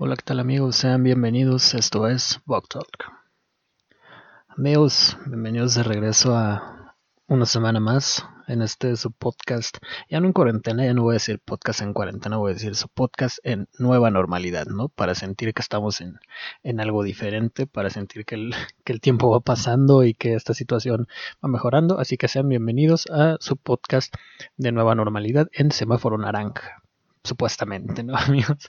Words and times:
Hola, 0.00 0.14
¿qué 0.14 0.22
tal 0.22 0.38
amigos? 0.38 0.76
Sean 0.76 1.02
bienvenidos. 1.02 1.74
Esto 1.74 2.06
es 2.06 2.40
Bug 2.46 2.68
Talk. 2.68 3.10
Amigos, 4.46 5.16
bienvenidos 5.26 5.74
de 5.74 5.82
regreso 5.82 6.36
a 6.36 6.94
una 7.26 7.46
semana 7.46 7.80
más 7.80 8.24
en 8.46 8.62
este 8.62 8.94
su 8.94 9.10
podcast. 9.10 9.78
Ya 10.08 10.20
no 10.20 10.28
en 10.28 10.32
cuarentena, 10.32 10.84
ya 10.84 10.94
no 10.94 11.02
voy 11.02 11.14
a 11.14 11.18
decir 11.18 11.40
podcast 11.44 11.82
en 11.82 11.94
cuarentena, 11.94 12.36
voy 12.36 12.52
a 12.52 12.54
decir 12.54 12.76
su 12.76 12.86
podcast 12.86 13.38
en 13.42 13.66
nueva 13.80 14.12
normalidad, 14.12 14.66
¿no? 14.66 14.88
Para 14.88 15.16
sentir 15.16 15.52
que 15.52 15.62
estamos 15.62 16.00
en, 16.00 16.20
en 16.62 16.78
algo 16.78 17.02
diferente, 17.02 17.66
para 17.66 17.90
sentir 17.90 18.24
que 18.24 18.36
el, 18.36 18.54
que 18.84 18.92
el 18.92 19.00
tiempo 19.00 19.28
va 19.30 19.40
pasando 19.40 20.04
y 20.04 20.14
que 20.14 20.34
esta 20.34 20.54
situación 20.54 21.08
va 21.44 21.48
mejorando. 21.48 21.98
Así 21.98 22.16
que 22.16 22.28
sean 22.28 22.48
bienvenidos 22.48 23.08
a 23.10 23.36
su 23.40 23.56
podcast 23.56 24.14
de 24.56 24.70
nueva 24.70 24.94
normalidad 24.94 25.48
en 25.54 25.72
semáforo 25.72 26.18
naranja 26.18 26.84
supuestamente, 27.28 28.02
¿no, 28.02 28.16
amigos? 28.16 28.68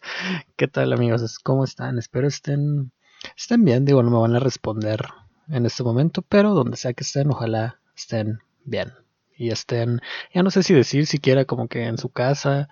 ¿Qué 0.55 0.67
tal, 0.67 0.93
amigos? 0.93 1.39
¿Cómo 1.39 1.63
están? 1.63 1.97
Espero 1.97 2.27
estén, 2.27 2.91
estén 3.35 3.63
bien. 3.65 3.85
Digo, 3.85 4.03
no 4.03 4.11
me 4.11 4.19
van 4.19 4.35
a 4.35 4.39
responder 4.39 5.07
en 5.47 5.65
este 5.65 5.83
momento, 5.83 6.21
pero 6.21 6.53
donde 6.53 6.77
sea 6.77 6.93
que 6.93 7.03
estén, 7.03 7.31
ojalá 7.31 7.79
estén 7.95 8.39
bien. 8.63 8.93
Y 9.35 9.51
estén, 9.51 10.01
ya 10.33 10.43
no 10.43 10.51
sé 10.51 10.63
si 10.63 10.73
decir 10.73 11.07
siquiera 11.07 11.45
como 11.45 11.69
que 11.69 11.85
en 11.85 11.97
su 11.97 12.09
casa 12.09 12.67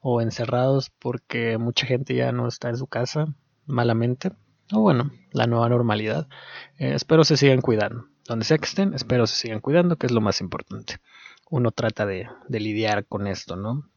o 0.00 0.20
encerrados, 0.20 0.90
porque 0.90 1.56
mucha 1.56 1.86
gente 1.86 2.14
ya 2.14 2.30
no 2.30 2.46
está 2.46 2.68
en 2.68 2.76
su 2.76 2.86
casa, 2.86 3.34
malamente. 3.66 4.32
O 4.72 4.80
bueno, 4.80 5.10
la 5.32 5.46
nueva 5.46 5.68
normalidad. 5.70 6.28
Eh, 6.78 6.92
espero 6.94 7.24
se 7.24 7.38
sigan 7.38 7.62
cuidando. 7.62 8.06
Donde 8.26 8.44
sea 8.44 8.58
que 8.58 8.66
estén, 8.66 8.92
espero 8.92 9.26
se 9.26 9.36
sigan 9.36 9.60
cuidando, 9.60 9.96
que 9.96 10.06
es 10.06 10.12
lo 10.12 10.20
más 10.20 10.42
importante. 10.42 10.98
Uno 11.48 11.72
trata 11.72 12.04
de, 12.04 12.28
de 12.48 12.60
lidiar 12.60 13.06
con 13.06 13.26
esto, 13.26 13.56
¿no? 13.56 13.90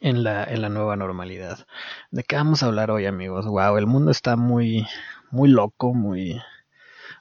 En 0.00 0.22
la, 0.22 0.44
en 0.44 0.62
la 0.62 0.68
nueva 0.68 0.96
normalidad. 0.96 1.66
¿De 2.10 2.22
qué 2.24 2.36
vamos 2.36 2.62
a 2.62 2.66
hablar 2.66 2.90
hoy, 2.90 3.06
amigos? 3.06 3.46
Wow, 3.46 3.78
el 3.78 3.86
mundo 3.86 4.10
está 4.10 4.36
muy, 4.36 4.86
muy 5.30 5.48
loco, 5.48 5.94
muy, 5.94 6.40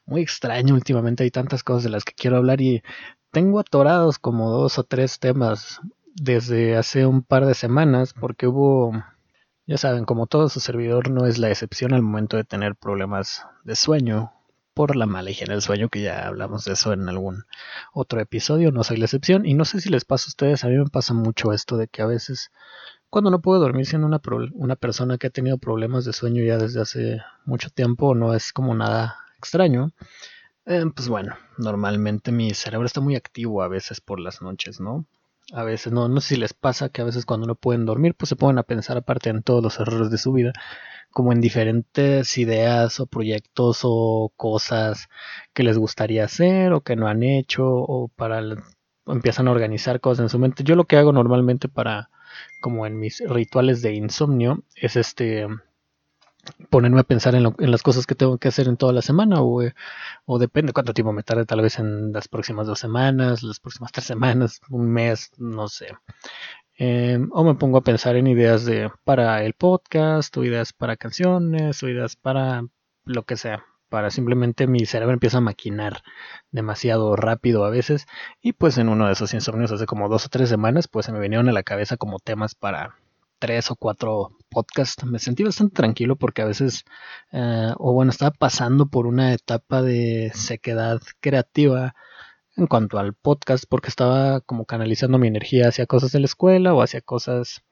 muy 0.06 0.22
extraño 0.22 0.74
últimamente. 0.76 1.24
Hay 1.24 1.32
tantas 1.32 1.64
cosas 1.64 1.84
de 1.84 1.90
las 1.90 2.04
que 2.04 2.14
quiero 2.14 2.38
hablar 2.38 2.62
y 2.62 2.84
tengo 3.32 3.60
atorados 3.60 4.20
como 4.20 4.50
dos 4.50 4.78
o 4.80 4.84
tres 4.84 5.20
temas 5.20 5.80
desde 6.16 6.78
hace 6.78 7.06
un 7.06 7.24
par 7.24 7.46
de 7.46 7.54
semanas 7.54 8.14
porque 8.14 8.48
hubo, 8.48 8.92
ya 9.66 9.78
saben, 9.78 10.06
como 10.06 10.28
todo 10.28 10.50
su 10.50 10.60
servidor 10.60 11.10
no 11.10 11.26
es 11.26 11.38
la 11.38 11.50
excepción 11.50 11.94
al 11.94 12.02
momento 12.02 12.38
de 12.38 12.44
tener 12.44 12.76
problemas 12.76 13.46
de 13.64 13.76
sueño 13.76 14.34
por 14.74 14.96
la 14.96 15.06
mala 15.06 15.32
higiene 15.32 15.54
del 15.54 15.62
sueño, 15.62 15.90
que 15.90 16.02
ya 16.02 16.28
hablamos 16.28 16.66
de 16.66 16.74
eso 16.74 16.94
en 16.94 17.08
algún 17.10 17.44
otro 17.94 18.20
episodio, 18.20 18.72
no 18.72 18.84
soy 18.84 18.98
la 18.98 19.06
excepción. 19.06 19.46
Y 19.46 19.54
no 19.54 19.66
sé 19.66 19.82
si 19.82 19.90
les 19.90 20.06
pasa 20.06 20.26
a 20.26 20.30
ustedes, 20.30 20.64
a 20.64 20.68
mí 20.68 20.78
me 20.78 20.86
pasa 20.86 21.14
mucho 21.14 21.54
esto 21.54 21.78
de 21.78 21.88
que 21.88 22.02
a 22.02 22.06
veces 22.06 22.52
cuando 23.10 23.30
no 23.30 23.42
puedo 23.42 23.60
dormir 23.60 23.86
siendo 23.86 24.08
una, 24.08 24.22
una 24.54 24.76
persona 24.76 25.18
que 25.18 25.28
ha 25.28 25.32
tenido 25.32 25.58
problemas 25.58 26.06
de 26.06 26.14
sueño 26.14 26.44
ya 26.44 26.58
desde 26.58 26.82
hace 26.82 27.22
mucho 27.46 27.70
tiempo, 27.70 28.16
no 28.16 28.34
es 28.34 28.54
como 28.54 28.74
nada 28.74 29.18
extraño. 29.38 29.92
Eh, 30.66 30.86
pues 30.96 31.10
bueno, 31.10 31.36
normalmente 31.58 32.32
mi 32.32 32.54
cerebro 32.54 32.86
está 32.86 33.02
muy 33.02 33.16
activo 33.16 33.64
a 33.64 33.68
veces 33.68 34.00
por 34.00 34.20
las 34.20 34.42
noches, 34.42 34.80
¿no? 34.80 35.06
A 35.52 35.64
veces, 35.64 35.92
no, 35.92 36.08
no 36.08 36.22
sé 36.22 36.36
si 36.36 36.42
les 36.42 36.54
pasa 36.54 36.90
que 36.90 37.02
a 37.02 37.06
veces 37.06 37.26
cuando 37.26 37.46
no 37.48 37.56
pueden 37.56 37.86
dormir, 37.86 38.16
pues 38.16 38.30
se 38.30 38.36
ponen 38.36 38.58
a 38.58 38.64
pensar 38.64 38.98
aparte 38.98 39.30
en 39.30 39.44
todos 39.44 39.62
los 39.62 39.80
errores 39.80 40.10
de 40.10 40.18
su 40.18 40.32
vida 40.34 40.54
como 41.12 41.34
en 41.34 41.42
diferentes 41.42 42.38
ideas 42.38 43.00
o 43.00 43.06
proyectos 43.06 43.82
o 43.84 44.32
cosas 44.38 45.10
que 45.54 45.64
les 45.64 45.78
gustaría 45.78 46.24
hacer 46.26 46.74
o 46.74 46.82
que 46.82 46.96
no 46.96 47.08
han 47.08 47.24
hecho 47.24 47.66
o 47.66 48.08
para 48.08 48.42
empiezan 49.08 49.48
a 49.48 49.52
organizar 49.52 50.00
cosas 50.00 50.24
en 50.24 50.30
su 50.30 50.40
mente. 50.40 50.64
Yo 50.64 50.76
lo 50.76 50.86
que 50.86 50.98
hago 50.98 51.12
normalmente 51.12 51.68
para 51.68 52.10
como 52.62 52.86
en 52.86 52.98
mis 53.00 53.22
rituales 53.28 53.82
de 53.82 53.94
insomnio 53.94 54.64
es 54.76 54.96
este 54.96 55.48
ponerme 56.70 57.02
a 57.02 57.04
pensar 57.04 57.36
en, 57.36 57.54
las 57.58 57.84
cosas 57.84 58.06
que 58.08 58.16
tengo 58.16 58.38
que 58.38 58.48
hacer 58.48 58.68
en 58.68 58.78
toda 58.78 58.94
la 58.94 59.02
semana 59.02 59.42
o, 59.42 59.62
o 60.26 60.40
depende 60.40 60.74
cuánto 60.74 60.94
tiempo 60.94 61.14
me 61.14 61.24
tarde 61.24 61.46
tal 61.46 61.62
vez 61.62 61.80
en 61.80 62.12
las 62.14 62.28
próximas 62.28 62.68
dos 62.68 62.80
semanas, 62.80 63.44
las 63.44 63.60
próximas 63.60 63.92
tres 63.92 64.06
semanas, 64.06 64.62
un 64.70 64.92
mes, 64.92 65.32
no 65.38 65.68
sé. 65.68 65.88
Em, 66.78 67.30
o 67.32 67.44
me 67.44 67.56
pongo 67.56 67.78
a 67.78 67.84
pensar 67.84 68.16
en 68.16 68.28
ideas 68.28 68.66
de 68.66 68.90
para 69.04 69.44
el 69.44 69.54
podcast, 69.54 70.36
o 70.38 70.44
ideas 70.44 70.74
para 70.74 70.98
canciones, 70.98 71.84
o 71.84 71.90
ideas 71.90 72.16
para 72.16 72.64
lo 73.06 73.24
que 73.24 73.38
sea. 73.38 73.66
Para 73.90 74.10
simplemente 74.10 74.68
mi 74.68 74.86
cerebro 74.86 75.14
empieza 75.14 75.38
a 75.40 75.42
maquinar 75.42 76.02
demasiado 76.52 77.16
rápido 77.16 77.66
a 77.66 77.70
veces. 77.70 78.08
Y 78.42 78.54
pues 78.54 78.78
en 78.78 78.90
uno 78.90 79.06
de 79.08 79.14
esos 79.14 79.34
insomnios 79.34 79.72
hace 79.72 79.86
como 79.86 80.10
dos 80.10 80.26
o 80.26 80.30
tres 80.30 80.50
semanas, 80.50 80.88
pues 80.88 81.06
se 81.06 81.12
me 81.12 81.20
vinieron 81.20 81.50
a 81.50 81.52
la 81.52 81.64
cabeza 81.64 81.98
como 81.98 82.20
temas 82.20 82.56
para 82.56 82.96
tres 83.42 83.72
o 83.72 83.76
cuatro 83.76 84.38
podcasts. 84.50 85.04
Me 85.04 85.20
sentí 85.20 85.44
bastante 85.44 85.76
tranquilo 85.76 86.16
porque 86.16 86.44
a 86.44 86.46
veces, 86.46 86.86
eh, 87.34 87.72
o 87.78 87.94
bueno, 87.94 88.12
estaba 88.12 88.32
pasando 88.32 88.88
por 88.88 89.08
una 89.08 89.34
etapa 89.34 89.82
de 89.82 90.32
sequedad 90.36 91.02
creativa 91.20 91.96
en 92.56 92.68
cuanto 92.68 93.00
al 93.00 93.14
podcast 93.16 93.66
porque 93.68 93.90
estaba 93.90 94.42
como 94.42 94.66
canalizando 94.66 95.18
mi 95.18 95.28
energía 95.28 95.70
hacia 95.70 95.88
cosas 95.88 96.12
de 96.12 96.20
la 96.20 96.26
escuela 96.26 96.74
o 96.74 96.82
hacia 96.84 97.02
cosas 97.02 97.64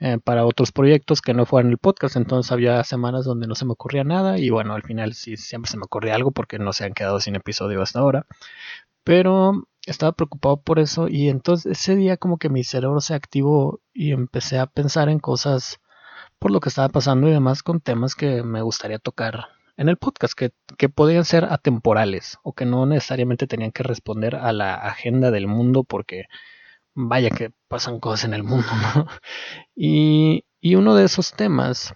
eh, 0.00 0.18
para 0.22 0.44
otros 0.46 0.72
proyectos 0.72 1.22
que 1.22 1.34
no 1.34 1.46
fueran 1.46 1.70
el 1.70 1.78
podcast. 1.78 2.16
Entonces 2.16 2.52
había 2.52 2.84
semanas 2.84 3.24
donde 3.24 3.46
no 3.46 3.54
se 3.54 3.64
me 3.64 3.72
ocurría 3.72 4.04
nada 4.04 4.38
y 4.38 4.50
bueno, 4.50 4.74
al 4.74 4.82
final 4.82 5.14
sí 5.14 5.36
siempre 5.38 5.70
se 5.70 5.78
me 5.78 5.84
ocurría 5.84 6.14
algo 6.14 6.30
porque 6.32 6.58
no 6.58 6.72
se 6.74 6.84
han 6.84 6.92
quedado 6.94 7.20
sin 7.20 7.36
episodio 7.36 7.82
hasta 7.82 8.00
ahora. 8.00 8.26
Pero 9.04 9.68
estaba 9.86 10.12
preocupado 10.12 10.60
por 10.60 10.78
eso 10.78 11.08
y 11.08 11.28
entonces 11.28 11.78
ese 11.78 11.96
día 11.96 12.16
como 12.16 12.38
que 12.38 12.50
mi 12.50 12.64
cerebro 12.64 13.00
se 13.00 13.14
activó 13.14 13.80
y 13.94 14.12
empecé 14.12 14.58
a 14.58 14.66
pensar 14.66 15.08
en 15.08 15.20
cosas 15.20 15.80
por 16.38 16.50
lo 16.50 16.60
que 16.60 16.68
estaba 16.68 16.88
pasando 16.88 17.28
y 17.28 17.32
demás 17.32 17.62
con 17.62 17.80
temas 17.80 18.14
que 18.14 18.42
me 18.42 18.62
gustaría 18.62 18.98
tocar 18.98 19.46
en 19.76 19.88
el 19.88 19.96
podcast, 19.96 20.34
que, 20.34 20.52
que 20.78 20.88
podían 20.88 21.24
ser 21.24 21.44
atemporales 21.44 22.38
o 22.42 22.54
que 22.54 22.66
no 22.66 22.86
necesariamente 22.86 23.46
tenían 23.46 23.72
que 23.72 23.82
responder 23.82 24.36
a 24.36 24.52
la 24.52 24.74
agenda 24.74 25.30
del 25.30 25.46
mundo 25.46 25.84
porque 25.84 26.24
vaya 26.94 27.30
que 27.30 27.50
pasan 27.68 28.00
cosas 28.00 28.24
en 28.24 28.34
el 28.34 28.42
mundo, 28.42 28.66
¿no? 28.94 29.06
Y, 29.74 30.44
y 30.60 30.74
uno 30.76 30.94
de 30.94 31.04
esos 31.04 31.32
temas 31.32 31.94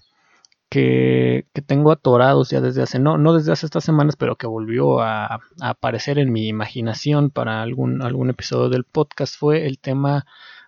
que, 0.71 1.47
tengo 1.67 1.93
atorados 1.93 2.51
ya 2.51 2.61
desde 2.61 2.83
hace, 2.83 2.99
no, 2.99 3.19
no 3.19 3.35
desde 3.35 3.53
hace 3.53 3.67
estas 3.67 3.85
semanas, 3.85 4.17
pero 4.17 4.37
que 4.37 4.47
volvió 4.47 5.01
a, 5.01 5.27
a, 5.35 5.41
aparecer 5.61 6.19
en 6.19 6.33
mi 6.33 6.49
imaginación 6.49 7.31
para 7.31 7.61
algún, 7.63 8.03
algún 8.03 8.31
episodio 8.31 8.71
del 8.71 8.85
podcast 8.85 9.37
fue 9.37 9.67
el 9.67 9.79
tema 9.79 10.27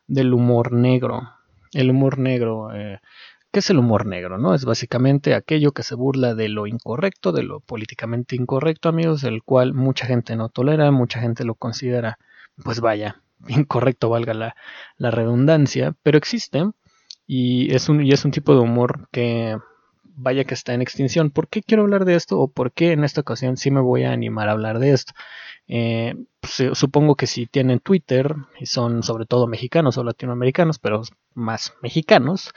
del 0.08 0.34
humor 0.34 0.72
negro. 0.72 1.30
El 1.72 1.90
humor 1.90 2.18
negro. 2.18 2.74
Eh, 2.74 2.98
¿Qué 3.52 3.60
es 3.60 3.70
el 3.70 3.78
humor 3.78 4.06
negro? 4.06 4.38
¿no? 4.38 4.54
Es 4.54 4.64
básicamente 4.64 5.34
aquello 5.34 5.72
que 5.72 5.82
se 5.82 5.94
burla 5.94 6.34
de 6.34 6.48
lo 6.48 6.66
incorrecto, 6.66 7.32
de 7.32 7.44
lo 7.44 7.60
políticamente 7.60 8.34
incorrecto, 8.34 8.88
amigos, 8.88 9.24
el 9.24 9.42
cual 9.42 9.72
mucha 9.72 10.06
gente 10.06 10.36
no 10.36 10.48
tolera, 10.48 10.90
mucha 10.90 11.20
gente 11.20 11.44
lo 11.44 11.54
considera, 11.54 12.18
pues 12.64 12.80
vaya, 12.80 13.22
incorrecto, 13.48 14.08
valga 14.08 14.34
la, 14.34 14.56
la 14.96 15.10
redundancia, 15.10 15.94
pero 16.02 16.18
existe 16.18 16.64
y 17.26 17.74
es, 17.74 17.88
un, 17.88 18.04
y 18.04 18.12
es 18.12 18.24
un 18.24 18.32
tipo 18.32 18.54
de 18.54 18.60
humor 18.60 19.08
que 19.12 19.56
vaya 20.14 20.44
que 20.44 20.54
está 20.54 20.74
en 20.74 20.82
extinción. 20.82 21.30
¿Por 21.30 21.48
qué 21.48 21.62
quiero 21.62 21.82
hablar 21.82 22.04
de 22.04 22.14
esto 22.14 22.38
o 22.38 22.48
por 22.48 22.72
qué 22.72 22.92
en 22.92 23.04
esta 23.04 23.20
ocasión 23.20 23.56
sí 23.56 23.70
me 23.70 23.80
voy 23.80 24.04
a 24.04 24.12
animar 24.12 24.48
a 24.48 24.52
hablar 24.52 24.78
de 24.78 24.92
esto? 24.92 25.12
Eh, 25.68 26.14
pues, 26.40 26.76
supongo 26.76 27.14
que 27.14 27.26
si 27.26 27.46
tienen 27.46 27.80
Twitter 27.80 28.34
y 28.58 28.66
son 28.66 29.02
sobre 29.02 29.26
todo 29.26 29.46
mexicanos 29.46 29.96
o 29.98 30.04
latinoamericanos, 30.04 30.78
pero 30.78 31.02
más 31.34 31.74
mexicanos, 31.82 32.52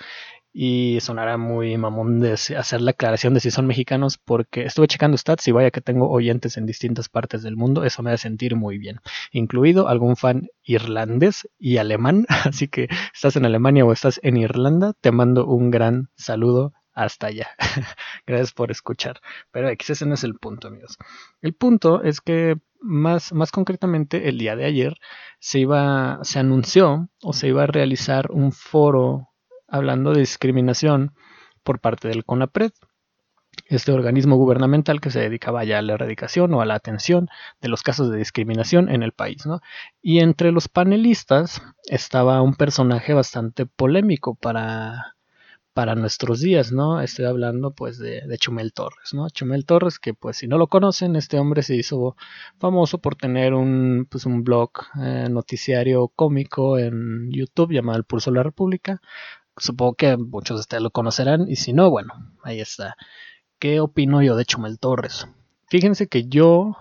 y 0.57 0.99
sonará 1.01 1.37
muy 1.37 1.77
mamón 1.77 2.23
hacer 2.25 2.79
la 2.79 2.91
aclaración 2.91 3.33
de 3.33 3.41
si 3.41 3.51
son 3.51 3.67
mexicanos 3.67 4.17
porque 4.17 4.63
estuve 4.63 4.87
checando 4.87 5.17
stats 5.17 5.45
y 5.49 5.51
vaya 5.51 5.69
que 5.69 5.81
tengo 5.81 6.09
oyentes 6.09 6.55
en 6.55 6.65
distintas 6.65 7.09
partes 7.09 7.43
del 7.43 7.57
mundo, 7.57 7.83
eso 7.83 8.01
me 8.01 8.11
hace 8.11 8.23
sentir 8.23 8.55
muy 8.55 8.77
bien, 8.77 9.01
incluido 9.33 9.89
algún 9.89 10.15
fan 10.15 10.47
irlandés 10.63 11.49
y 11.59 11.75
alemán, 11.75 12.25
así 12.45 12.69
que 12.69 12.87
estás 13.13 13.35
en 13.35 13.45
Alemania 13.45 13.83
o 13.83 13.91
estás 13.91 14.21
en 14.23 14.37
Irlanda, 14.37 14.93
te 15.01 15.11
mando 15.11 15.45
un 15.45 15.71
gran 15.71 16.07
saludo 16.15 16.71
hasta 16.95 17.27
allá. 17.27 17.49
Gracias 18.25 18.53
por 18.53 18.71
escuchar. 18.71 19.19
Pero 19.51 19.69
X, 19.69 19.91
ese 19.91 20.05
no 20.05 20.15
es 20.15 20.23
el 20.23 20.35
punto, 20.35 20.69
amigos. 20.69 20.97
El 21.41 21.53
punto 21.53 22.01
es 22.01 22.21
que 22.21 22.57
más, 22.79 23.33
más 23.33 23.51
concretamente 23.51 24.29
el 24.29 24.37
día 24.37 24.55
de 24.55 24.65
ayer 24.65 24.95
se 25.39 25.59
iba, 25.59 26.19
se 26.23 26.39
anunció 26.39 27.09
o 27.21 27.33
se 27.33 27.49
iba 27.49 27.63
a 27.63 27.67
realizar 27.67 28.31
un 28.31 28.51
foro 28.51 29.29
hablando 29.67 30.13
de 30.13 30.21
discriminación 30.21 31.13
por 31.63 31.79
parte 31.79 32.07
del 32.07 32.23
CONAPRED, 32.25 32.71
este 33.67 33.91
organismo 33.91 34.35
gubernamental 34.35 35.01
que 35.01 35.09
se 35.09 35.19
dedicaba 35.19 35.63
ya 35.63 35.79
a 35.79 35.81
la 35.81 35.93
erradicación 35.93 36.53
o 36.53 36.61
a 36.61 36.65
la 36.65 36.75
atención 36.75 37.29
de 37.61 37.69
los 37.69 37.81
casos 37.83 38.11
de 38.11 38.17
discriminación 38.17 38.89
en 38.89 39.01
el 39.01 39.11
país. 39.11 39.45
¿no? 39.45 39.61
Y 40.01 40.19
entre 40.19 40.51
los 40.51 40.67
panelistas 40.67 41.61
estaba 41.85 42.41
un 42.41 42.55
personaje 42.55 43.13
bastante 43.13 43.65
polémico 43.65 44.35
para, 44.35 45.14
para 45.75 45.93
nuestros 45.95 46.39
días, 46.39 46.71
¿no? 46.71 47.01
Estoy 47.01 47.25
hablando 47.25 47.71
pues 47.71 47.99
de, 47.99 48.23
Chumel 48.39 48.71
Torres, 48.71 49.13
¿no? 49.13 49.29
Chumel 49.29 49.65
Torres, 49.65 49.99
que 49.99 50.13
pues 50.13 50.37
si 50.37 50.47
no 50.47 50.57
lo 50.57 50.67
conocen, 50.67 51.17
este 51.17 51.37
hombre 51.37 51.63
se 51.63 51.75
hizo 51.75 52.15
famoso 52.59 52.99
por 52.99 53.15
tener 53.15 53.53
un, 53.53 54.07
pues, 54.09 54.25
un 54.25 54.43
blog 54.43 54.71
eh, 55.01 55.27
noticiario 55.29 56.07
cómico 56.07 56.79
en 56.79 57.29
YouTube 57.29 57.73
llamado 57.73 57.97
El 57.97 58.05
Pulso 58.05 58.31
de 58.31 58.37
la 58.37 58.43
República, 58.43 59.01
Supongo 59.57 59.93
que 59.95 60.17
muchos 60.17 60.57
de 60.57 60.61
ustedes 60.61 60.83
lo 60.83 60.91
conocerán 60.91 61.45
y 61.49 61.55
si 61.55 61.71
no, 61.71 61.89
bueno, 61.89 62.13
ahí 62.43 62.59
está. 62.59 62.95
¿Qué 63.59 63.79
opino 63.79 64.21
yo 64.21 64.35
de 64.35 64.45
Chumel 64.45 64.79
Torres? 64.79 65.27
Fíjense 65.67 66.07
que 66.07 66.27
yo 66.27 66.75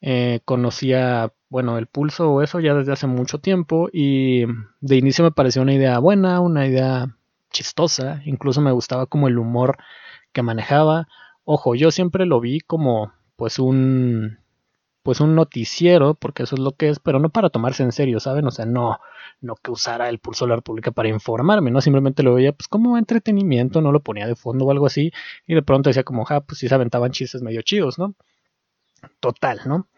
eh, 0.00 0.40
conocía, 0.46 1.32
bueno, 1.50 1.76
el 1.76 1.86
pulso 1.86 2.30
o 2.30 2.42
eso 2.42 2.60
ya 2.60 2.74
desde 2.74 2.92
hace 2.92 3.06
mucho 3.06 3.40
tiempo 3.40 3.90
y 3.92 4.44
de 4.80 4.96
inicio 4.96 5.22
me 5.22 5.32
pareció 5.32 5.60
una 5.60 5.74
idea 5.74 5.98
buena, 5.98 6.40
una 6.40 6.66
idea 6.66 7.17
chistosa, 7.50 8.22
incluso 8.24 8.60
me 8.60 8.72
gustaba 8.72 9.06
como 9.06 9.28
el 9.28 9.38
humor 9.38 9.76
que 10.32 10.42
manejaba. 10.42 11.08
Ojo, 11.44 11.74
yo 11.74 11.90
siempre 11.90 12.26
lo 12.26 12.40
vi 12.40 12.60
como 12.60 13.12
pues 13.36 13.58
un 13.58 14.38
pues 15.02 15.20
un 15.20 15.34
noticiero, 15.34 16.14
porque 16.14 16.42
eso 16.42 16.54
es 16.54 16.60
lo 16.60 16.72
que 16.72 16.90
es, 16.90 16.98
pero 16.98 17.18
no 17.18 17.30
para 17.30 17.48
tomarse 17.48 17.82
en 17.82 17.92
serio, 17.92 18.20
¿saben? 18.20 18.46
O 18.46 18.50
sea, 18.50 18.66
no, 18.66 18.98
no 19.40 19.54
que 19.56 19.70
usara 19.70 20.10
el 20.10 20.18
pulso 20.18 20.44
de 20.44 20.50
la 20.50 20.56
República 20.56 20.90
para 20.90 21.08
informarme, 21.08 21.70
¿no? 21.70 21.80
Simplemente 21.80 22.22
lo 22.22 22.34
veía 22.34 22.52
pues 22.52 22.68
como 22.68 22.98
entretenimiento, 22.98 23.80
no 23.80 23.90
lo 23.90 24.00
ponía 24.00 24.26
de 24.26 24.36
fondo 24.36 24.66
o 24.66 24.70
algo 24.70 24.84
así, 24.86 25.10
y 25.46 25.54
de 25.54 25.62
pronto 25.62 25.88
decía 25.88 26.04
como, 26.04 26.26
ja, 26.26 26.42
pues 26.42 26.58
sí 26.58 26.68
se 26.68 26.74
aventaban 26.74 27.10
chistes 27.12 27.40
medio 27.40 27.62
chidos, 27.62 27.98
¿no? 27.98 28.14
Total, 29.20 29.60
¿no? 29.66 29.88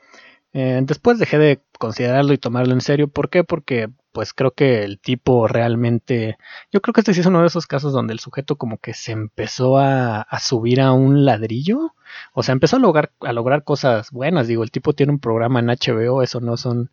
Eh, 0.52 0.80
después 0.82 1.18
dejé 1.18 1.38
de 1.38 1.62
considerarlo 1.78 2.32
y 2.32 2.38
tomarlo 2.38 2.72
en 2.72 2.80
serio. 2.80 3.08
¿Por 3.08 3.30
qué? 3.30 3.44
Porque 3.44 3.88
pues 4.12 4.34
creo 4.34 4.52
que 4.52 4.82
el 4.82 4.98
tipo 4.98 5.46
realmente... 5.46 6.36
Yo 6.72 6.80
creo 6.82 6.92
que 6.92 7.00
este 7.00 7.14
sí 7.14 7.20
es 7.20 7.26
uno 7.26 7.40
de 7.40 7.46
esos 7.46 7.66
casos 7.66 7.92
donde 7.92 8.12
el 8.12 8.20
sujeto 8.20 8.56
como 8.56 8.78
que 8.78 8.94
se 8.94 9.12
empezó 9.12 9.78
a, 9.78 10.26
subir 10.40 10.80
a 10.80 10.92
un 10.92 11.24
ladrillo. 11.24 11.94
O 12.32 12.42
sea, 12.42 12.52
empezó 12.52 12.76
a 12.76 12.80
lograr, 12.80 13.64
cosas 13.64 14.10
buenas. 14.10 14.48
Digo, 14.48 14.64
el 14.64 14.70
tipo 14.72 14.92
tiene 14.92 15.12
un 15.12 15.20
programa 15.20 15.60
en 15.60 15.66
HBO, 15.66 16.22
eso 16.22 16.40
no 16.40 16.56
son... 16.56 16.90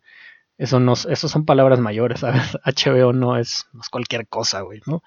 Eso, 0.58 0.80
no, 0.80 0.94
eso 0.94 1.28
son 1.28 1.44
palabras 1.44 1.78
mayores, 1.78 2.20
¿sabes? 2.20 2.58
HBO 2.64 3.12
no 3.12 3.36
es, 3.36 3.66
no 3.72 3.80
es 3.80 3.88
cualquier 3.88 4.26
cosa, 4.28 4.62
güey, 4.62 4.80
¿no? 4.86 5.02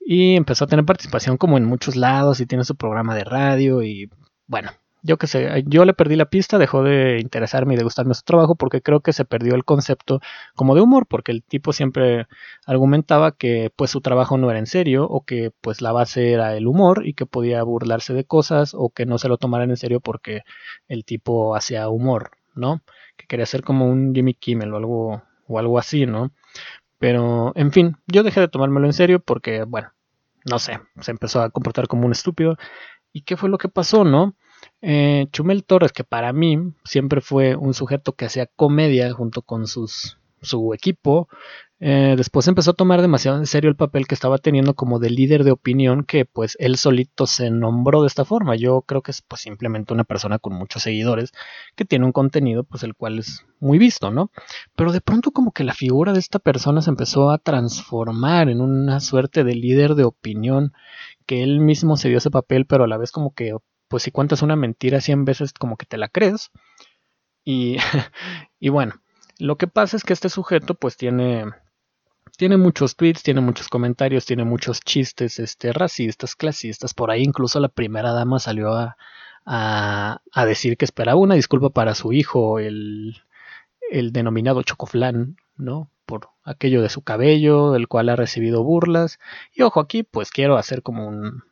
Y 0.00 0.36
empezó 0.36 0.64
a 0.64 0.68
tener 0.68 0.84
participación 0.86 1.36
como 1.36 1.58
en 1.58 1.64
muchos 1.64 1.96
lados 1.96 2.40
y 2.40 2.46
tiene 2.46 2.64
su 2.64 2.76
programa 2.76 3.14
de 3.14 3.24
radio 3.24 3.82
y 3.82 4.10
bueno, 4.46 4.70
yo 5.02 5.16
que 5.16 5.26
sé, 5.26 5.64
yo 5.66 5.84
le 5.84 5.94
perdí 5.94 6.16
la 6.16 6.28
pista, 6.28 6.58
dejó 6.58 6.82
de 6.82 7.18
interesarme 7.20 7.74
y 7.74 7.76
de 7.76 7.84
gustarme 7.84 8.14
su 8.14 8.22
trabajo 8.22 8.56
porque 8.56 8.82
creo 8.82 9.00
que 9.00 9.12
se 9.12 9.24
perdió 9.24 9.54
el 9.54 9.64
concepto 9.64 10.20
como 10.54 10.74
de 10.74 10.80
humor, 10.80 11.06
porque 11.06 11.32
el 11.32 11.42
tipo 11.42 11.72
siempre 11.72 12.26
argumentaba 12.66 13.32
que 13.32 13.72
pues 13.76 13.90
su 13.90 14.00
trabajo 14.00 14.38
no 14.38 14.50
era 14.50 14.58
en 14.58 14.66
serio 14.66 15.04
o 15.04 15.24
que 15.24 15.52
pues 15.60 15.80
la 15.80 15.92
base 15.92 16.32
era 16.32 16.56
el 16.56 16.66
humor 16.66 17.06
y 17.06 17.14
que 17.14 17.26
podía 17.26 17.62
burlarse 17.62 18.14
de 18.14 18.24
cosas 18.24 18.74
o 18.74 18.90
que 18.90 19.06
no 19.06 19.18
se 19.18 19.28
lo 19.28 19.38
tomaran 19.38 19.70
en 19.70 19.76
serio 19.76 20.00
porque 20.00 20.42
el 20.88 21.04
tipo 21.04 21.54
hacía 21.56 21.88
humor, 21.88 22.32
¿no? 22.54 22.82
Que 23.16 23.26
quería 23.26 23.46
ser 23.46 23.62
como 23.62 23.86
un 23.86 24.14
Jimmy 24.14 24.34
Kimmel 24.34 24.72
o 24.74 24.76
algo 24.76 25.22
o 25.46 25.58
algo 25.58 25.78
así, 25.78 26.06
¿no? 26.06 26.32
Pero 26.98 27.52
en 27.54 27.72
fin, 27.72 27.96
yo 28.06 28.22
dejé 28.22 28.40
de 28.40 28.48
tomármelo 28.48 28.86
en 28.86 28.92
serio 28.92 29.20
porque 29.20 29.64
bueno, 29.64 29.92
no 30.44 30.58
sé, 30.58 30.80
se 31.00 31.10
empezó 31.10 31.40
a 31.42 31.50
comportar 31.50 31.88
como 31.88 32.06
un 32.06 32.12
estúpido. 32.12 32.56
¿Y 33.12 33.22
qué 33.22 33.36
fue 33.36 33.48
lo 33.48 33.58
que 33.58 33.68
pasó, 33.68 34.04
no? 34.04 34.34
Eh, 34.80 35.26
Chumel 35.32 35.64
Torres, 35.64 35.92
que 35.92 36.04
para 36.04 36.32
mí 36.32 36.58
siempre 36.84 37.20
fue 37.20 37.56
un 37.56 37.74
sujeto 37.74 38.14
que 38.14 38.26
hacía 38.26 38.46
comedia 38.46 39.12
junto 39.12 39.42
con 39.42 39.66
su 39.66 40.74
equipo, 40.74 41.28
eh, 41.80 42.14
después 42.16 42.48
empezó 42.48 42.72
a 42.72 42.74
tomar 42.74 43.00
demasiado 43.00 43.38
en 43.38 43.46
serio 43.46 43.70
el 43.70 43.76
papel 43.76 44.08
que 44.08 44.14
estaba 44.16 44.38
teniendo 44.38 44.74
como 44.74 44.98
de 44.98 45.10
líder 45.10 45.44
de 45.44 45.52
opinión 45.52 46.02
que 46.02 46.24
pues 46.24 46.56
él 46.58 46.76
solito 46.76 47.26
se 47.26 47.50
nombró 47.50 48.02
de 48.02 48.08
esta 48.08 48.24
forma. 48.24 48.56
Yo 48.56 48.82
creo 48.82 49.02
que 49.02 49.12
es 49.12 49.22
pues 49.22 49.42
simplemente 49.42 49.94
una 49.94 50.04
persona 50.04 50.38
con 50.40 50.54
muchos 50.54 50.82
seguidores 50.82 51.32
que 51.76 51.84
tiene 51.84 52.04
un 52.04 52.12
contenido 52.12 52.64
pues 52.64 52.82
el 52.82 52.94
cual 52.96 53.20
es 53.20 53.46
muy 53.60 53.78
visto, 53.78 54.10
¿no? 54.10 54.32
Pero 54.74 54.90
de 54.92 55.00
pronto 55.00 55.30
como 55.30 55.52
que 55.52 55.64
la 55.64 55.74
figura 55.74 56.12
de 56.12 56.18
esta 56.18 56.40
persona 56.40 56.82
se 56.82 56.90
empezó 56.90 57.30
a 57.30 57.38
transformar 57.38 58.48
en 58.48 58.60
una 58.60 58.98
suerte 59.00 59.44
de 59.44 59.54
líder 59.54 59.94
de 59.94 60.04
opinión 60.04 60.72
que 61.26 61.42
él 61.44 61.60
mismo 61.60 61.96
se 61.96 62.08
dio 62.08 62.18
ese 62.18 62.30
papel 62.30 62.66
pero 62.66 62.84
a 62.84 62.88
la 62.88 62.98
vez 62.98 63.12
como 63.12 63.32
que 63.34 63.54
pues 63.88 64.02
si 64.02 64.10
cuentas 64.10 64.42
una 64.42 64.56
mentira 64.56 65.00
100 65.00 65.24
veces 65.24 65.52
como 65.52 65.76
que 65.76 65.86
te 65.86 65.98
la 65.98 66.08
crees. 66.08 66.50
Y, 67.44 67.78
y 68.60 68.68
bueno, 68.68 69.00
lo 69.38 69.56
que 69.56 69.66
pasa 69.66 69.96
es 69.96 70.04
que 70.04 70.12
este 70.12 70.28
sujeto 70.28 70.74
pues 70.74 70.96
tiene, 70.96 71.46
tiene 72.36 72.56
muchos 72.56 72.96
tweets, 72.96 73.22
tiene 73.22 73.40
muchos 73.40 73.68
comentarios, 73.68 74.26
tiene 74.26 74.44
muchos 74.44 74.80
chistes 74.80 75.38
este, 75.38 75.72
racistas, 75.72 76.36
clasistas. 76.36 76.94
Por 76.94 77.10
ahí 77.10 77.22
incluso 77.22 77.60
la 77.60 77.68
primera 77.68 78.12
dama 78.12 78.38
salió 78.38 78.72
a, 78.74 78.96
a, 79.46 80.20
a 80.32 80.46
decir 80.46 80.76
que 80.76 80.84
esperaba 80.84 81.18
una 81.18 81.34
disculpa 81.34 81.70
para 81.70 81.94
su 81.94 82.12
hijo, 82.12 82.58
el, 82.58 83.22
el 83.90 84.12
denominado 84.12 84.62
Chocoflán, 84.62 85.36
¿no? 85.56 85.90
Por 86.06 86.28
aquello 86.44 86.82
de 86.82 86.88
su 86.88 87.02
cabello, 87.02 87.74
el 87.74 87.88
cual 87.88 88.08
ha 88.08 88.16
recibido 88.16 88.62
burlas. 88.62 89.18
Y 89.54 89.62
ojo, 89.62 89.80
aquí 89.80 90.02
pues 90.02 90.30
quiero 90.30 90.56
hacer 90.56 90.82
como 90.82 91.06
un, 91.06 91.44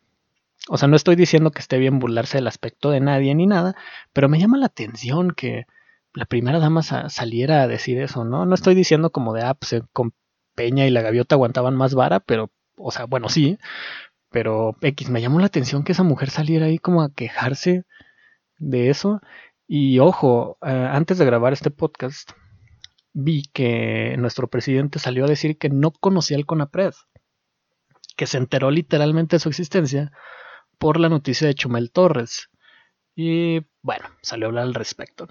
o 0.68 0.76
sea, 0.78 0.88
no 0.88 0.96
estoy 0.96 1.16
diciendo 1.16 1.50
que 1.50 1.60
esté 1.60 1.78
bien 1.78 1.98
burlarse 1.98 2.38
del 2.38 2.48
aspecto 2.48 2.90
de 2.90 3.00
nadie 3.00 3.34
ni 3.34 3.46
nada, 3.46 3.76
pero 4.12 4.28
me 4.28 4.38
llama 4.38 4.58
la 4.58 4.66
atención 4.66 5.30
que 5.30 5.66
la 6.12 6.24
primera 6.24 6.58
dama 6.58 6.82
saliera 6.82 7.62
a 7.62 7.68
decir 7.68 8.00
eso, 8.00 8.24
¿no? 8.24 8.46
No 8.46 8.54
estoy 8.54 8.74
diciendo 8.74 9.10
como 9.10 9.34
de, 9.34 9.42
ah, 9.42 9.54
pues 9.54 9.82
con 9.92 10.14
Peña 10.54 10.86
y 10.86 10.90
la 10.90 11.02
gaviota 11.02 11.34
aguantaban 11.34 11.76
más 11.76 11.94
vara, 11.94 12.20
pero, 12.20 12.50
o 12.76 12.90
sea, 12.90 13.04
bueno, 13.04 13.28
sí, 13.28 13.58
pero 14.30 14.76
X, 14.80 15.10
me 15.10 15.20
llamó 15.20 15.38
la 15.40 15.46
atención 15.46 15.84
que 15.84 15.92
esa 15.92 16.02
mujer 16.02 16.30
saliera 16.30 16.66
ahí 16.66 16.78
como 16.78 17.02
a 17.02 17.12
quejarse 17.12 17.84
de 18.58 18.90
eso. 18.90 19.20
Y 19.68 19.98
ojo, 19.98 20.58
eh, 20.62 20.88
antes 20.90 21.18
de 21.18 21.26
grabar 21.26 21.52
este 21.52 21.70
podcast, 21.70 22.30
vi 23.12 23.44
que 23.52 24.16
nuestro 24.18 24.48
presidente 24.48 24.98
salió 24.98 25.24
a 25.24 25.28
decir 25.28 25.58
que 25.58 25.68
no 25.68 25.90
conocía 25.90 26.36
el 26.36 26.46
CONAPRED, 26.46 26.94
que 28.16 28.26
se 28.26 28.38
enteró 28.38 28.70
literalmente 28.70 29.36
de 29.36 29.40
su 29.40 29.48
existencia 29.48 30.12
por 30.78 30.98
la 31.00 31.08
noticia 31.08 31.46
de 31.46 31.54
Chumel 31.54 31.90
Torres. 31.90 32.50
Y 33.14 33.60
bueno, 33.82 34.04
salió 34.22 34.46
a 34.46 34.48
hablar 34.48 34.64
al 34.64 34.74
respecto. 34.74 35.26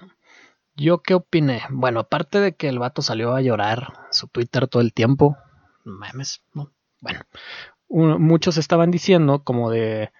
¿Yo 0.75 1.01
qué 1.01 1.13
opiné? 1.13 1.61
Bueno, 1.69 2.01
aparte 2.01 2.39
de 2.39 2.55
que 2.55 2.67
el 2.67 2.79
vato 2.79 3.01
salió 3.01 3.33
a 3.33 3.41
llorar 3.41 3.93
su 4.11 4.27
Twitter 4.27 4.67
todo 4.67 4.81
el 4.81 4.93
tiempo, 4.93 5.37
memes, 5.85 6.43
¿no? 6.53 6.73
Bueno, 6.99 8.19
muchos 8.19 8.57
estaban 8.57 8.91
diciendo 8.91 9.43
como 9.43 9.69
de, 9.69 10.11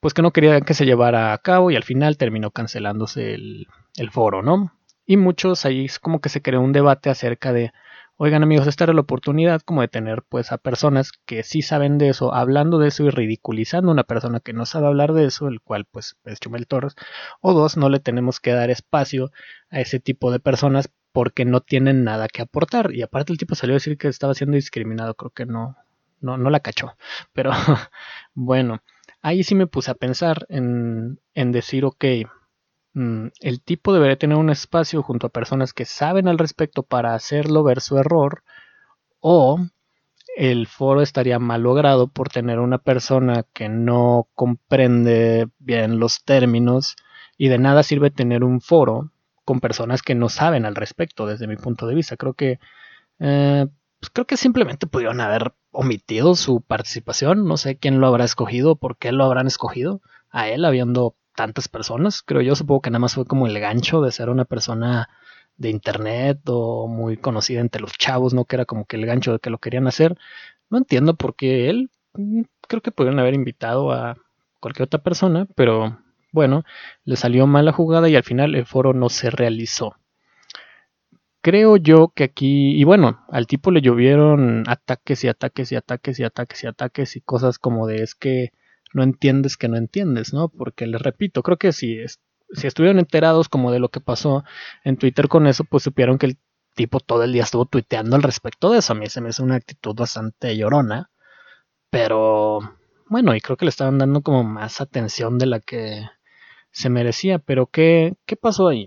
pues 0.00 0.14
que 0.14 0.22
no 0.22 0.32
querían 0.32 0.62
que 0.62 0.74
se 0.74 0.84
llevara 0.84 1.32
a 1.32 1.38
cabo 1.38 1.70
y 1.70 1.76
al 1.76 1.82
final 1.82 2.16
terminó 2.16 2.50
cancelándose 2.50 3.34
el, 3.34 3.66
el 3.96 4.10
foro, 4.10 4.42
¿no? 4.42 4.72
Y 5.06 5.16
muchos 5.16 5.64
ahí 5.64 5.86
como 6.00 6.20
que 6.20 6.28
se 6.28 6.42
creó 6.42 6.60
un 6.60 6.72
debate 6.72 7.10
acerca 7.10 7.52
de, 7.52 7.72
Oigan 8.20 8.42
amigos, 8.42 8.66
esta 8.66 8.82
era 8.82 8.94
la 8.94 9.02
oportunidad 9.02 9.60
como 9.62 9.80
de 9.80 9.86
tener 9.86 10.24
pues 10.28 10.50
a 10.50 10.58
personas 10.58 11.12
que 11.24 11.44
sí 11.44 11.62
saben 11.62 11.98
de 11.98 12.08
eso, 12.08 12.34
hablando 12.34 12.78
de 12.78 12.88
eso 12.88 13.04
y 13.04 13.10
ridiculizando 13.10 13.90
a 13.90 13.92
una 13.92 14.02
persona 14.02 14.40
que 14.40 14.52
no 14.52 14.66
sabe 14.66 14.88
hablar 14.88 15.12
de 15.12 15.24
eso, 15.26 15.46
el 15.46 15.60
cual 15.60 15.84
pues 15.84 16.16
es 16.24 16.40
Chumel 16.40 16.66
Torres. 16.66 16.96
O 17.40 17.52
dos, 17.54 17.76
no 17.76 17.88
le 17.88 18.00
tenemos 18.00 18.40
que 18.40 18.50
dar 18.52 18.70
espacio 18.70 19.30
a 19.70 19.80
ese 19.80 20.00
tipo 20.00 20.32
de 20.32 20.40
personas 20.40 20.90
porque 21.12 21.44
no 21.44 21.60
tienen 21.60 22.02
nada 22.02 22.26
que 22.26 22.42
aportar. 22.42 22.92
Y 22.92 23.02
aparte 23.02 23.32
el 23.32 23.38
tipo 23.38 23.54
salió 23.54 23.74
a 23.74 23.78
decir 23.78 23.96
que 23.96 24.08
estaba 24.08 24.34
siendo 24.34 24.56
discriminado, 24.56 25.14
creo 25.14 25.30
que 25.30 25.46
no, 25.46 25.76
no, 26.20 26.36
no 26.36 26.50
la 26.50 26.58
cachó. 26.58 26.96
Pero 27.32 27.52
bueno, 28.34 28.82
ahí 29.22 29.44
sí 29.44 29.54
me 29.54 29.68
puse 29.68 29.92
a 29.92 29.94
pensar 29.94 30.44
en, 30.48 31.20
en 31.34 31.52
decir, 31.52 31.84
ok, 31.84 32.04
el 32.94 33.62
tipo 33.62 33.92
debería 33.92 34.18
tener 34.18 34.36
un 34.36 34.50
espacio 34.50 35.02
junto 35.02 35.28
a 35.28 35.30
personas 35.30 35.72
que 35.72 35.84
saben 35.84 36.26
al 36.26 36.38
respecto 36.38 36.82
para 36.82 37.14
hacerlo 37.14 37.62
ver 37.62 37.80
su 37.80 37.96
error 37.98 38.42
o 39.20 39.58
el 40.36 40.66
foro 40.66 41.02
estaría 41.02 41.38
mal 41.38 41.62
logrado 41.62 42.08
por 42.08 42.28
tener 42.28 42.58
una 42.58 42.78
persona 42.78 43.44
que 43.52 43.68
no 43.68 44.28
comprende 44.34 45.48
bien 45.58 45.98
los 45.98 46.24
términos 46.24 46.96
y 47.36 47.48
de 47.48 47.58
nada 47.58 47.82
sirve 47.82 48.10
tener 48.10 48.44
un 48.44 48.60
foro 48.60 49.10
con 49.44 49.60
personas 49.60 50.02
que 50.02 50.14
no 50.14 50.28
saben 50.28 50.64
al 50.66 50.74
respecto 50.74 51.26
desde 51.26 51.46
mi 51.46 51.56
punto 51.56 51.86
de 51.86 51.94
vista. 51.94 52.16
Creo 52.16 52.34
que 52.34 52.58
eh, 53.18 53.66
pues 54.00 54.10
creo 54.10 54.26
que 54.26 54.36
simplemente 54.36 54.86
pudieron 54.86 55.20
haber 55.20 55.54
omitido 55.70 56.34
su 56.34 56.60
participación. 56.60 57.46
No 57.46 57.56
sé 57.56 57.76
quién 57.78 58.00
lo 58.00 58.06
habrá 58.06 58.24
escogido, 58.24 58.76
por 58.76 58.96
qué 58.96 59.12
lo 59.12 59.24
habrán 59.24 59.46
escogido 59.46 60.00
a 60.30 60.48
él, 60.48 60.64
habiendo 60.64 61.16
tantas 61.38 61.68
personas. 61.68 62.22
Creo 62.22 62.42
yo, 62.42 62.56
supongo 62.56 62.82
que 62.82 62.90
nada 62.90 62.98
más 62.98 63.14
fue 63.14 63.24
como 63.24 63.46
el 63.46 63.60
gancho 63.60 64.02
de 64.02 64.10
ser 64.10 64.28
una 64.28 64.44
persona 64.44 65.08
de 65.56 65.70
internet 65.70 66.40
o 66.46 66.88
muy 66.88 67.16
conocida 67.16 67.60
entre 67.60 67.80
los 67.80 67.92
chavos, 67.92 68.34
¿no? 68.34 68.44
Que 68.44 68.56
era 68.56 68.64
como 68.64 68.86
que 68.86 68.96
el 68.96 69.06
gancho 69.06 69.32
de 69.32 69.38
que 69.38 69.48
lo 69.48 69.58
querían 69.58 69.86
hacer. 69.86 70.18
No 70.68 70.78
entiendo 70.78 71.14
por 71.14 71.36
qué 71.36 71.70
él. 71.70 71.90
Mm, 72.14 72.42
creo 72.66 72.82
que 72.82 72.90
pudieron 72.90 73.20
haber 73.20 73.34
invitado 73.34 73.92
a 73.92 74.16
cualquier 74.58 74.86
otra 74.86 75.00
persona, 75.00 75.46
pero 75.54 75.98
bueno, 76.32 76.64
le 77.04 77.14
salió 77.14 77.46
mal 77.46 77.66
la 77.66 77.72
jugada 77.72 78.08
y 78.08 78.16
al 78.16 78.24
final 78.24 78.56
el 78.56 78.66
foro 78.66 78.92
no 78.92 79.08
se 79.08 79.30
realizó. 79.30 79.94
Creo 81.40 81.76
yo 81.76 82.08
que 82.16 82.24
aquí, 82.24 82.72
y 82.76 82.82
bueno, 82.82 83.24
al 83.30 83.46
tipo 83.46 83.70
le 83.70 83.80
llovieron 83.80 84.64
ataques 84.68 85.22
y 85.22 85.28
ataques 85.28 85.70
y 85.70 85.76
ataques 85.76 86.18
y 86.18 86.24
ataques 86.24 86.64
y 86.64 86.66
ataques 86.66 87.16
y 87.16 87.20
cosas 87.20 87.60
como 87.60 87.86
de 87.86 88.02
es 88.02 88.16
que 88.16 88.50
no 88.94 89.02
entiendes 89.02 89.56
que 89.56 89.68
no 89.68 89.76
entiendes, 89.76 90.32
¿no? 90.32 90.48
Porque 90.48 90.86
les 90.86 91.00
repito, 91.00 91.42
creo 91.42 91.56
que 91.56 91.72
si, 91.72 91.98
si 92.52 92.66
estuvieron 92.66 92.98
enterados 92.98 93.48
como 93.48 93.72
de 93.72 93.78
lo 93.78 93.90
que 93.90 94.00
pasó 94.00 94.44
en 94.84 94.96
Twitter 94.96 95.28
con 95.28 95.46
eso, 95.46 95.64
pues 95.64 95.82
supieron 95.82 96.18
que 96.18 96.26
el 96.26 96.38
tipo 96.74 97.00
todo 97.00 97.24
el 97.24 97.32
día 97.32 97.42
estuvo 97.42 97.66
tuiteando 97.66 98.16
al 98.16 98.22
respecto 98.22 98.70
de 98.70 98.78
eso. 98.78 98.92
A 98.92 98.96
mí 98.96 99.06
se 99.06 99.20
me 99.20 99.30
hace 99.30 99.42
una 99.42 99.56
actitud 99.56 99.94
bastante 99.94 100.56
llorona, 100.56 101.10
pero 101.90 102.60
bueno, 103.08 103.34
y 103.34 103.40
creo 103.40 103.56
que 103.56 103.64
le 103.64 103.70
estaban 103.70 103.98
dando 103.98 104.22
como 104.22 104.44
más 104.44 104.80
atención 104.80 105.38
de 105.38 105.46
la 105.46 105.60
que 105.60 106.02
se 106.70 106.90
merecía, 106.90 107.38
pero 107.38 107.66
¿qué, 107.66 108.14
qué 108.26 108.36
pasó 108.36 108.68
ahí? 108.68 108.86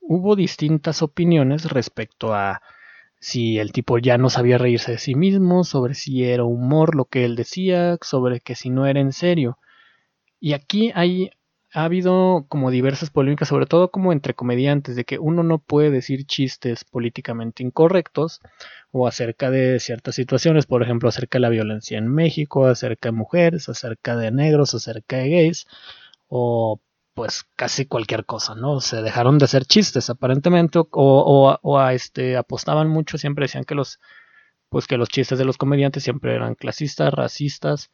Hubo 0.00 0.36
distintas 0.36 1.02
opiniones 1.02 1.70
respecto 1.70 2.34
a 2.34 2.60
si 3.24 3.58
el 3.58 3.72
tipo 3.72 3.96
ya 3.96 4.18
no 4.18 4.28
sabía 4.28 4.58
reírse 4.58 4.92
de 4.92 4.98
sí 4.98 5.14
mismo, 5.14 5.64
sobre 5.64 5.94
si 5.94 6.24
era 6.24 6.44
humor 6.44 6.94
lo 6.94 7.06
que 7.06 7.24
él 7.24 7.36
decía, 7.36 7.96
sobre 8.02 8.40
que 8.40 8.54
si 8.54 8.68
no 8.68 8.84
era 8.86 9.00
en 9.00 9.12
serio. 9.12 9.58
Y 10.40 10.52
aquí 10.52 10.92
hay, 10.94 11.30
ha 11.72 11.84
habido 11.84 12.44
como 12.50 12.70
diversas 12.70 13.08
polémicas, 13.08 13.48
sobre 13.48 13.64
todo 13.64 13.90
como 13.90 14.12
entre 14.12 14.34
comediantes, 14.34 14.94
de 14.94 15.04
que 15.06 15.18
uno 15.18 15.42
no 15.42 15.58
puede 15.58 15.90
decir 15.90 16.26
chistes 16.26 16.84
políticamente 16.84 17.62
incorrectos 17.62 18.42
o 18.92 19.08
acerca 19.08 19.50
de 19.50 19.80
ciertas 19.80 20.16
situaciones, 20.16 20.66
por 20.66 20.82
ejemplo, 20.82 21.08
acerca 21.08 21.38
de 21.38 21.42
la 21.42 21.48
violencia 21.48 21.96
en 21.96 22.08
México, 22.08 22.66
acerca 22.66 23.08
de 23.08 23.12
mujeres, 23.12 23.70
acerca 23.70 24.16
de 24.16 24.32
negros, 24.32 24.74
acerca 24.74 25.16
de 25.16 25.30
gays, 25.30 25.66
o 26.28 26.78
pues 27.14 27.44
casi 27.56 27.86
cualquier 27.86 28.26
cosa, 28.26 28.54
¿no? 28.54 28.80
Se 28.80 29.00
dejaron 29.00 29.38
de 29.38 29.44
hacer 29.44 29.64
chistes 29.64 30.10
aparentemente 30.10 30.78
o, 30.78 30.88
o, 30.90 31.78
a, 31.78 31.94
este 31.94 32.36
apostaban 32.36 32.88
mucho, 32.88 33.18
siempre 33.18 33.44
decían 33.44 33.64
que 33.64 33.74
los 33.74 34.00
pues 34.68 34.88
que 34.88 34.96
los 34.96 35.08
chistes 35.08 35.38
de 35.38 35.44
los 35.44 35.56
comediantes 35.56 36.02
siempre 36.02 36.34
eran 36.34 36.56
clasistas, 36.56 37.14
racistas 37.14 37.92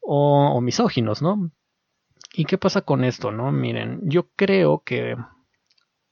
o, 0.00 0.60
misóginos, 0.60 1.22
¿no? 1.22 1.50
¿Y 2.34 2.44
qué 2.44 2.58
pasa 2.58 2.82
con 2.82 3.04
esto, 3.04 3.32
no? 3.32 3.50
Miren, 3.50 4.00
yo 4.02 4.28
creo 4.36 4.82
que 4.84 5.16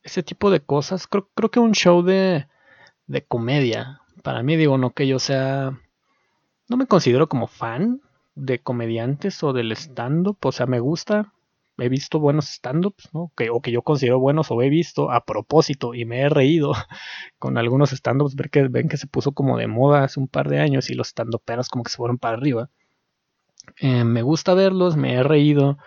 ese 0.02 0.22
tipo 0.22 0.50
de 0.50 0.60
cosas, 0.60 1.06
creo, 1.06 1.28
creo 1.34 1.50
que 1.50 1.60
un 1.60 1.72
show 1.72 2.02
de, 2.02 2.46
de 3.06 3.26
comedia, 3.26 4.00
para 4.22 4.42
mí 4.42 4.56
digo, 4.56 4.78
no 4.78 4.94
que 4.94 5.06
yo 5.06 5.18
sea, 5.18 5.78
no 6.68 6.76
me 6.78 6.86
considero 6.86 7.28
como 7.28 7.46
fan 7.46 8.00
de 8.34 8.58
comediantes 8.60 9.42
o 9.42 9.52
del 9.52 9.72
stand-up, 9.72 10.38
o 10.42 10.52
sea, 10.52 10.66
me 10.66 10.80
gusta, 10.80 11.34
he 11.78 11.88
visto 11.88 12.18
buenos 12.18 12.48
stand-ups, 12.48 13.10
¿no? 13.12 13.32
Que, 13.36 13.50
o 13.50 13.60
que 13.60 13.70
yo 13.70 13.82
considero 13.82 14.18
buenos 14.18 14.50
o 14.50 14.62
he 14.62 14.70
visto 14.70 15.10
a 15.10 15.24
propósito 15.24 15.94
y 15.94 16.04
me 16.04 16.20
he 16.20 16.28
reído 16.28 16.72
con 17.38 17.58
algunos 17.58 17.92
stand-ups, 17.92 18.34
ver 18.34 18.50
que 18.50 18.68
ven 18.68 18.88
que 18.88 18.96
se 18.96 19.06
puso 19.06 19.32
como 19.32 19.58
de 19.58 19.66
moda 19.66 20.04
hace 20.04 20.20
un 20.20 20.28
par 20.28 20.48
de 20.48 20.60
años 20.60 20.90
y 20.90 20.94
los 20.94 21.08
stand-uperos 21.08 21.68
como 21.68 21.84
que 21.84 21.90
se 21.90 21.96
fueron 21.98 22.18
para 22.18 22.36
arriba. 22.36 22.70
Eh, 23.80 24.04
me 24.04 24.22
gusta 24.22 24.54
verlos, 24.54 24.96
me 24.96 25.14
he 25.14 25.22
reído 25.22 25.78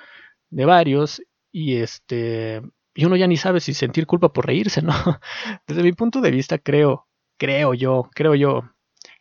de 0.49 0.65
varios 0.65 1.21
y 1.51 1.77
este 1.77 2.61
y 2.93 3.05
uno 3.05 3.15
ya 3.15 3.27
ni 3.27 3.37
sabe 3.37 3.61
si 3.61 3.73
sentir 3.73 4.05
culpa 4.05 4.33
por 4.33 4.45
reírse, 4.45 4.81
¿no? 4.81 4.93
Desde 5.67 5.83
mi 5.83 5.93
punto 5.93 6.21
de 6.21 6.31
vista 6.31 6.57
creo, 6.57 7.07
creo 7.37 7.73
yo, 7.73 8.09
creo 8.13 8.35
yo 8.35 8.63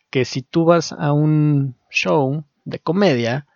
que 0.09 0.25
si 0.25 0.41
tú 0.41 0.65
vas 0.65 0.91
a 0.91 1.13
un 1.13 1.75
show 1.89 2.43
de 2.65 2.79
comedia, 2.79 3.47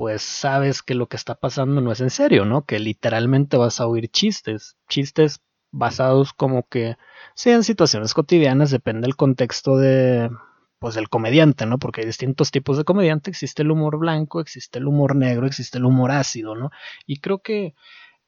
pues 0.00 0.22
sabes 0.22 0.82
que 0.82 0.94
lo 0.94 1.08
que 1.08 1.18
está 1.18 1.34
pasando 1.34 1.82
no 1.82 1.92
es 1.92 2.00
en 2.00 2.08
serio, 2.08 2.46
¿no? 2.46 2.64
Que 2.64 2.78
literalmente 2.78 3.58
vas 3.58 3.82
a 3.82 3.86
oír 3.86 4.08
chistes, 4.08 4.78
chistes 4.88 5.42
basados 5.72 6.32
como 6.32 6.66
que 6.66 6.96
sean 7.34 7.64
situaciones 7.64 8.14
cotidianas, 8.14 8.70
depende 8.70 9.02
del 9.02 9.16
contexto 9.16 9.76
de 9.76 10.30
pues 10.78 10.94
del 10.94 11.10
comediante, 11.10 11.66
¿no? 11.66 11.78
Porque 11.78 12.00
hay 12.00 12.06
distintos 12.06 12.50
tipos 12.50 12.78
de 12.78 12.84
comediante, 12.84 13.28
existe 13.28 13.60
el 13.60 13.70
humor 13.70 13.98
blanco, 13.98 14.40
existe 14.40 14.78
el 14.78 14.86
humor 14.86 15.16
negro, 15.16 15.46
existe 15.46 15.76
el 15.76 15.84
humor 15.84 16.12
ácido, 16.12 16.54
¿no? 16.54 16.70
Y 17.06 17.20
creo 17.20 17.40
que 17.40 17.74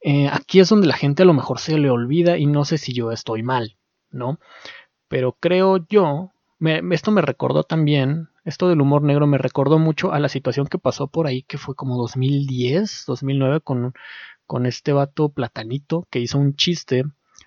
eh, 0.03 0.29
aquí 0.31 0.61
es 0.61 0.69
donde 0.69 0.87
la 0.87 0.97
gente 0.99 1.23
a 1.23 1.27
lo 1.27 1.33
mejor 1.33 1.59
se 1.59 1.79
le 1.79 1.89
olvida 1.89 2.37
y 2.37 2.45
no 2.45 2.67
sé 2.67 2.77
si 2.77 2.93
yo 2.93 3.13
estoy 3.13 3.43
mal, 3.43 3.79
¿no? 4.11 4.39
Pero 5.09 5.39
creo 5.41 5.79
yo, 5.89 6.33
esto 6.93 7.11
me 7.11 7.23
recordó 7.23 7.65
también 7.65 8.29
esto 8.45 8.69
del 8.69 8.81
humor 8.81 9.03
negro 9.03 9.27
me 9.27 9.39
recordó 9.39 9.79
mucho 9.79 10.13
a 10.13 10.19
la 10.19 10.29
situación 10.29 10.67
que 10.67 10.79
pasó 10.79 11.07
por 11.07 11.27
ahí, 11.27 11.43
que 11.43 11.59
fue 11.59 11.77
como 11.77 11.97
2010, 11.97 13.05
2009, 13.07 13.61
con, 13.61 13.95
con 14.47 14.67
este 14.67 14.93
vato 14.93 15.29
platanito 15.29 16.07
que 16.11 16.19
hizo 16.19 16.39
un 16.39 16.57
chiste 16.57 17.05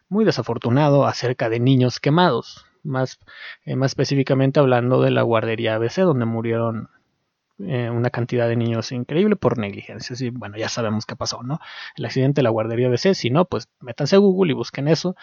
muy 0.08 0.24
desafortunado 0.24 1.06
acerca 1.06 1.50
de 1.50 1.60
niños 1.60 2.00
quemados, 2.00 2.66
más, 2.84 3.20
eh, 3.66 3.76
más 3.76 3.92
específicamente 3.92 4.60
hablando 4.60 5.02
de 5.02 5.12
la 5.12 5.24
guardería 5.24 5.76
ABC, 5.76 6.02
donde 6.02 6.26
murieron 6.26 6.90
eh, 7.60 7.90
una 7.90 8.10
cantidad 8.10 8.48
de 8.48 8.56
niños 8.56 8.92
increíble 8.94 9.36
por 9.36 9.58
negligencia. 9.58 10.16
Y 10.20 10.30
bueno, 10.30 10.58
ya 10.58 10.70
sabemos 10.70 11.06
qué 11.06 11.16
pasó, 11.18 11.44
¿no? 11.44 11.60
El 11.98 12.06
accidente 12.06 12.40
de 12.40 12.44
la 12.44 12.52
guardería 12.52 12.88
ABC, 12.88 13.14
si 13.14 13.30
no, 13.32 13.46
pues 13.46 13.68
métanse 13.82 14.16
a 14.16 14.20
Google 14.20 14.52
y 14.52 14.56
busquen 14.56 14.88
eso. 14.88 15.16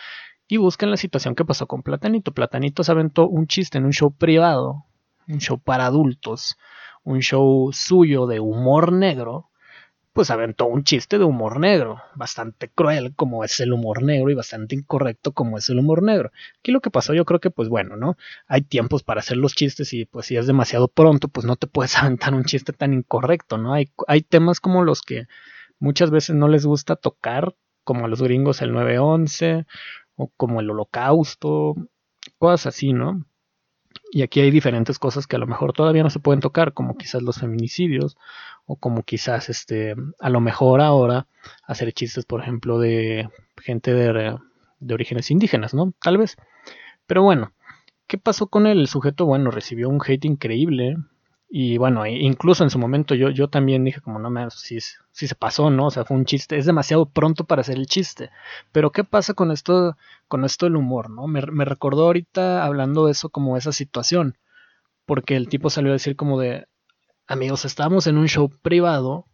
Y 0.49 0.59
busquen 0.59 0.91
la 0.91 0.97
situación 0.97 1.35
que 1.35 1.45
pasó 1.45 1.67
con 1.67 1.83
Platanito. 1.83 2.33
Platanito 2.33 2.85
se 2.85 2.93
aventó 2.93 3.27
un 3.29 3.47
chiste 3.47 3.79
en 3.79 3.87
un 3.87 3.93
show 3.93 4.13
privado 4.13 4.87
un 5.29 5.39
show 5.39 5.59
para 5.59 5.87
adultos, 5.87 6.57
un 7.05 7.21
show 7.21 7.71
suyo 7.73 8.27
de 8.27 8.41
humor 8.41 8.93
negro, 8.93 9.49
pues 10.13 10.31
aventó 10.31 10.67
un 10.67 10.85
chiste 10.85 11.19
de 11.19 11.25
humor 11.25 11.59
negro, 11.59 12.03
bastante 12.15 12.69
cruel 12.69 13.15
como 13.17 13.45
es 13.45 13.59
el 13.61 13.73
humor 13.73 14.03
negro 14.03 14.31
y 14.31 14.35
bastante 14.35 14.75
incorrecto 14.75 15.33
como 15.33 15.57
es 15.57 15.71
el 15.71 15.79
humor 15.79 16.03
negro. 16.03 16.31
Aquí 16.59 16.71
lo 16.71 16.81
que 16.81 16.91
pasó 16.91 17.15
yo 17.15 17.25
creo 17.25 17.41
que 17.41 17.51
pues 17.51 17.71
bueno, 17.71 17.97
¿no? 17.97 18.19
Hay 18.47 18.61
tiempos 18.61 19.03
para 19.03 19.21
hacer 19.21 19.39
los 19.39 19.55
chistes 19.55 19.95
y 19.95 20.05
pues 20.05 20.27
si 20.27 20.37
es 20.37 20.47
demasiado 20.47 20.89
pronto 20.89 21.29
pues 21.29 21.47
no 21.47 21.57
te 21.57 21.67
puedes 21.67 21.97
aventar 21.99 22.35
un 22.35 22.45
chiste 22.45 22.73
tan 22.73 22.93
incorrecto, 22.93 23.57
¿no? 23.57 23.73
Hay, 23.73 24.23
temas 24.29 24.61
como 24.61 24.85
los 24.85 25.01
que 25.01 25.27
muchas 25.79 26.11
veces 26.11 26.37
no 26.37 26.47
les 26.49 26.67
gusta 26.67 26.97
tocar, 26.97 27.55
como 27.85 28.05
a 28.05 28.09
los 28.09 28.23
gringos 28.23 28.63
el 28.63 28.73
911 28.73 29.67
o 30.17 30.29
como 30.37 30.61
el 30.61 30.71
holocausto, 30.71 31.75
cosas 32.39 32.67
así, 32.67 32.93
¿no? 32.93 33.25
Y 34.11 34.23
aquí 34.23 34.41
hay 34.41 34.51
diferentes 34.51 34.99
cosas 34.99 35.27
que 35.27 35.37
a 35.37 35.39
lo 35.39 35.47
mejor 35.47 35.73
todavía 35.73 36.03
no 36.03 36.11
se 36.11 36.21
pueden 36.21 36.41
tocar, 36.41 36.73
como 36.75 36.97
quizás 36.97 37.23
los 37.23 37.39
feminicidios, 37.39 38.17
o 38.67 38.77
como 38.77 39.03
quizás 39.03 39.49
este, 39.49 39.95
a 40.21 40.31
lo 40.31 40.41
mejor 40.41 40.81
ahora 40.81 41.27
hacer 41.67 41.93
chistes, 41.93 42.25
por 42.25 42.41
ejemplo, 42.43 42.79
de 42.79 43.29
gente 43.57 43.95
de, 43.95 44.39
de 44.81 44.95
orígenes 44.95 45.31
indígenas, 45.31 45.75
¿no? 45.75 45.93
Tal 46.03 46.19
vez. 46.19 46.37
Pero 47.07 47.23
bueno, 47.23 47.53
¿qué 48.07 48.19
pasó 48.19 48.49
con 48.49 48.67
él? 48.67 48.81
El 48.81 48.89
sujeto, 48.89 49.27
bueno, 49.27 49.51
recibió 49.51 49.89
un 49.89 50.01
hate 50.05 50.27
increíble, 50.27 50.97
y 51.55 51.77
bueno, 51.77 52.07
incluso 52.07 52.65
en 52.65 52.71
su 52.71 52.79
momento 52.79 53.15
yo, 53.15 53.29
yo 53.29 53.47
también 53.47 53.85
dije 53.85 54.01
como 54.01 54.19
no 54.19 54.31
me 54.31 54.51
si, 54.51 54.79
si 54.81 55.29
se 55.29 55.35
pasó, 55.35 55.69
¿no? 55.69 55.89
O 55.89 55.91
sea, 55.91 56.07
fue 56.07 56.17
un 56.17 56.25
chiste, 56.25 56.57
es 56.57 56.65
demasiado 56.65 57.05
pronto 57.05 57.45
para 57.45 57.61
hacer 57.61 57.77
el 57.77 57.85
chiste. 57.85 58.31
Pero 58.73 58.91
¿qué 58.91 59.05
pasa 59.05 59.35
con 59.35 59.51
esto, 59.51 59.99
con 60.29 60.47
esto 60.47 60.65
del 60.65 60.77
humor, 60.77 61.11
¿no? 61.11 61.27
Me, 61.27 61.43
me 61.43 61.67
recordó 61.67 62.07
ahorita 62.07 62.65
hablando 62.65 63.05
de 63.05 63.13
eso 63.13 63.29
como 63.29 63.59
esa 63.59 63.71
situación. 63.73 64.39
Porque 65.05 65.37
el 65.37 65.51
tipo 65.51 65.69
salió 65.69 65.91
a 65.91 65.93
decir 65.93 66.17
como 66.17 66.41
de, 66.41 66.69
amigos, 67.27 67.67
estábamos 67.67 68.07
en 68.07 68.17
un 68.17 68.29
show 68.29 68.49
privado, 68.63 69.27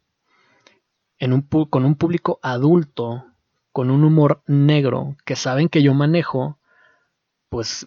en 1.20 1.32
un, 1.32 1.42
con 1.42 1.84
un 1.84 1.94
público 1.94 2.40
adulto, 2.42 3.26
con 3.70 3.92
un 3.92 4.02
humor 4.02 4.42
negro, 4.48 5.14
que 5.24 5.36
saben 5.36 5.68
que 5.68 5.84
yo 5.84 5.94
manejo, 5.94 6.58
pues, 7.48 7.86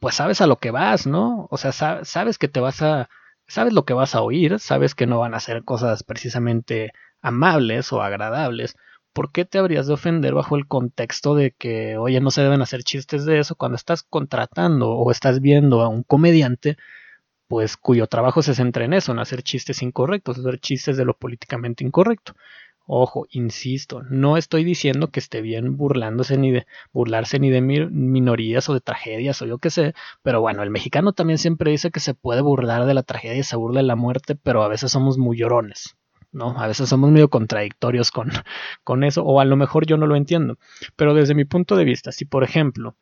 pues 0.00 0.16
sabes 0.16 0.42
a 0.42 0.46
lo 0.46 0.56
que 0.56 0.70
vas, 0.70 1.06
¿no? 1.06 1.48
O 1.50 1.56
sea, 1.56 1.72
sabes 1.72 2.36
que 2.36 2.48
te 2.48 2.60
vas 2.60 2.82
a 2.82 3.08
sabes 3.50 3.72
lo 3.74 3.84
que 3.84 3.94
vas 3.94 4.14
a 4.14 4.22
oír, 4.22 4.58
sabes 4.60 4.94
que 4.94 5.06
no 5.06 5.18
van 5.20 5.34
a 5.34 5.40
ser 5.40 5.64
cosas 5.64 6.02
precisamente 6.04 6.92
amables 7.22 7.92
o 7.92 8.02
agradables. 8.02 8.76
¿Por 9.12 9.32
qué 9.32 9.44
te 9.44 9.58
habrías 9.58 9.86
de 9.88 9.94
ofender 9.94 10.34
bajo 10.34 10.56
el 10.56 10.66
contexto 10.68 11.34
de 11.34 11.52
que, 11.52 11.98
oye, 11.98 12.20
no 12.20 12.30
se 12.30 12.42
deben 12.42 12.62
hacer 12.62 12.84
chistes 12.84 13.24
de 13.24 13.38
eso 13.40 13.56
cuando 13.56 13.76
estás 13.76 14.02
contratando 14.04 14.90
o 14.92 15.10
estás 15.10 15.40
viendo 15.40 15.82
a 15.82 15.88
un 15.88 16.04
comediante, 16.04 16.76
pues 17.48 17.76
cuyo 17.76 18.06
trabajo 18.08 18.42
se 18.42 18.54
centra 18.54 18.84
en 18.84 18.94
eso, 18.94 19.12
en 19.12 19.20
hacer 19.20 19.42
chistes 19.42 19.82
incorrectos, 19.82 20.38
hacer 20.38 20.60
chistes 20.60 20.96
de 20.96 21.04
lo 21.06 21.14
políticamente 21.16 21.84
incorrecto? 21.84 22.34
Ojo, 22.92 23.28
insisto, 23.30 24.02
no 24.10 24.36
estoy 24.36 24.64
diciendo 24.64 25.12
que 25.12 25.20
esté 25.20 25.42
bien 25.42 25.76
burlándose 25.76 26.36
ni 26.36 26.50
de 26.50 26.66
burlarse 26.92 27.38
ni 27.38 27.48
de 27.48 27.60
minorías 27.60 28.68
o 28.68 28.74
de 28.74 28.80
tragedias 28.80 29.40
o 29.42 29.46
yo 29.46 29.58
qué 29.58 29.70
sé, 29.70 29.94
pero 30.22 30.40
bueno, 30.40 30.64
el 30.64 30.70
mexicano 30.70 31.12
también 31.12 31.38
siempre 31.38 31.70
dice 31.70 31.92
que 31.92 32.00
se 32.00 32.14
puede 32.14 32.40
burlar 32.40 32.86
de 32.86 32.94
la 32.94 33.04
tragedia 33.04 33.38
y 33.38 33.44
se 33.44 33.54
burla 33.54 33.78
de 33.78 33.86
la 33.86 33.94
muerte, 33.94 34.34
pero 34.34 34.64
a 34.64 34.68
veces 34.68 34.90
somos 34.90 35.18
muy 35.18 35.38
llorones. 35.38 35.96
¿no? 36.32 36.58
A 36.58 36.66
veces 36.66 36.88
somos 36.88 37.12
medio 37.12 37.30
contradictorios 37.30 38.10
con, 38.10 38.30
con 38.82 39.04
eso, 39.04 39.22
o 39.22 39.38
a 39.38 39.44
lo 39.44 39.54
mejor 39.54 39.86
yo 39.86 39.96
no 39.96 40.08
lo 40.08 40.16
entiendo. 40.16 40.58
Pero 40.96 41.14
desde 41.14 41.36
mi 41.36 41.44
punto 41.44 41.76
de 41.76 41.84
vista, 41.84 42.10
si 42.10 42.24
por 42.24 42.42
ejemplo, 42.42 42.96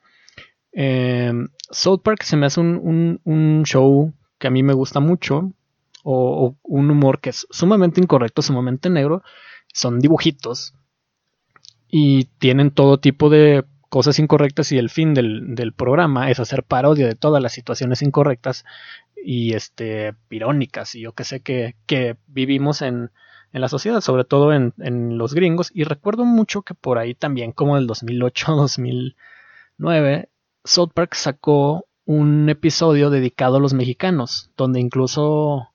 eh, 0.73 1.33
South 1.71 2.03
Park 2.03 2.25
se 2.25 2.37
me 2.37 2.45
hace 2.45 2.61
un, 2.61 3.23
un, 3.25 3.63
show 3.65 4.13
que 4.39 4.49
a 4.49 4.51
mí 4.51 4.63
me 4.63 4.75
gusta 4.75 5.01
mucho, 5.01 5.51
o, 6.05 6.55
un 6.63 6.91
humor 6.91 7.21
que 7.21 7.31
es 7.31 7.47
sumamente 7.51 8.03
incorrecto, 8.03 8.43
sumamente 8.43 8.91
negro, 8.91 9.23
son 9.79 10.01
dibujitos 10.01 10.75
y 11.89 12.25
tienen 12.39 12.73
todo 12.73 12.99
tipo 12.99 13.31
de 13.31 13.65
cosas 13.89 14.19
incorrectas 14.19 14.73
y 14.73 14.79
el 14.79 14.91
fin 14.91 15.15
del, 15.15 15.73
programa 15.75 16.31
es 16.31 16.41
hacer 16.41 16.65
parodia 16.65 17.07
de 17.07 17.15
todas 17.15 17.43
las 17.43 17.53
situaciones 17.53 18.03
incorrectas 18.03 18.65
y 19.25 19.55
este 19.55 20.15
irónicas 20.31 20.95
y 20.95 21.01
yo 21.03 21.13
que 21.13 21.25
sé 21.25 21.41
que, 21.41 21.77
vivimos 22.27 22.83
en, 22.83 23.11
en, 23.53 23.61
la 23.61 23.69
sociedad, 23.69 24.01
sobre 24.01 24.25
todo 24.25 24.53
en, 24.53 24.75
en, 24.79 25.17
los 25.17 25.33
gringos. 25.33 25.71
Y 25.73 25.85
recuerdo 25.85 26.25
mucho 26.25 26.63
que 26.63 26.75
por 26.75 26.99
ahí 26.99 27.15
también 27.15 27.53
como 27.53 27.79
el 27.79 27.87
2008-2009 27.89 30.29
South 30.65 30.91
Park 30.93 31.15
sacó 31.15 31.87
un 32.05 32.49
episodio 32.49 33.11
dedicado 33.11 33.57
a 33.57 33.61
los 33.61 33.75
mexicanos 33.75 34.51
donde 34.57 34.81
incluso 34.81 35.69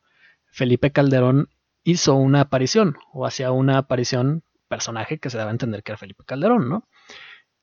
Felipe 0.52 0.92
Calderón 0.92 1.48
hizo 1.84 2.16
una 2.16 2.42
aparición 2.42 2.98
o 3.12 3.26
hacía 3.26 3.52
una 3.52 3.78
aparición 3.78 4.44
personaje 4.68 5.20
que 5.20 5.30
se 5.30 5.38
daba 5.38 5.52
a 5.52 5.54
entender 5.54 5.84
que 5.84 5.92
era 5.92 5.98
Felipe 5.98 6.24
Calderón, 6.26 6.70
¿no? 6.70 6.88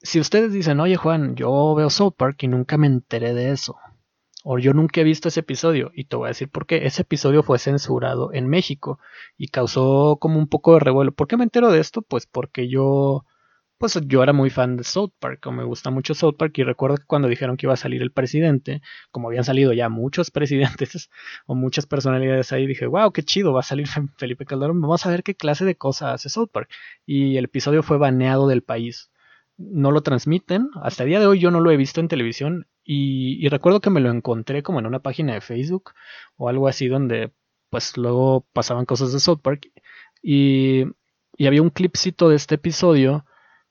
Si 0.02 0.20
ustedes 0.20 0.52
dicen, 0.52 0.80
oye 0.80 0.96
Juan, 0.96 1.34
yo 1.36 1.74
veo 1.74 1.90
South 1.90 2.14
Park 2.16 2.42
y 2.42 2.48
nunca 2.48 2.78
me 2.78 2.86
enteré 2.86 3.34
de 3.34 3.50
eso, 3.50 3.76
o 4.44 4.58
yo 4.58 4.72
nunca 4.72 5.00
he 5.00 5.04
visto 5.04 5.28
ese 5.28 5.40
episodio, 5.40 5.90
y 5.94 6.04
te 6.04 6.16
voy 6.16 6.26
a 6.26 6.28
decir 6.28 6.48
por 6.50 6.66
qué, 6.66 6.86
ese 6.86 7.02
episodio 7.02 7.42
fue 7.42 7.58
censurado 7.58 8.32
en 8.32 8.48
México 8.48 8.98
y 9.36 9.48
causó 9.48 10.16
como 10.20 10.38
un 10.38 10.48
poco 10.48 10.74
de 10.74 10.80
revuelo. 10.80 11.12
¿Por 11.12 11.28
qué 11.28 11.36
me 11.36 11.44
entero 11.44 11.70
de 11.70 11.80
esto? 11.80 12.02
Pues 12.02 12.26
porque 12.26 12.68
yo 12.68 13.24
pues 13.80 13.98
yo 14.06 14.22
era 14.22 14.34
muy 14.34 14.50
fan 14.50 14.76
de 14.76 14.84
South 14.84 15.12
Park, 15.18 15.46
o 15.46 15.52
me 15.52 15.64
gusta 15.64 15.88
mucho 15.88 16.12
South 16.12 16.36
Park, 16.36 16.52
y 16.58 16.64
recuerdo 16.64 16.98
que 16.98 17.06
cuando 17.06 17.28
dijeron 17.28 17.56
que 17.56 17.64
iba 17.64 17.72
a 17.72 17.78
salir 17.78 18.02
el 18.02 18.12
presidente, 18.12 18.82
como 19.10 19.28
habían 19.28 19.44
salido 19.44 19.72
ya 19.72 19.88
muchos 19.88 20.30
presidentes 20.30 21.08
o 21.46 21.54
muchas 21.54 21.86
personalidades 21.86 22.52
ahí, 22.52 22.66
dije, 22.66 22.84
wow, 22.86 23.10
qué 23.10 23.22
chido, 23.22 23.54
va 23.54 23.60
a 23.60 23.62
salir 23.62 23.86
Felipe 24.18 24.44
Calderón, 24.44 24.82
vamos 24.82 25.06
a 25.06 25.10
ver 25.10 25.22
qué 25.22 25.34
clase 25.34 25.64
de 25.64 25.76
cosas 25.76 26.14
hace 26.14 26.28
South 26.28 26.50
Park. 26.52 26.68
Y 27.06 27.38
el 27.38 27.46
episodio 27.46 27.82
fue 27.82 27.96
baneado 27.96 28.48
del 28.48 28.62
país. 28.62 29.10
No 29.56 29.92
lo 29.92 30.02
transmiten, 30.02 30.68
hasta 30.82 31.04
el 31.04 31.08
día 31.08 31.20
de 31.20 31.26
hoy 31.26 31.38
yo 31.38 31.50
no 31.50 31.60
lo 31.60 31.70
he 31.70 31.78
visto 31.78 32.00
en 32.00 32.08
televisión, 32.08 32.66
y, 32.84 33.38
y 33.42 33.48
recuerdo 33.48 33.80
que 33.80 33.88
me 33.88 34.00
lo 34.00 34.10
encontré 34.10 34.62
como 34.62 34.78
en 34.80 34.86
una 34.86 35.00
página 35.00 35.32
de 35.32 35.40
Facebook 35.40 35.92
o 36.36 36.50
algo 36.50 36.68
así 36.68 36.88
donde 36.88 37.32
pues 37.70 37.96
luego 37.96 38.46
pasaban 38.52 38.84
cosas 38.84 39.14
de 39.14 39.20
South 39.20 39.40
Park, 39.42 39.70
y, 40.22 40.84
y 41.38 41.46
había 41.46 41.62
un 41.62 41.70
clipcito 41.70 42.28
de 42.28 42.36
este 42.36 42.56
episodio, 42.56 43.24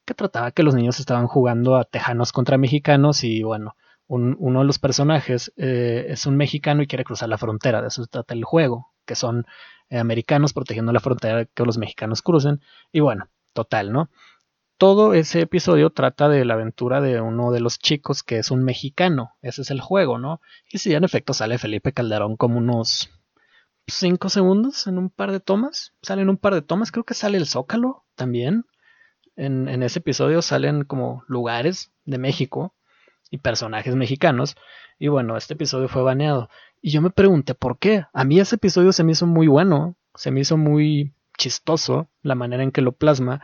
que 0.09 0.15
trataba 0.15 0.49
que 0.49 0.63
los 0.63 0.73
niños 0.73 0.99
estaban 0.99 1.27
jugando 1.27 1.75
a 1.75 1.83
tejanos 1.83 2.31
contra 2.31 2.57
mexicanos 2.57 3.23
y 3.23 3.43
bueno, 3.43 3.75
uno 4.07 4.59
de 4.59 4.65
los 4.65 4.79
personajes 4.79 5.53
eh, 5.55 6.07
es 6.09 6.25
un 6.25 6.35
mexicano 6.35 6.81
y 6.81 6.87
quiere 6.87 7.03
cruzar 7.03 7.29
la 7.29 7.37
frontera, 7.37 7.79
de 7.83 7.89
eso 7.89 8.07
trata 8.07 8.33
el 8.33 8.43
juego, 8.43 8.91
que 9.05 9.13
son 9.13 9.45
eh, 9.91 9.99
americanos 9.99 10.53
protegiendo 10.53 10.91
la 10.91 10.99
frontera 10.99 11.45
que 11.45 11.63
los 11.63 11.77
mexicanos 11.77 12.23
crucen 12.23 12.59
y 12.91 13.01
bueno, 13.01 13.29
total, 13.53 13.91
¿no? 13.91 14.09
Todo 14.79 15.13
ese 15.13 15.41
episodio 15.41 15.91
trata 15.91 16.27
de 16.27 16.43
la 16.43 16.55
aventura 16.55 17.01
de 17.01 17.21
uno 17.21 17.51
de 17.51 17.59
los 17.59 17.77
chicos 17.77 18.23
que 18.23 18.39
es 18.39 18.49
un 18.49 18.63
mexicano, 18.63 19.35
ese 19.43 19.61
es 19.61 19.69
el 19.69 19.79
juego, 19.79 20.17
¿no? 20.17 20.41
Y 20.71 20.79
si 20.79 20.95
en 20.95 21.03
efecto 21.03 21.35
sale 21.35 21.59
Felipe 21.59 21.93
Calderón 21.93 22.35
como 22.35 22.57
unos 22.57 23.11
5 23.85 24.27
segundos 24.29 24.87
en 24.87 24.97
un 24.97 25.11
par 25.11 25.31
de 25.31 25.39
tomas, 25.39 25.93
salen 26.01 26.29
un 26.29 26.37
par 26.37 26.55
de 26.55 26.63
tomas, 26.63 26.91
creo 26.91 27.03
que 27.03 27.13
sale 27.13 27.37
el 27.37 27.45
Zócalo 27.45 28.05
también, 28.15 28.65
en, 29.39 29.83
ese 29.83 29.99
episodio 29.99 30.41
salen 30.41 30.83
como 30.83 31.23
lugares 31.27 31.91
de 32.05 32.17
México 32.17 32.75
y 33.31 33.37
personajes 33.37 33.95
mexicanos. 33.95 34.57
Y 34.99 35.07
bueno, 35.07 35.37
este 35.37 35.53
episodio 35.53 35.87
fue 35.87 36.03
baneado. 36.03 36.49
Y 36.81 36.91
yo 36.91 37.01
me 37.01 37.09
pregunté 37.09 37.55
por 37.55 37.79
qué. 37.79 38.05
A 38.13 38.25
mí 38.25 38.39
ese 38.39 38.55
episodio 38.55 38.91
se 38.91 39.03
me 39.03 39.13
hizo 39.13 39.25
muy 39.25 39.47
bueno, 39.47 39.95
se 40.15 40.31
me 40.31 40.41
hizo 40.41 40.57
muy 40.57 41.13
chistoso 41.37 42.09
la 42.21 42.35
manera 42.35 42.63
en 42.63 42.71
que 42.71 42.81
lo 42.81 42.91
plasma. 42.91 43.41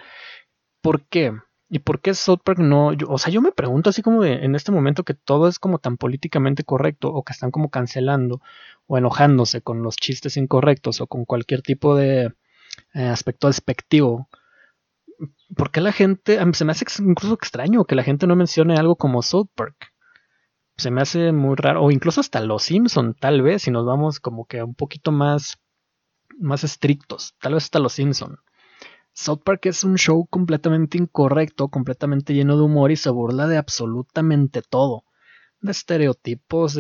¿Por 0.81 1.03
qué? 1.03 1.33
¿Y 1.69 1.79
por 1.79 2.01
qué 2.01 2.13
South 2.13 2.41
Park 2.43 2.59
no? 2.59 2.91
o 3.07 3.17
sea, 3.17 3.31
yo 3.31 3.41
me 3.41 3.51
pregunto 3.51 3.89
así 3.89 4.01
como 4.01 4.21
de, 4.21 4.45
en 4.45 4.53
este 4.55 4.71
momento 4.71 5.03
que 5.03 5.13
todo 5.13 5.47
es 5.47 5.59
como 5.59 5.79
tan 5.79 5.97
políticamente 5.97 6.63
correcto 6.63 7.09
o 7.09 7.23
que 7.23 7.33
están 7.33 7.51
como 7.51 7.69
cancelando 7.69 8.41
o 8.85 8.97
enojándose 8.97 9.61
con 9.61 9.81
los 9.81 9.95
chistes 9.95 10.37
incorrectos 10.37 11.01
o 11.01 11.07
con 11.07 11.25
cualquier 11.25 11.61
tipo 11.61 11.95
de 11.95 12.33
eh, 12.93 13.03
aspecto 13.05 13.47
despectivo 13.47 14.27
¿por 15.55 15.71
qué 15.71 15.81
la 15.81 15.91
gente, 15.91 16.39
se 16.53 16.65
me 16.65 16.71
hace 16.71 16.85
incluso 16.99 17.33
extraño 17.33 17.85
que 17.85 17.95
la 17.95 18.03
gente 18.03 18.27
no 18.27 18.35
mencione 18.35 18.75
algo 18.75 18.95
como 18.95 19.21
South 19.21 19.49
Park? 19.55 19.93
Se 20.77 20.91
me 20.91 21.01
hace 21.01 21.31
muy 21.31 21.55
raro, 21.55 21.83
o 21.83 21.91
incluso 21.91 22.19
hasta 22.21 22.41
Los 22.41 22.63
Simpson, 22.63 23.13
tal 23.13 23.41
vez, 23.41 23.63
si 23.63 23.71
nos 23.71 23.85
vamos 23.85 24.19
como 24.19 24.45
que 24.45 24.61
un 24.61 24.75
poquito 24.75 25.11
más, 25.11 25.57
más 26.37 26.63
estrictos, 26.63 27.35
tal 27.39 27.53
vez 27.53 27.63
hasta 27.63 27.79
Los 27.79 27.93
Simpson. 27.93 28.37
South 29.13 29.41
Park 29.45 29.67
es 29.67 29.83
un 29.85 29.97
show 29.97 30.27
completamente 30.27 30.97
incorrecto, 30.97 31.69
completamente 31.69 32.33
lleno 32.33 32.57
de 32.57 32.63
humor 32.63 32.91
y 32.91 32.98
se 32.98 33.09
burla 33.09 33.48
de 33.48 33.57
absolutamente 33.57 34.61
todo 34.61 35.05
de 35.65 35.71
estereotipos, 35.71 36.79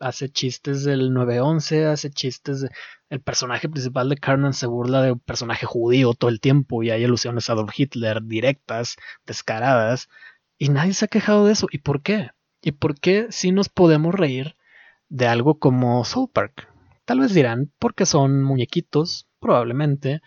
hace 0.00 0.28
chistes 0.28 0.84
del 0.84 1.12
911, 1.12 1.86
hace 1.86 2.10
chistes 2.10 2.60
de... 2.60 2.70
El 3.08 3.20
personaje 3.20 3.68
principal 3.68 4.08
de 4.08 4.16
Carmen 4.16 4.52
se 4.52 4.66
burla 4.66 5.00
de 5.02 5.12
un 5.12 5.20
personaje 5.20 5.64
judío 5.64 6.14
todo 6.14 6.28
el 6.28 6.40
tiempo 6.40 6.82
y 6.82 6.90
hay 6.90 7.04
alusiones 7.04 7.48
a 7.48 7.52
Adolf 7.52 7.72
Hitler 7.76 8.22
directas, 8.22 8.96
descaradas, 9.26 10.08
y 10.58 10.70
nadie 10.70 10.92
se 10.92 11.04
ha 11.04 11.08
quejado 11.08 11.46
de 11.46 11.52
eso. 11.52 11.68
¿Y 11.70 11.78
por 11.78 12.02
qué? 12.02 12.30
¿Y 12.62 12.72
por 12.72 12.98
qué 12.98 13.26
si 13.30 13.52
nos 13.52 13.68
podemos 13.68 14.14
reír 14.14 14.56
de 15.08 15.28
algo 15.28 15.58
como 15.58 16.04
Soul 16.04 16.30
Park? 16.32 16.68
Tal 17.04 17.20
vez 17.20 17.32
dirán 17.32 17.72
porque 17.78 18.06
son 18.06 18.42
muñequitos, 18.42 19.28
probablemente, 19.38 20.20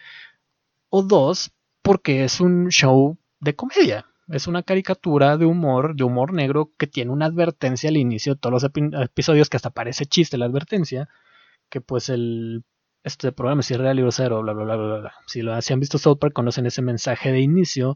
o 0.90 1.04
dos, 1.04 1.52
porque 1.82 2.24
es 2.24 2.40
un 2.40 2.70
show 2.70 3.18
de 3.42 3.56
comedia 3.56 4.06
es 4.32 4.48
una 4.48 4.64
caricatura 4.64 5.38
de 5.38 5.46
humor, 5.46 5.96
de 5.96 6.04
humor 6.04 6.34
negro 6.34 6.72
que 6.78 6.88
tiene 6.88 7.12
una 7.12 7.26
advertencia 7.26 7.90
al 7.90 7.98
inicio 7.98 8.36
de 8.36 8.40
todos 8.40 8.64
los 8.64 8.72
episodios 9.04 9.50
que 9.50 9.58
hasta 9.58 9.72
parece 9.72 10.06
chiste 10.06 10.38
la 10.38 10.46
advertencia, 10.46 11.10
que 11.70 11.82
pues 11.82 12.10
el 12.10 12.64
este 13.04 13.32
programa 13.32 13.62
es 13.62 13.72
irreal 13.72 14.00
y 14.00 14.12
cero, 14.12 14.42
bla 14.42 14.54
bla 14.54 14.64
bla 14.66 14.76
bla 14.76 15.00
bla. 15.00 15.14
Si 15.28 15.42
lo 15.42 15.54
han 15.54 15.80
visto 15.80 15.98
South 15.98 16.20
Park 16.20 16.34
conocen 16.34 16.66
ese 16.66 16.82
mensaje 16.82 17.32
de 17.32 17.40
inicio 17.42 17.96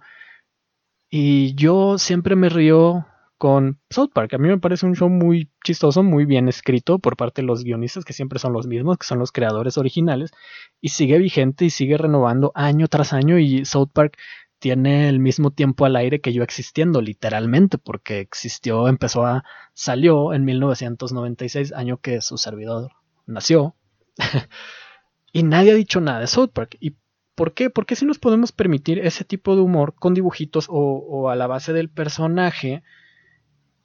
y 1.09 1.55
yo 1.55 1.97
siempre 1.97 2.35
me 2.35 2.49
río 2.49 3.05
con 3.37 3.77
South 3.89 4.11
Park. 4.13 4.33
A 4.33 4.37
mí 4.37 4.47
me 4.47 4.57
parece 4.57 4.85
un 4.85 4.95
show 4.95 5.09
muy 5.09 5.51
chistoso, 5.65 6.01
muy 6.01 6.23
bien 6.23 6.47
escrito 6.47 6.97
por 6.99 7.17
parte 7.17 7.41
de 7.41 7.45
los 7.45 7.65
guionistas, 7.65 8.05
que 8.05 8.13
siempre 8.13 8.39
son 8.39 8.53
los 8.53 8.67
mismos, 8.67 8.97
que 8.97 9.05
son 9.05 9.19
los 9.19 9.33
creadores 9.33 9.77
originales, 9.77 10.31
y 10.79 10.89
sigue 10.89 11.17
vigente 11.17 11.65
y 11.65 11.69
sigue 11.69 11.97
renovando 11.97 12.53
año 12.55 12.87
tras 12.87 13.11
año. 13.11 13.37
Y 13.37 13.65
South 13.65 13.89
Park 13.93 14.17
tiene 14.63 15.09
el 15.09 15.19
mismo 15.19 15.51
tiempo 15.51 15.83
al 15.83 15.97
aire 15.97 16.21
que 16.21 16.31
yo 16.31 16.41
existiendo, 16.41 17.01
literalmente, 17.01 17.77
porque 17.77 18.21
existió, 18.21 18.87
empezó 18.87 19.25
a, 19.25 19.43
salió 19.73 20.33
en 20.33 20.45
1996, 20.45 21.73
año 21.73 21.97
que 21.97 22.21
su 22.21 22.37
servidor 22.37 22.91
nació, 23.25 23.75
y 25.33 25.43
nadie 25.43 25.73
ha 25.73 25.75
dicho 25.75 25.99
nada 25.99 26.21
de 26.21 26.27
South 26.27 26.51
Park. 26.53 26.77
¿Y 26.79 26.95
por 27.35 27.53
qué? 27.53 27.69
Porque 27.69 27.97
si 27.97 28.05
nos 28.05 28.19
podemos 28.19 28.53
permitir 28.53 28.99
ese 28.99 29.25
tipo 29.25 29.57
de 29.57 29.63
humor 29.63 29.95
con 29.95 30.13
dibujitos 30.13 30.67
o, 30.69 31.29
a 31.29 31.35
la 31.35 31.47
base 31.47 31.73
del 31.73 31.89
personaje 31.89 32.83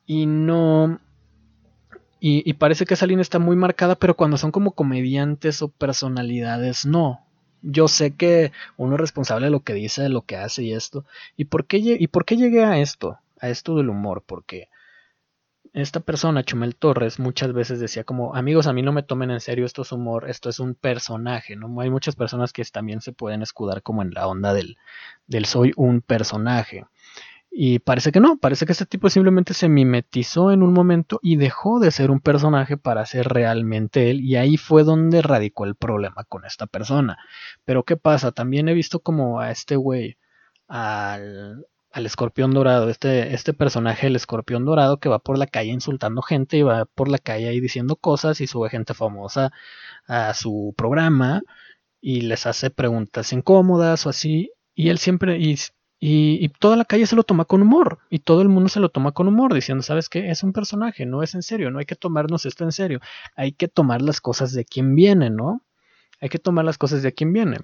y 0.06 0.26
no... 0.26 1.00
Y, 2.20 2.48
y 2.48 2.52
parece 2.52 2.86
que 2.86 2.94
esa 2.94 3.06
línea 3.08 3.22
está 3.22 3.40
muy 3.40 3.56
marcada, 3.56 3.96
pero 3.96 4.14
cuando 4.14 4.36
son 4.36 4.52
como 4.52 4.76
comediantes 4.76 5.60
o 5.60 5.70
personalidades, 5.70 6.86
no 6.86 7.27
yo 7.62 7.88
sé 7.88 8.14
que 8.14 8.52
uno 8.76 8.94
es 8.94 9.00
responsable 9.00 9.46
de 9.46 9.50
lo 9.50 9.60
que 9.60 9.74
dice, 9.74 10.02
de 10.02 10.08
lo 10.08 10.22
que 10.22 10.36
hace 10.36 10.62
y 10.62 10.72
esto. 10.72 11.04
¿Y 11.36 11.46
por 11.46 11.66
qué, 11.66 11.78
y 11.78 12.06
por 12.08 12.24
qué 12.24 12.36
llegué 12.36 12.64
a 12.64 12.78
esto? 12.78 13.18
A 13.40 13.48
esto 13.48 13.76
del 13.76 13.90
humor. 13.90 14.22
Porque 14.26 14.68
esta 15.72 16.00
persona, 16.00 16.42
Chumel 16.42 16.76
Torres, 16.76 17.18
muchas 17.18 17.52
veces 17.52 17.80
decía 17.80 18.04
como, 18.04 18.34
amigos, 18.34 18.66
a 18.66 18.72
mí 18.72 18.82
no 18.82 18.92
me 18.92 19.02
tomen 19.02 19.30
en 19.30 19.40
serio, 19.40 19.66
esto 19.66 19.82
es 19.82 19.92
humor, 19.92 20.28
esto 20.28 20.48
es 20.48 20.60
un 20.60 20.74
personaje, 20.74 21.56
¿no? 21.56 21.80
Hay 21.80 21.90
muchas 21.90 22.16
personas 22.16 22.52
que 22.52 22.64
también 22.64 23.00
se 23.00 23.12
pueden 23.12 23.42
escudar 23.42 23.82
como 23.82 24.02
en 24.02 24.12
la 24.12 24.26
onda 24.26 24.54
del, 24.54 24.76
del 25.26 25.44
soy 25.44 25.72
un 25.76 26.00
personaje. 26.00 26.86
Y 27.60 27.80
parece 27.80 28.12
que 28.12 28.20
no, 28.20 28.38
parece 28.38 28.66
que 28.66 28.72
este 28.72 28.86
tipo 28.86 29.10
simplemente 29.10 29.52
se 29.52 29.68
mimetizó 29.68 30.52
en 30.52 30.62
un 30.62 30.72
momento 30.72 31.18
y 31.24 31.34
dejó 31.34 31.80
de 31.80 31.90
ser 31.90 32.12
un 32.12 32.20
personaje 32.20 32.76
para 32.76 33.04
ser 33.04 33.26
realmente 33.26 34.12
él. 34.12 34.20
Y 34.20 34.36
ahí 34.36 34.56
fue 34.56 34.84
donde 34.84 35.22
radicó 35.22 35.64
el 35.64 35.74
problema 35.74 36.22
con 36.22 36.44
esta 36.44 36.68
persona. 36.68 37.18
Pero 37.64 37.82
¿qué 37.82 37.96
pasa? 37.96 38.30
También 38.30 38.68
he 38.68 38.74
visto 38.74 39.00
como 39.00 39.40
a 39.40 39.50
este 39.50 39.74
güey, 39.74 40.18
al, 40.68 41.66
al 41.90 42.06
escorpión 42.06 42.52
dorado, 42.52 42.90
este, 42.90 43.34
este 43.34 43.52
personaje, 43.54 44.06
el 44.06 44.14
escorpión 44.14 44.64
dorado, 44.64 45.00
que 45.00 45.08
va 45.08 45.18
por 45.18 45.36
la 45.36 45.48
calle 45.48 45.72
insultando 45.72 46.22
gente 46.22 46.58
y 46.58 46.62
va 46.62 46.84
por 46.84 47.08
la 47.08 47.18
calle 47.18 47.48
ahí 47.48 47.58
diciendo 47.58 47.96
cosas 47.96 48.40
y 48.40 48.46
sube 48.46 48.70
gente 48.70 48.94
famosa 48.94 49.50
a 50.06 50.32
su 50.34 50.74
programa 50.76 51.42
y 52.00 52.20
les 52.20 52.46
hace 52.46 52.70
preguntas 52.70 53.32
incómodas 53.32 54.06
o 54.06 54.10
así. 54.10 54.52
Y 54.76 54.90
él 54.90 54.98
siempre, 54.98 55.38
y, 56.00 56.48
toda 56.60 56.76
la 56.76 56.84
calle 56.84 57.06
se 57.06 57.16
lo 57.16 57.24
toma 57.24 57.44
con 57.44 57.62
humor. 57.62 57.98
Y 58.08 58.20
todo 58.20 58.42
el 58.42 58.48
mundo 58.48 58.68
se 58.68 58.80
lo 58.80 58.88
toma 58.88 59.12
con 59.12 59.26
humor, 59.26 59.52
diciendo, 59.52 59.82
¿sabes 59.82 60.08
qué? 60.08 60.30
Es 60.30 60.42
un 60.42 60.52
personaje, 60.52 61.06
no 61.06 61.22
es 61.22 61.34
en 61.34 61.42
serio, 61.42 61.70
no 61.70 61.80
hay 61.80 61.86
que 61.86 61.96
tomarnos 61.96 62.46
esto 62.46 62.64
en 62.64 62.72
serio. 62.72 63.00
Hay 63.34 63.52
que 63.52 63.66
tomar 63.66 64.00
las 64.02 64.20
cosas 64.20 64.52
de 64.52 64.64
quien 64.64 64.94
viene, 64.94 65.30
¿no? 65.30 65.62
Hay 66.20 66.28
que 66.28 66.38
tomar 66.38 66.64
las 66.64 66.78
cosas 66.78 67.02
de 67.02 67.12
quien 67.12 67.32
viene. 67.32 67.58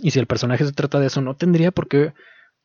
Y 0.00 0.12
si 0.12 0.20
el 0.20 0.26
personaje 0.26 0.64
se 0.64 0.72
trata 0.72 1.00
de 1.00 1.08
eso, 1.08 1.20
no 1.20 1.34
tendría 1.34 1.72
por 1.72 1.88
qué 1.88 2.14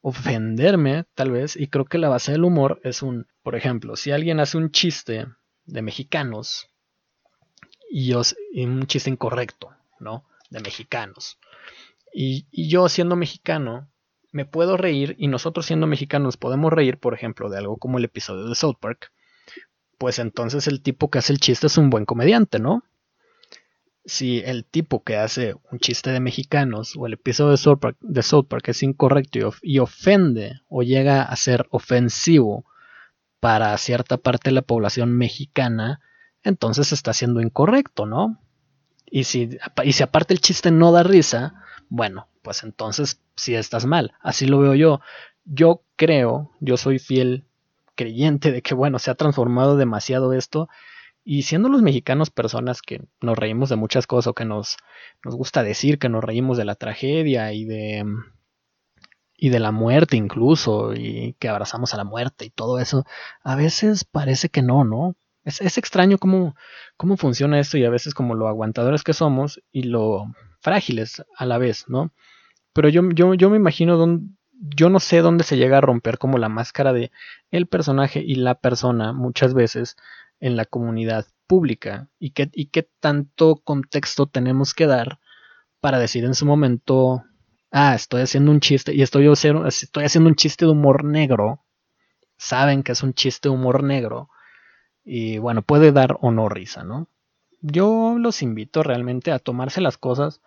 ofenderme, 0.02 1.06
tal 1.16 1.32
vez. 1.32 1.56
Y 1.56 1.68
creo 1.68 1.86
que 1.86 1.98
la 1.98 2.10
base 2.10 2.32
del 2.32 2.44
humor 2.44 2.80
es 2.84 3.02
un, 3.02 3.26
por 3.42 3.56
ejemplo, 3.56 3.96
si 3.96 4.12
alguien 4.12 4.40
hace 4.40 4.58
un 4.58 4.70
chiste 4.70 5.26
de 5.66 5.82
mexicanos 5.82 6.70
y, 7.90 8.08
yo, 8.10 8.22
un 8.56 8.86
chiste 8.86 9.10
incorrecto, 9.10 9.72
¿no? 10.00 10.26
De 10.52 10.60
mexicanos. 10.60 11.40
Y, 12.14 12.46
y 12.52 12.70
yo 12.70 12.90
siendo 12.90 13.16
mexicano 13.16 13.90
me 14.34 14.46
puedo 14.46 14.76
reír 14.76 15.16
y 15.18 15.30
nosotros 15.30 15.66
siendo 15.66 15.88
mexicanos 15.88 16.36
podemos 16.36 16.74
reír, 16.74 16.98
por 16.98 17.14
ejemplo, 17.14 17.50
de 17.50 17.60
algo 17.60 17.78
como 17.78 17.98
el 17.98 18.06
episodio 18.06 18.50
de 18.50 18.56
South 18.56 18.76
Park, 18.82 19.14
pues 19.98 20.20
entonces 20.20 20.68
el 20.68 20.82
tipo 20.82 21.10
que 21.10 21.20
hace 21.20 21.32
el 21.32 21.40
chiste 21.40 21.68
es 21.68 21.78
un 21.78 21.90
buen 21.90 22.04
comediante, 22.04 22.60
¿no? 22.60 22.84
si 24.06 24.40
el 24.40 24.66
tipo 24.66 25.04
que 25.04 25.18
hace 25.18 25.56
un 25.72 25.80
chiste 25.80 26.12
de 26.12 26.20
mexicanos 26.20 26.96
o 26.98 27.08
el 27.08 27.14
episodio 27.14 27.52
de 27.52 28.24
South 28.24 28.48
Park, 28.48 28.68
es 28.68 28.84
incorrecto 28.84 29.54
y, 29.62 29.80
ofende 29.80 30.62
o 30.68 30.84
llega 30.84 31.24
a 31.24 31.36
ser 31.36 31.68
ofensivo 31.72 32.66
para 33.40 33.78
cierta 33.78 34.18
parte 34.18 34.50
de 34.50 34.56
la 34.56 34.62
población 34.62 35.18
mexicana, 35.18 36.02
entonces 36.44 36.92
está 36.92 37.14
siendo 37.14 37.42
incorrecto, 37.42 38.06
¿no? 38.06 38.40
Y 39.06 39.26
si, 39.26 39.58
y 39.84 39.94
si 39.94 40.04
aparte 40.04 40.34
el 40.34 40.42
chiste 40.42 40.72
no 40.72 40.92
da 40.92 41.04
risa, 41.04 41.54
bueno, 41.90 42.28
pues 42.44 42.64
entonces 42.64 43.20
sí 43.36 43.56
estás 43.56 43.86
mal. 43.88 44.14
Así 44.22 44.46
lo 44.46 44.60
veo 44.60 44.76
yo. 44.76 45.00
Yo 45.46 45.82
creo, 45.96 46.52
yo 46.60 46.78
soy 46.78 47.00
fiel 47.00 47.46
creyente 47.96 48.52
de 48.52 48.62
que, 48.62 48.76
bueno, 48.76 49.00
se 49.00 49.10
ha 49.10 49.16
transformado 49.16 49.78
demasiado 49.78 50.34
esto 50.34 50.70
y 51.24 51.44
siendo 51.44 51.70
los 51.70 51.82
mexicanos 51.82 52.30
personas 52.30 52.82
que 52.82 53.02
nos 53.22 53.38
reímos 53.38 53.70
de 53.70 53.78
muchas 53.78 54.08
cosas 54.08 54.28
o 54.28 54.34
que 54.34 54.46
nos, 54.46 54.78
nos 55.24 55.36
gusta 55.36 55.64
decir 55.64 55.98
que 55.98 56.10
nos 56.10 56.24
reímos 56.24 56.58
de 56.58 56.66
la 56.66 56.76
tragedia 56.76 57.54
y 57.54 57.66
de, 57.66 58.06
y 59.38 59.50
de 59.50 59.60
la 59.60 59.72
muerte 59.72 60.18
incluso, 60.18 60.94
y 60.94 61.36
que 61.40 61.48
abrazamos 61.50 61.94
a 61.94 61.98
la 61.98 62.04
muerte 62.04 62.46
y 62.46 62.50
todo 62.50 62.80
eso, 62.80 63.06
a 63.44 63.56
veces 63.56 64.04
parece 64.04 64.50
que 64.50 64.62
no, 64.62 64.84
¿no? 64.84 65.16
Es, 65.46 65.62
es 65.62 65.78
extraño 65.78 66.18
cómo, 66.18 66.56
cómo 66.98 67.18
funciona 67.18 67.60
esto 67.60 67.78
y 67.78 67.86
a 67.86 67.90
veces 67.90 68.14
como 68.14 68.36
lo 68.36 68.48
aguantadores 68.48 69.04
que 69.04 69.14
somos 69.14 69.62
y 69.72 69.84
lo 69.84 70.26
frágiles 70.60 71.24
a 71.38 71.46
la 71.46 71.58
vez, 71.58 71.86
¿no? 71.88 72.12
Pero 72.74 72.90
yo, 72.90 73.02
yo, 73.14 73.34
yo 73.34 73.50
me 73.50 73.58
imagino 73.58 73.98
dónde, 73.98 74.28
yo 74.52 74.90
no 74.90 75.00
sé 75.00 75.20
dónde 75.20 75.44
se 75.44 75.58
llega 75.58 75.78
a 75.78 75.82
romper 75.82 76.18
como 76.18 76.38
la 76.38 76.50
máscara 76.50 76.94
de 76.94 77.12
el 77.52 77.68
personaje 77.68 78.24
y 78.26 78.36
la 78.36 78.56
persona 78.56 79.14
muchas 79.14 79.54
veces 79.54 79.96
en 80.40 80.56
la 80.56 80.66
comunidad 80.66 81.26
pública 81.48 82.10
y 82.20 82.32
qué, 82.32 82.50
y 82.54 82.68
qué 82.68 82.90
tanto 83.00 83.58
contexto 83.58 84.26
tenemos 84.26 84.74
que 84.74 84.88
dar 84.88 85.20
para 85.80 86.00
decir 86.00 86.24
en 86.24 86.34
su 86.34 86.46
momento, 86.46 87.24
ah, 87.72 87.94
estoy 87.94 88.22
haciendo 88.22 88.52
un 88.52 88.62
chiste 88.62 88.94
y 88.94 89.02
estoy, 89.02 89.28
estoy 89.30 90.04
haciendo 90.06 90.30
un 90.30 90.36
chiste 90.36 90.66
de 90.66 90.72
humor 90.72 91.04
negro. 91.04 91.60
Saben 92.38 92.84
que 92.84 92.94
es 92.94 93.04
un 93.04 93.14
chiste 93.14 93.50
de 93.50 93.56
humor 93.56 93.84
negro 93.84 94.30
y 95.04 95.38
bueno, 95.40 95.62
puede 95.62 95.92
dar 95.92 96.18
o 96.22 96.32
no 96.32 96.50
risa, 96.50 96.84
¿no? 96.84 97.10
Yo 97.62 98.16
los 98.18 98.42
invito 98.42 98.84
realmente 98.84 99.32
a 99.32 99.40
tomarse 99.40 99.82
las 99.82 99.98
cosas, 99.98 100.42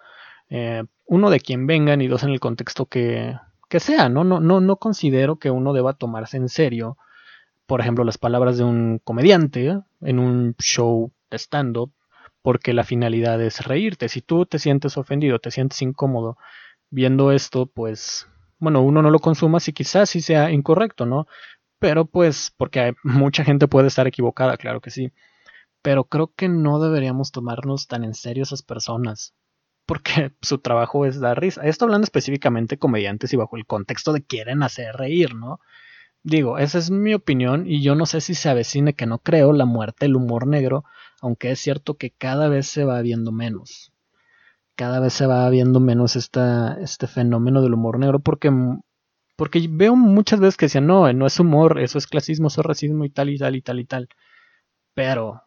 eh, 0.51 0.85
uno 1.07 1.31
de 1.31 1.41
quien 1.41 1.67
vengan 1.67 2.01
y 2.01 2.09
dos 2.09 2.23
en 2.23 2.31
el 2.31 2.41
contexto 2.41 2.87
que, 2.87 3.37
que 3.69 3.81
sea, 3.81 4.09
¿no? 4.09 4.25
No, 4.25 4.41
no, 4.41 4.61
no 4.61 4.77
considero 4.77 5.39
que 5.39 5.51
uno 5.51 5.73
deba 5.73 5.95
tomarse 5.95 6.37
en 6.37 6.49
serio 6.49 6.97
por 7.67 7.81
ejemplo, 7.81 8.05
las 8.05 8.19
palabras 8.19 8.57
de 8.59 8.65
un 8.65 9.01
comediante 9.03 9.81
en 10.01 10.19
un 10.19 10.55
show 10.59 11.13
de 11.31 11.39
stand-up, 11.39 11.93
porque 12.43 12.73
la 12.73 12.85
finalidad 12.85 13.43
es 13.43 13.67
reírte. 13.67 14.09
Si 14.09 14.23
tú 14.23 14.47
te 14.47 14.59
sientes 14.59 14.97
ofendido, 14.97 15.41
te 15.41 15.51
sientes 15.51 15.83
incómodo 15.83 16.39
viendo 16.91 17.33
esto, 17.33 17.67
pues, 17.67 18.29
bueno, 18.59 18.83
uno 18.83 19.03
no 19.03 19.11
lo 19.11 19.19
consuma 19.19 19.61
si 19.61 19.73
quizás 19.73 20.11
sí 20.11 20.21
sea 20.21 20.53
incorrecto, 20.53 21.07
¿no? 21.07 21.27
Pero 21.81 22.07
pues, 22.07 22.53
porque 22.57 22.95
mucha 23.03 23.45
gente 23.45 23.69
puede 23.69 23.89
estar 23.89 24.07
equivocada, 24.07 24.57
claro 24.57 24.81
que 24.81 24.91
sí. 24.91 25.13
Pero 25.83 26.05
creo 26.05 26.33
que 26.35 26.49
no 26.49 26.81
deberíamos 26.81 27.33
tomarnos 27.33 27.89
tan 27.89 28.05
en 28.05 28.15
serio 28.15 28.45
esas 28.45 28.63
personas, 28.63 29.35
porque 29.87 30.33
su 30.43 30.59
trabajo 30.59 31.07
es 31.07 31.21
dar 31.21 31.41
risa. 31.41 31.63
Esto 31.63 31.85
hablando 31.85 32.05
específicamente 32.05 32.79
comediantes 32.79 33.33
y 33.33 33.37
bajo 33.37 33.57
el 33.57 33.67
contexto 33.67 34.13
de 34.13 34.25
quieren 34.25 34.63
hacer 34.63 34.95
reír, 34.97 35.35
¿no? 35.35 35.61
Digo, 36.23 36.59
esa 36.59 36.79
es 36.79 36.91
mi 36.91 37.15
opinión 37.15 37.69
y 37.69 37.83
yo 37.83 37.95
no 37.95 38.05
sé 38.05 38.21
si 38.21 38.35
se 38.35 38.49
avecine 38.49 38.95
que 38.95 39.07
no 39.07 39.21
creo 39.21 39.53
la 39.53 39.65
muerte 39.65 40.07
del 40.07 40.17
humor 40.17 40.49
negro, 40.49 40.85
aunque 41.23 41.53
es 41.53 41.61
cierto 41.61 41.95
que 41.95 42.11
cada 42.11 42.49
vez 42.49 42.67
se 42.67 42.85
va 42.85 43.01
viendo 43.01 43.31
menos. 43.31 43.93
Cada 44.75 44.99
vez 44.99 45.13
se 45.13 45.27
va 45.27 45.49
viendo 45.51 45.79
menos 45.79 46.17
este 46.17 47.07
fenómeno 47.07 47.63
del 47.63 47.75
humor 47.75 48.01
negro 48.01 48.19
porque, 48.19 48.53
porque 49.37 49.67
veo 49.71 49.95
muchas 49.95 50.41
veces 50.41 50.57
que 50.57 50.67
decían, 50.67 50.89
no, 50.89 51.11
no 51.13 51.27
es 51.27 51.39
humor, 51.39 51.79
eso 51.79 51.97
es 51.97 52.09
clasismo, 52.09 52.49
eso 52.49 52.61
es 52.61 52.67
racismo 52.67 53.05
y 53.05 53.11
tal 53.11 53.31
y 53.31 53.39
tal 53.39 53.55
y 53.55 53.63
tal 53.63 53.81
y 53.81 53.85
tal. 53.85 54.09
Pero 54.95 55.46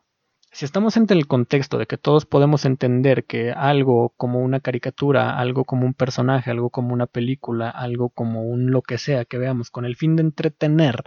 si 0.51 0.65
estamos 0.65 0.97
en 0.97 1.05
el 1.09 1.27
contexto 1.27 1.77
de 1.77 1.85
que 1.85 1.97
todos 1.97 2.25
podemos 2.25 2.65
entender 2.65 3.25
que 3.25 3.51
algo 3.51 4.13
como 4.17 4.39
una 4.39 4.59
caricatura, 4.59 5.37
algo 5.37 5.63
como 5.63 5.85
un 5.85 5.93
personaje, 5.93 6.49
algo 6.49 6.69
como 6.69 6.93
una 6.93 7.05
película, 7.05 7.69
algo 7.69 8.09
como 8.09 8.43
un 8.43 8.71
lo 8.71 8.81
que 8.81 8.97
sea 8.97 9.25
que 9.25 9.37
veamos 9.37 9.69
con 9.69 9.85
el 9.85 9.95
fin 9.95 10.15
de 10.15 10.23
entretener, 10.23 11.03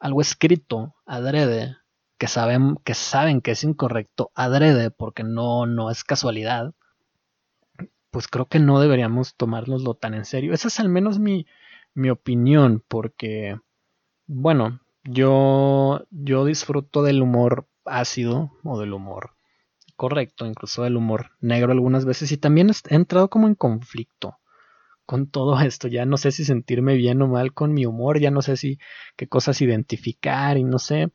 algo 0.00 0.20
escrito 0.20 0.96
adrede, 1.06 1.76
que 2.18 2.26
saben 2.26 2.76
que, 2.84 2.94
saben 2.94 3.40
que 3.40 3.52
es 3.52 3.62
incorrecto 3.62 4.32
adrede 4.34 4.90
porque 4.90 5.22
no, 5.22 5.66
no 5.66 5.90
es 5.90 6.02
casualidad, 6.02 6.74
pues 8.10 8.26
creo 8.26 8.46
que 8.46 8.58
no 8.58 8.80
deberíamos 8.80 9.36
tomárnoslo 9.36 9.94
tan 9.94 10.14
en 10.14 10.24
serio. 10.24 10.52
Esa 10.52 10.68
es 10.68 10.80
al 10.80 10.88
menos 10.88 11.20
mi, 11.20 11.46
mi 11.94 12.10
opinión 12.10 12.82
porque, 12.88 13.56
bueno, 14.26 14.80
yo, 15.04 16.04
yo 16.10 16.44
disfruto 16.44 17.02
del 17.02 17.22
humor 17.22 17.68
ácido 17.90 18.52
o 18.64 18.80
del 18.80 18.92
humor 18.92 19.38
correcto, 19.98 20.46
incluso 20.46 20.84
del 20.84 20.96
humor 20.96 21.32
negro 21.40 21.72
algunas 21.72 22.04
veces 22.04 22.30
y 22.30 22.36
también 22.36 22.70
he 22.70 22.94
entrado 22.94 23.28
como 23.28 23.48
en 23.48 23.56
conflicto 23.56 24.38
con 25.04 25.28
todo 25.28 25.60
esto, 25.60 25.88
ya 25.88 26.06
no 26.06 26.16
sé 26.16 26.30
si 26.30 26.44
sentirme 26.44 26.94
bien 26.94 27.20
o 27.20 27.26
mal 27.26 27.52
con 27.52 27.74
mi 27.74 27.84
humor, 27.84 28.20
ya 28.20 28.30
no 28.30 28.40
sé 28.40 28.56
si 28.56 28.78
qué 29.16 29.26
cosas 29.26 29.60
identificar 29.60 30.56
y 30.56 30.64
no 30.64 30.78
sé, 30.78 31.10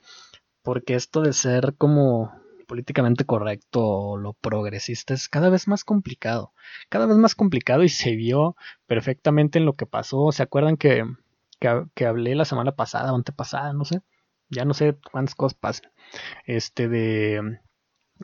porque 0.63 0.95
esto 0.95 1.21
de 1.21 1.33
ser 1.33 1.75
como 1.77 2.33
políticamente 2.67 3.25
correcto 3.25 3.86
o 3.86 4.17
lo 4.17 4.33
progresista 4.33 5.13
es 5.13 5.29
cada 5.29 5.49
vez 5.49 5.67
más 5.67 5.86
complicado, 5.86 6.53
cada 6.89 7.05
vez 7.05 7.17
más 7.17 7.36
complicado 7.36 7.83
y 7.83 7.89
se 7.89 8.15
vio 8.17 8.57
perfectamente 8.86 9.59
en 9.59 9.65
lo 9.65 9.73
que 9.75 9.86
pasó, 9.86 10.31
¿se 10.33 10.43
acuerdan 10.43 10.75
que, 10.75 11.05
que, 11.59 11.86
que 11.93 12.05
hablé 12.05 12.36
la 12.36 12.45
semana 12.45 12.73
pasada 12.73 13.13
o 13.13 13.15
antepasada, 13.15 13.71
no 13.73 13.86
sé? 13.86 14.01
Ya 14.49 14.65
no 14.65 14.73
sé 14.73 14.97
cuántas 15.12 15.36
cosas 15.36 15.58
pasan, 15.60 15.91
este 16.45 16.88
de, 16.88 17.60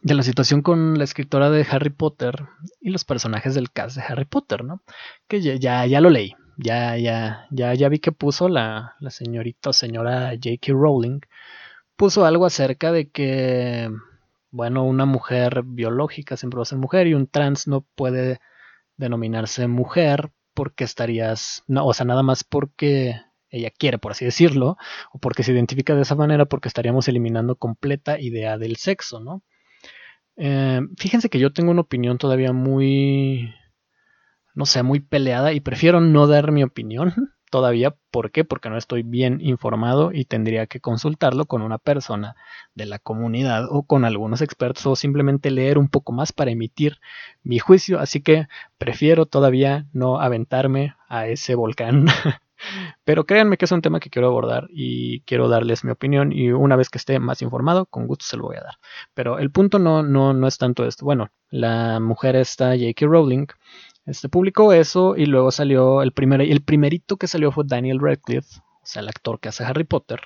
de 0.02 0.14
la 0.14 0.24
situación 0.24 0.62
con 0.62 0.98
la 0.98 1.04
escritora 1.04 1.50
de 1.50 1.66
Harry 1.70 1.90
Potter 1.90 2.48
y 2.80 2.90
los 2.90 3.06
personajes 3.06 3.56
del 3.56 3.72
cast 3.72 3.98
de 3.98 4.04
Harry 4.04 4.26
Potter, 4.26 4.64
¿no? 4.64 4.84
Que 5.28 5.42
ya, 5.42 5.86
ya, 5.86 6.02
lo 6.02 6.10
leí, 6.10 6.36
ya, 6.58 6.98
ya, 6.98 7.48
ya, 7.52 7.74
ya 7.74 7.90
vi 7.90 8.00
que 8.00 8.12
puso 8.12 8.50
la, 8.50 8.96
la 9.00 9.10
señorita 9.10 9.72
o 9.72 9.74
señora 9.74 10.32
J.K. 10.32 10.74
Rowling, 10.74 11.20
puso 11.96 12.26
algo 12.26 12.46
acerca 12.46 12.92
de 12.92 13.10
que, 13.10 13.90
bueno, 14.52 14.84
una 14.86 15.06
mujer 15.06 15.64
biológica 15.66 16.38
siempre 16.38 16.58
va 16.58 16.64
a 16.64 16.66
ser 16.66 16.78
mujer 16.78 17.08
y 17.08 17.14
un 17.14 17.28
trans 17.28 17.68
no 17.68 17.82
puede 17.96 18.40
denominarse 18.98 19.68
mujer 19.68 20.32
porque 20.54 20.84
estarías, 20.84 21.64
no, 21.68 21.86
o 21.86 21.94
sea, 21.94 22.06
nada 22.06 22.24
más 22.24 22.44
porque 22.44 23.22
ella 23.50 23.72
quiere, 23.72 23.98
por 23.98 24.12
así 24.12 24.26
decirlo, 24.26 24.78
o 25.12 25.20
porque 25.20 25.44
se 25.44 25.52
identifica 25.52 25.96
de 25.96 26.02
esa 26.04 26.16
manera, 26.16 26.46
porque 26.46 26.68
estaríamos 26.68 27.08
eliminando 27.08 27.56
completa 27.56 28.20
idea 28.20 28.58
del 28.58 28.76
sexo, 28.78 29.20
¿no? 29.20 29.44
Eh, 30.42 30.82
fíjense 30.98 31.30
que 31.30 31.40
yo 31.40 31.52
tengo 31.52 31.72
una 31.72 31.82
opinión 31.82 32.18
todavía 32.18 32.54
muy, 32.54 33.54
no 34.56 34.66
sé, 34.66 34.84
muy 34.84 35.02
peleada 35.02 35.52
y 35.52 35.60
prefiero 35.60 36.00
no 36.00 36.28
dar 36.28 36.52
mi 36.52 36.64
opinión 36.64 37.14
todavía. 37.52 37.96
¿Por 38.12 38.32
qué? 38.32 38.46
Porque 38.46 38.70
no 38.70 38.78
estoy 38.78 39.04
bien 39.04 39.40
informado 39.42 40.12
y 40.14 40.26
tendría 40.26 40.66
que 40.68 40.80
consultarlo 40.80 41.46
con 41.46 41.62
una 41.62 41.78
persona 41.78 42.36
de 42.74 42.86
la 42.86 43.00
comunidad 43.00 43.66
o 43.70 43.84
con 43.84 44.06
algunos 44.06 44.42
expertos 44.42 44.86
o 44.86 44.96
simplemente 44.96 45.52
leer 45.52 45.78
un 45.78 45.90
poco 45.90 46.14
más 46.14 46.32
para 46.32 46.52
emitir 46.52 47.00
mi 47.44 47.60
juicio. 47.60 48.00
Así 48.00 48.22
que 48.22 48.48
prefiero 48.78 49.26
todavía 49.26 49.88
no 49.92 50.22
aventarme 50.22 50.96
a 51.10 51.28
ese 51.28 51.56
volcán 51.56 52.06
Pero 53.04 53.26
créanme 53.26 53.58
que 53.58 53.66
es 53.66 53.72
un 53.72 53.82
tema 53.82 54.00
que 54.00 54.10
quiero 54.10 54.28
abordar 54.28 54.68
y 54.72 55.22
quiero 55.22 55.48
darles 55.48 55.84
mi 55.84 55.92
opinión 55.92 56.32
y 56.32 56.52
una 56.52 56.76
vez 56.76 56.90
que 56.90 56.98
esté 56.98 57.20
más 57.20 57.42
informado, 57.42 57.86
con 57.86 58.08
gusto 58.08 58.26
se 58.26 58.38
lo 58.38 58.44
voy 58.44 58.58
a 58.58 58.62
dar. 58.62 58.76
Pero 59.14 59.40
el 59.40 59.52
punto 59.52 59.80
no, 59.80 60.04
no, 60.04 60.34
no 60.34 60.48
es 60.48 60.58
tanto 60.58 60.86
esto. 60.86 61.06
Bueno, 61.06 61.30
la 61.50 62.00
mujer 62.00 62.36
esta, 62.36 62.72
J.K. 62.72 63.06
Rowling, 63.06 63.48
este, 64.06 64.30
publicó 64.30 64.74
eso 64.74 65.16
y 65.16 65.26
luego 65.26 65.52
salió 65.52 66.02
el, 66.02 66.12
primer, 66.14 66.42
el 66.42 66.62
primerito 66.62 67.18
que 67.18 67.28
salió 67.28 67.52
fue 67.52 67.64
Daniel 67.68 68.00
Radcliffe, 68.02 68.60
o 68.60 68.86
sea, 68.86 69.02
el 69.02 69.10
actor 69.10 69.40
que 69.40 69.50
hace 69.50 69.64
Harry 69.64 69.84
Potter, 69.84 70.22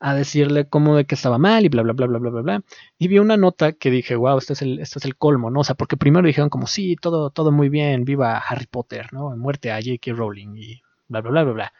a 0.00 0.14
decirle 0.14 0.68
cómo 0.68 0.96
de 0.96 1.04
que 1.04 1.14
estaba 1.14 1.38
mal 1.38 1.64
y 1.64 1.68
bla, 1.68 1.82
bla, 1.82 1.92
bla, 1.92 2.06
bla, 2.06 2.18
bla, 2.18 2.30
bla, 2.30 2.42
bla. 2.42 2.62
Y 2.98 3.08
vi 3.08 3.18
una 3.18 3.36
nota 3.36 3.72
que 3.72 3.90
dije, 3.90 4.16
wow, 4.16 4.38
este 4.38 4.54
es 4.54 4.62
el, 4.62 4.80
este 4.80 4.98
es 4.98 5.04
el 5.04 5.16
colmo, 5.16 5.50
¿no? 5.50 5.60
O 5.60 5.64
sea, 5.64 5.76
porque 5.76 5.96
primero 5.96 6.26
dijeron 6.26 6.50
como, 6.50 6.66
sí, 6.66 6.96
todo, 7.00 7.30
todo 7.30 7.52
muy 7.52 7.68
bien, 7.68 8.04
viva 8.04 8.38
Harry 8.38 8.66
Potter, 8.66 9.12
¿no? 9.12 9.36
Muerte 9.36 9.70
a 9.70 9.76
J.K. 9.76 10.12
Rowling 10.12 10.56
y 10.56 10.82
bla, 11.12 11.20
bla, 11.20 11.30
bla, 11.30 11.44
bla, 11.44 11.52
bla. 11.52 11.72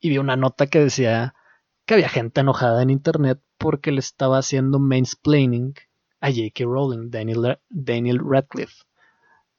Y 0.00 0.08
vi 0.08 0.18
una 0.18 0.36
nota 0.36 0.66
que 0.66 0.80
decía 0.80 1.34
que 1.86 1.94
había 1.94 2.08
gente 2.08 2.40
enojada 2.40 2.82
en 2.82 2.90
internet 2.90 3.40
porque 3.58 3.92
le 3.92 4.00
estaba 4.00 4.38
haciendo 4.38 4.78
mansplaining 4.78 5.74
a 6.20 6.28
J.K. 6.30 6.64
Rowling, 6.64 7.10
Daniel, 7.10 7.58
Daniel 7.68 8.18
Radcliffe. 8.18 8.84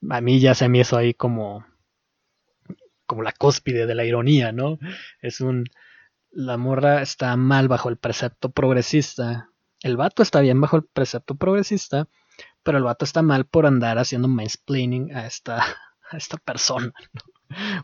A 0.10 0.22
mí 0.22 0.39
ya 0.39 0.56
se 0.56 0.68
me 0.68 0.80
hizo 0.80 0.98
ahí 0.98 1.13
como, 1.13 1.65
como 3.06 3.22
la 3.22 3.32
cúspide 3.32 3.86
de 3.86 3.96
la 3.96 4.06
ironía, 4.06 4.52
¿no? 4.52 4.80
Es 5.22 5.41
un... 5.41 5.65
La 6.32 6.58
morra 6.58 7.02
está 7.02 7.36
mal 7.38 7.70
bajo 7.70 7.88
el 7.88 7.98
precepto 7.98 8.52
progresista. 8.52 9.50
El 9.82 9.96
vato 9.96 10.22
está 10.22 10.41
bien 10.41 10.60
bajo 10.60 10.76
el 10.76 10.84
precepto 10.84 11.36
progresista, 11.36 12.10
pero 12.62 12.78
el 12.78 12.84
vato 12.84 13.06
está 13.06 13.22
mal 13.22 13.46
por 13.46 13.65
andar 13.65 14.00
haciendo 14.00 14.28
mansplaining 14.28 15.15
a 15.15 15.28
esta, 15.28 15.63
a 16.12 16.18
esta 16.18 16.38
persona. 16.38 16.91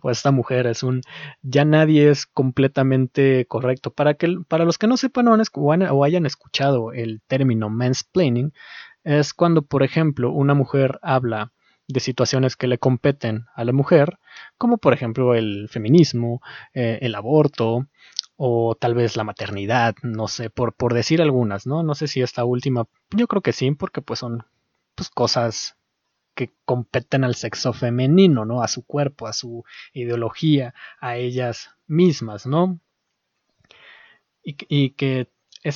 O 0.02 0.10
esta 0.10 0.32
mujer 0.32 0.68
es 0.68 0.84
un 0.84 1.02
ya 1.42 1.66
nadie 1.66 2.10
es 2.10 2.26
completamente 2.26 3.46
correcto 3.48 3.92
para 3.92 4.14
que 4.16 4.38
para 4.48 4.66
los 4.66 4.78
que 4.78 4.88
no 4.88 4.98
sepan 4.98 5.28
o 5.28 6.04
hayan 6.04 6.26
escuchado 6.26 6.94
el 6.94 7.22
término 7.28 7.70
mansplaining 7.70 8.54
es 9.04 9.34
cuando 9.34 9.62
por 9.64 9.84
ejemplo 9.84 10.32
una 10.32 10.54
mujer 10.54 11.00
habla 11.02 11.52
de 11.88 12.00
situaciones 12.00 12.56
que 12.56 12.68
le 12.68 12.78
competen 12.78 13.46
a 13.56 13.64
la 13.64 13.74
mujer, 13.74 14.18
como 14.58 14.78
por 14.78 14.94
ejemplo 14.94 15.36
el 15.36 15.68
feminismo, 15.70 16.42
eh, 16.74 17.00
el 17.02 17.16
aborto 17.16 17.88
o 18.38 18.76
tal 18.80 18.96
vez 18.96 19.18
la 19.18 19.24
maternidad, 19.24 19.96
no 20.02 20.28
sé, 20.28 20.50
por, 20.50 20.74
por 20.74 20.94
decir 20.94 21.22
algunas, 21.22 21.68
¿no? 21.68 21.84
No 21.84 21.96
sé 21.96 22.08
si 22.08 22.22
esta 22.22 22.44
última, 22.44 22.86
yo 23.12 23.28
creo 23.28 23.42
que 23.42 23.54
sí, 23.54 23.72
porque 23.72 24.02
pues 24.02 24.20
son 24.20 24.46
pues, 24.96 25.10
cosas 25.10 25.76
que 26.36 26.54
competen 26.66 27.24
al 27.24 27.36
sexo 27.36 27.74
femenino, 27.74 28.46
¿no? 28.46 28.64
A 28.64 28.68
su 28.68 28.86
cuerpo, 28.86 29.28
a 29.28 29.34
su 29.34 29.64
ideología, 29.94 30.74
a 31.00 31.18
ellas 31.18 31.72
mismas, 31.88 32.46
¿no? 32.46 32.80
Y, 34.44 34.92
que 34.92 35.30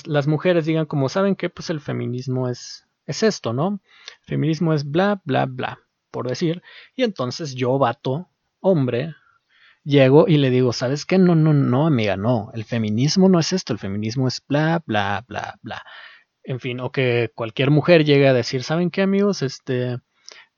las 0.06 0.26
mujeres 0.28 0.66
digan 0.66 0.88
como 0.88 1.10
saben 1.10 1.36
que 1.36 1.50
pues 1.52 1.70
el 1.70 1.80
feminismo 1.80 2.50
es, 2.50 2.88
es 3.06 3.22
esto, 3.22 3.54
¿no? 3.54 3.80
El 4.22 4.26
feminismo 4.26 4.74
es 4.74 4.90
bla, 4.90 5.22
bla, 5.24 5.46
bla 5.46 5.80
por 6.16 6.30
decir, 6.30 6.64
y 6.96 7.04
entonces 7.04 7.56
yo, 7.56 7.78
vato, 7.78 8.30
hombre, 8.62 9.16
llego 9.84 10.30
y 10.30 10.38
le 10.38 10.50
digo, 10.50 10.72
¿sabes 10.72 11.06
qué? 11.06 11.18
No, 11.18 11.36
no, 11.36 11.54
no, 11.54 11.88
amiga, 11.88 12.16
no, 12.16 12.52
el 12.54 12.64
feminismo 12.64 13.28
no 13.28 13.38
es 13.38 13.52
esto, 13.52 13.74
el 13.74 13.80
feminismo 13.80 14.26
es 14.30 14.42
bla, 14.48 14.82
bla, 14.86 15.26
bla, 15.28 15.60
bla. 15.62 15.84
En 16.42 16.62
fin, 16.62 16.80
o 16.80 16.90
que 16.90 17.34
cualquier 17.36 17.70
mujer 17.70 18.06
llegue 18.06 18.30
a 18.30 18.34
decir, 18.34 18.64
¿saben 18.64 18.92
qué, 18.92 19.02
amigos? 19.02 19.42
Este, 19.42 19.98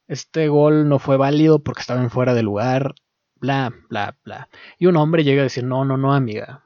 este 0.07 0.47
gol 0.47 0.87
no 0.89 0.99
fue 0.99 1.17
válido 1.17 1.59
porque 1.59 1.81
estaba 1.81 2.01
en 2.01 2.09
fuera 2.09 2.33
de 2.33 2.43
lugar, 2.43 2.95
bla, 3.35 3.73
bla, 3.89 4.17
bla. 4.23 4.49
Y 4.77 4.87
un 4.87 4.97
hombre 4.97 5.23
llega 5.23 5.41
a 5.41 5.43
decir, 5.43 5.63
no, 5.63 5.85
no, 5.85 5.97
no, 5.97 6.13
amiga. 6.13 6.63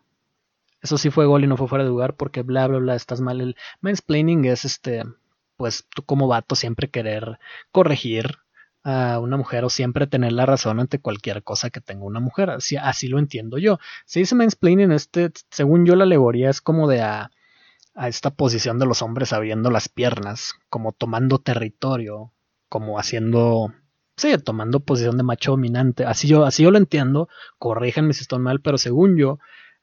Eso 0.81 0.97
sí 0.97 1.09
fue 1.09 1.25
gol 1.25 1.43
y 1.43 1.47
no 1.47 1.57
fue 1.57 1.67
fuera 1.67 1.83
de 1.83 1.89
lugar 1.89 2.15
porque 2.15 2.41
bla, 2.41 2.67
bla, 2.67 2.79
bla, 2.79 2.95
estás 2.95 3.21
mal. 3.21 3.41
El 3.41 3.55
mansplaining 3.81 4.45
es 4.45 4.65
este, 4.65 5.03
pues 5.57 5.85
tú 5.93 6.03
como 6.03 6.27
vato 6.27 6.55
siempre 6.55 6.89
querer 6.89 7.39
corregir 7.71 8.37
a 8.83 9.19
una 9.19 9.37
mujer 9.37 9.63
o 9.63 9.69
siempre 9.69 10.07
tener 10.07 10.31
la 10.31 10.47
razón 10.47 10.79
ante 10.79 10.99
cualquier 10.99 11.43
cosa 11.43 11.69
que 11.69 11.81
tenga 11.81 12.03
una 12.05 12.19
mujer. 12.19 12.49
Así, 12.49 12.77
así 12.77 13.07
lo 13.07 13.19
entiendo 13.19 13.57
yo. 13.57 13.79
Se 14.05 14.19
dice 14.19 14.35
mansplaining, 14.35 14.91
este, 14.91 15.31
según 15.51 15.85
yo 15.85 15.95
la 15.95 16.03
alegoría 16.03 16.49
es 16.49 16.61
como 16.61 16.87
de 16.87 17.01
a, 17.01 17.31
a 17.93 18.07
esta 18.07 18.31
posición 18.31 18.79
de 18.79 18.85
los 18.85 19.01
hombres 19.01 19.33
abriendo 19.33 19.69
las 19.69 19.87
piernas, 19.89 20.55
como 20.69 20.93
tomando 20.93 21.37
territorio, 21.39 22.31
como 22.71 22.97
haciendo 22.97 23.73
sí, 24.15 24.33
tomando 24.37 24.79
posición 24.79 25.17
de 25.17 25.23
macho 25.23 25.51
dominante. 25.51 26.05
Así 26.05 26.27
yo, 26.27 26.45
así 26.45 26.63
yo 26.63 26.71
lo 26.71 26.77
entiendo. 26.77 27.27
Corríjanme 27.59 28.13
si 28.13 28.21
estoy 28.21 28.39
mal, 28.39 28.61
pero 28.61 28.77
según 28.77 29.17
yo, 29.17 29.39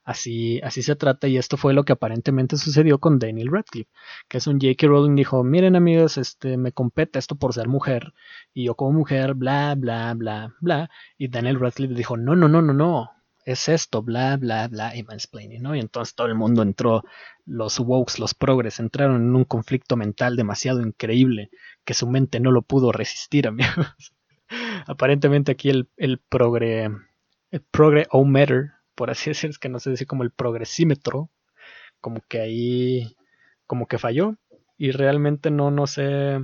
Así, 0.08 0.58
así 0.62 0.82
se 0.82 0.96
trata 0.96 1.28
y 1.28 1.36
esto 1.36 1.58
fue 1.58 1.74
lo 1.74 1.84
que 1.84 1.92
aparentemente 1.92 2.56
sucedió 2.56 2.98
con 2.98 3.18
Daniel 3.18 3.50
Radcliffe, 3.52 3.90
que 4.26 4.38
es 4.38 4.46
un 4.46 4.58
J.K. 4.58 4.86
Rowling 4.86 5.14
dijo, 5.14 5.44
miren 5.44 5.76
amigos, 5.76 6.16
este, 6.16 6.56
me 6.56 6.72
compete 6.72 7.18
esto 7.18 7.36
por 7.36 7.52
ser 7.52 7.68
mujer 7.68 8.14
y 8.54 8.64
yo 8.64 8.74
como 8.74 8.92
mujer, 8.92 9.34
bla, 9.34 9.74
bla, 9.76 10.14
bla, 10.14 10.54
bla, 10.62 10.88
y 11.18 11.28
Daniel 11.28 11.60
Radcliffe 11.60 11.92
dijo, 11.92 12.16
no, 12.16 12.34
no, 12.34 12.48
no, 12.48 12.62
no, 12.62 12.72
no, 12.72 13.10
es 13.50 13.68
esto, 13.68 14.02
bla, 14.02 14.36
bla, 14.36 14.68
bla, 14.68 14.94
y 14.96 15.02
mansplaining, 15.02 15.62
¿no? 15.62 15.74
Y 15.74 15.80
entonces 15.80 16.14
todo 16.14 16.26
el 16.26 16.34
mundo 16.34 16.62
entró, 16.62 17.02
los 17.46 17.80
wokes, 17.80 18.18
los 18.18 18.34
progres, 18.34 18.78
entraron 18.78 19.16
en 19.16 19.34
un 19.34 19.44
conflicto 19.44 19.96
mental 19.96 20.36
demasiado 20.36 20.82
increíble 20.82 21.50
que 21.84 21.94
su 21.94 22.06
mente 22.06 22.40
no 22.40 22.50
lo 22.50 22.62
pudo 22.62 22.92
resistir, 22.92 23.46
amigos. 23.48 24.14
Aparentemente 24.86 25.52
aquí 25.52 25.70
el, 25.70 25.88
el 25.96 26.18
progre, 26.18 26.90
el 27.50 27.60
progre 27.70 28.06
o 28.10 28.24
matter 28.24 28.72
por 28.98 29.10
así 29.10 29.30
decirlo, 29.30 29.52
es 29.52 29.58
que 29.60 29.68
no 29.68 29.78
sé 29.78 29.90
decir 29.90 30.08
como 30.08 30.24
el 30.24 30.32
progresímetro, 30.32 31.30
como 32.00 32.20
que 32.28 32.40
ahí, 32.40 33.16
como 33.64 33.86
que 33.86 33.96
falló. 33.96 34.34
Y 34.76 34.90
realmente 34.90 35.52
no, 35.52 35.70
no 35.70 35.86
sé, 35.86 36.40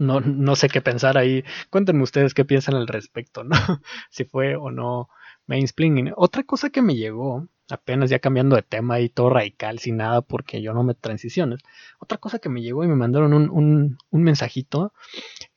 no, 0.00 0.20
no 0.20 0.56
sé 0.56 0.68
qué 0.68 0.80
pensar 0.80 1.16
ahí. 1.16 1.44
Cuéntenme 1.70 2.02
ustedes 2.02 2.34
qué 2.34 2.44
piensan 2.44 2.74
al 2.74 2.88
respecto, 2.88 3.44
¿no? 3.44 3.54
si 4.10 4.24
fue 4.24 4.56
o 4.56 4.72
no 4.72 5.08
mainsplaining. 5.52 6.12
Otra 6.16 6.42
cosa 6.44 6.70
que 6.70 6.80
me 6.82 6.94
llegó, 6.94 7.46
apenas 7.70 8.10
ya 8.10 8.18
cambiando 8.18 8.56
de 8.56 8.62
tema 8.62 9.00
y 9.00 9.08
todo 9.10 9.28
radical, 9.30 9.78
sin 9.78 9.98
nada, 9.98 10.22
porque 10.22 10.62
yo 10.62 10.72
no 10.72 10.82
me 10.82 10.94
transiciones. 10.94 11.60
Otra 12.00 12.18
cosa 12.18 12.38
que 12.38 12.48
me 12.48 12.62
llegó 12.62 12.84
y 12.84 12.88
me 12.88 12.96
mandaron 12.96 13.34
un, 13.34 13.50
un, 13.50 13.98
un 14.10 14.22
mensajito. 14.22 14.92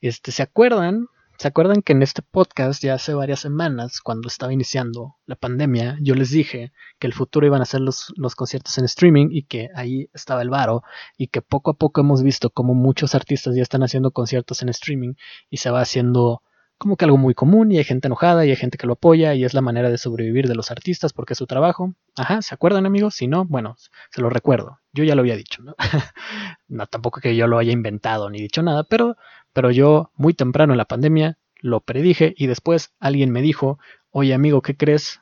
Este, 0.00 0.32
¿se 0.32 0.42
acuerdan 0.42 1.08
¿Se 1.38 1.48
acuerdan 1.48 1.82
que 1.82 1.92
en 1.92 2.02
este 2.02 2.22
podcast 2.22 2.82
ya 2.82 2.94
hace 2.94 3.12
varias 3.12 3.40
semanas, 3.40 4.00
cuando 4.00 4.26
estaba 4.26 4.54
iniciando 4.54 5.16
la 5.26 5.36
pandemia, 5.36 5.98
yo 6.00 6.14
les 6.14 6.30
dije 6.30 6.72
que 6.98 7.06
el 7.06 7.12
futuro 7.12 7.46
iban 7.46 7.60
a 7.60 7.66
ser 7.66 7.82
los, 7.82 8.10
los 8.16 8.34
conciertos 8.34 8.78
en 8.78 8.86
streaming 8.86 9.28
y 9.30 9.42
que 9.42 9.68
ahí 9.74 10.08
estaba 10.14 10.40
el 10.40 10.48
varo 10.48 10.82
y 11.18 11.26
que 11.26 11.42
poco 11.42 11.72
a 11.72 11.74
poco 11.74 12.00
hemos 12.00 12.22
visto 12.22 12.48
como 12.48 12.72
muchos 12.72 13.14
artistas 13.14 13.54
ya 13.54 13.62
están 13.62 13.82
haciendo 13.82 14.12
conciertos 14.12 14.62
en 14.62 14.70
streaming 14.70 15.12
y 15.50 15.58
se 15.58 15.70
va 15.70 15.82
haciendo 15.82 16.40
como 16.78 16.96
que 16.96 17.04
algo 17.04 17.16
muy 17.16 17.34
común 17.34 17.72
y 17.72 17.78
hay 17.78 17.84
gente 17.84 18.08
enojada 18.08 18.44
y 18.44 18.50
hay 18.50 18.56
gente 18.56 18.78
que 18.78 18.86
lo 18.86 18.94
apoya 18.94 19.34
y 19.34 19.44
es 19.44 19.54
la 19.54 19.62
manera 19.62 19.90
de 19.90 19.98
sobrevivir 19.98 20.48
de 20.48 20.54
los 20.54 20.70
artistas 20.70 21.12
porque 21.12 21.32
es 21.32 21.38
su 21.38 21.46
trabajo. 21.46 21.94
Ajá, 22.16 22.42
¿se 22.42 22.54
acuerdan 22.54 22.86
amigos? 22.86 23.14
Si 23.14 23.26
no, 23.26 23.44
bueno, 23.44 23.76
se 24.10 24.20
lo 24.20 24.30
recuerdo. 24.30 24.80
Yo 24.92 25.04
ya 25.04 25.14
lo 25.14 25.20
había 25.20 25.36
dicho, 25.36 25.62
¿no? 25.62 25.74
no 26.68 26.86
tampoco 26.86 27.20
que 27.20 27.36
yo 27.36 27.46
lo 27.46 27.58
haya 27.58 27.72
inventado 27.72 28.28
ni 28.30 28.40
dicho 28.40 28.62
nada, 28.62 28.84
pero 28.84 29.16
pero 29.52 29.70
yo 29.70 30.10
muy 30.16 30.34
temprano 30.34 30.74
en 30.74 30.78
la 30.78 30.84
pandemia 30.84 31.38
lo 31.60 31.80
predije 31.80 32.34
y 32.36 32.46
después 32.46 32.92
alguien 33.00 33.30
me 33.30 33.40
dijo, 33.40 33.78
oye 34.10 34.34
amigo, 34.34 34.60
¿qué 34.60 34.76
crees? 34.76 35.20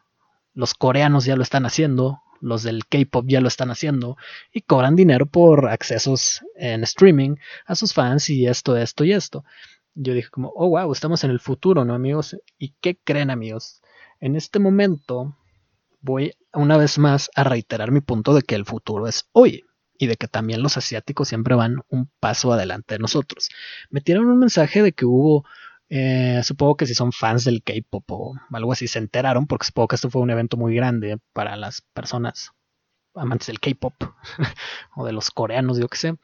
Los 0.54 0.74
coreanos 0.74 1.24
ya 1.24 1.36
lo 1.36 1.44
están 1.44 1.66
haciendo, 1.66 2.20
los 2.40 2.64
del 2.64 2.86
K-Pop 2.86 3.26
ya 3.28 3.40
lo 3.40 3.46
están 3.46 3.70
haciendo 3.70 4.16
y 4.52 4.62
cobran 4.62 4.96
dinero 4.96 5.26
por 5.26 5.68
accesos 5.68 6.44
en 6.56 6.82
streaming 6.82 7.36
a 7.64 7.76
sus 7.76 7.94
fans 7.94 8.28
y 8.28 8.46
esto, 8.46 8.76
esto 8.76 9.04
y 9.04 9.12
esto. 9.12 9.44
Yo 9.94 10.12
dije 10.12 10.28
como, 10.28 10.52
oh 10.56 10.68
wow, 10.68 10.90
estamos 10.92 11.22
en 11.24 11.30
el 11.30 11.40
futuro, 11.40 11.84
¿no 11.84 11.94
amigos? 11.94 12.36
¿Y 12.58 12.74
qué 12.80 12.98
creen 13.02 13.30
amigos? 13.30 13.80
En 14.20 14.36
este 14.36 14.58
momento 14.58 15.36
voy 16.00 16.32
una 16.52 16.76
vez 16.76 16.98
más 16.98 17.30
a 17.34 17.44
reiterar 17.44 17.90
mi 17.90 18.00
punto 18.00 18.34
de 18.34 18.42
que 18.42 18.54
el 18.54 18.64
futuro 18.64 19.06
es 19.06 19.28
hoy 19.32 19.64
y 19.98 20.06
de 20.06 20.16
que 20.16 20.28
también 20.28 20.62
los 20.62 20.76
asiáticos 20.76 21.28
siempre 21.28 21.54
van 21.54 21.82
un 21.88 22.10
paso 22.20 22.52
adelante 22.52 22.94
de 22.94 22.98
nosotros. 22.98 23.48
Me 23.90 24.00
tiraron 24.00 24.28
un 24.28 24.38
mensaje 24.38 24.82
de 24.82 24.92
que 24.92 25.06
hubo, 25.06 25.44
eh, 25.88 26.40
supongo 26.44 26.76
que 26.76 26.86
si 26.86 26.94
son 26.94 27.12
fans 27.12 27.44
del 27.44 27.62
K-Pop 27.62 28.04
o 28.10 28.34
algo 28.50 28.72
así, 28.72 28.88
se 28.88 28.98
enteraron, 28.98 29.46
porque 29.46 29.66
supongo 29.66 29.88
que 29.88 29.96
esto 29.96 30.10
fue 30.10 30.22
un 30.22 30.30
evento 30.30 30.56
muy 30.56 30.74
grande 30.74 31.18
para 31.32 31.56
las 31.56 31.82
personas 31.94 32.50
amantes 33.14 33.46
del 33.46 33.60
K-Pop 33.60 33.94
o 34.96 35.06
de 35.06 35.12
los 35.12 35.30
coreanos, 35.30 35.78
yo 35.78 35.88
que 35.88 35.96
sé, 35.96 36.16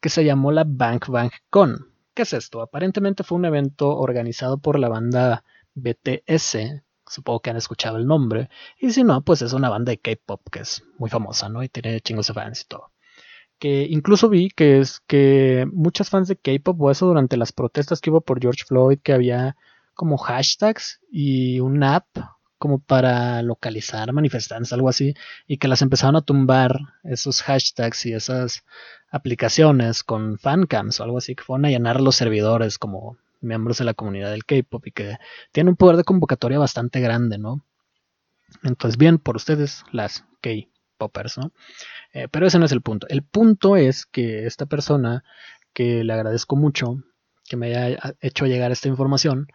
que 0.00 0.08
se 0.08 0.24
llamó 0.24 0.50
la 0.50 0.64
Bank 0.66 1.08
Bank 1.08 1.32
Con. 1.50 1.97
¿Qué 2.18 2.22
es 2.22 2.32
esto? 2.32 2.62
Aparentemente 2.62 3.22
fue 3.22 3.38
un 3.38 3.44
evento 3.44 3.96
organizado 3.96 4.58
por 4.58 4.76
la 4.80 4.88
banda 4.88 5.44
BTS, 5.74 6.82
supongo 7.06 7.38
que 7.38 7.50
han 7.50 7.56
escuchado 7.56 7.96
el 7.96 8.08
nombre, 8.08 8.50
y 8.76 8.90
si 8.90 9.04
no, 9.04 9.22
pues 9.22 9.40
es 9.40 9.52
una 9.52 9.68
banda 9.68 9.90
de 9.90 9.98
K-pop 9.98 10.40
que 10.50 10.58
es 10.58 10.82
muy 10.98 11.10
famosa, 11.10 11.48
¿no? 11.48 11.62
Y 11.62 11.68
tiene 11.68 12.00
chingos 12.00 12.26
de 12.26 12.34
fans 12.34 12.62
y 12.62 12.64
todo 12.64 12.90
que 13.60 13.86
incluso 13.88 14.28
vi 14.28 14.50
que 14.50 14.80
es 14.80 14.98
que 15.06 15.64
muchas 15.72 16.10
fans 16.10 16.26
de 16.26 16.36
K-pop 16.36 16.80
o 16.80 16.90
eso 16.90 17.06
durante 17.06 17.36
las 17.36 17.52
protestas 17.52 18.00
que 18.00 18.10
hubo 18.10 18.20
por 18.20 18.40
George 18.40 18.64
Floyd 18.66 18.98
que 19.00 19.12
había 19.12 19.56
como 19.94 20.18
hashtags 20.18 21.00
y 21.12 21.60
un 21.60 21.84
app 21.84 22.06
como 22.58 22.80
para 22.80 23.42
localizar 23.42 24.12
manifestantes, 24.12 24.72
algo 24.72 24.88
así, 24.88 25.14
y 25.46 25.58
que 25.58 25.68
las 25.68 25.82
empezaron 25.82 26.16
a 26.16 26.22
tumbar 26.22 26.78
esos 27.04 27.42
hashtags 27.42 28.06
y 28.06 28.12
esas 28.14 28.64
aplicaciones 29.10 30.02
con 30.04 30.38
fancams 30.38 31.00
o 31.00 31.04
algo 31.04 31.18
así, 31.18 31.34
que 31.34 31.44
fueron 31.44 31.66
a 31.66 31.70
llenar 31.70 32.00
los 32.00 32.16
servidores 32.16 32.78
como 32.78 33.16
miembros 33.40 33.78
de 33.78 33.84
la 33.84 33.94
comunidad 33.94 34.30
del 34.30 34.44
K-pop 34.44 34.86
y 34.86 34.92
que 34.92 35.16
tienen 35.52 35.70
un 35.70 35.76
poder 35.76 35.96
de 35.96 36.04
convocatoria 36.04 36.58
bastante 36.58 37.00
grande, 37.00 37.38
¿no? 37.38 37.64
Entonces, 38.64 38.98
bien 38.98 39.18
por 39.18 39.36
ustedes, 39.36 39.84
las 39.92 40.24
K-popers, 40.40 41.38
¿no? 41.38 41.52
Eh, 42.12 42.28
pero 42.30 42.46
ese 42.46 42.58
no 42.58 42.64
es 42.64 42.72
el 42.72 42.82
punto. 42.82 43.06
El 43.08 43.22
punto 43.22 43.76
es 43.76 44.06
que 44.06 44.46
esta 44.46 44.66
persona, 44.66 45.24
que 45.72 46.02
le 46.02 46.12
agradezco 46.12 46.56
mucho 46.56 47.02
que 47.48 47.56
me 47.56 47.74
haya 47.74 48.16
hecho 48.20 48.46
llegar 48.46 48.72
esta 48.72 48.88
información, 48.88 49.48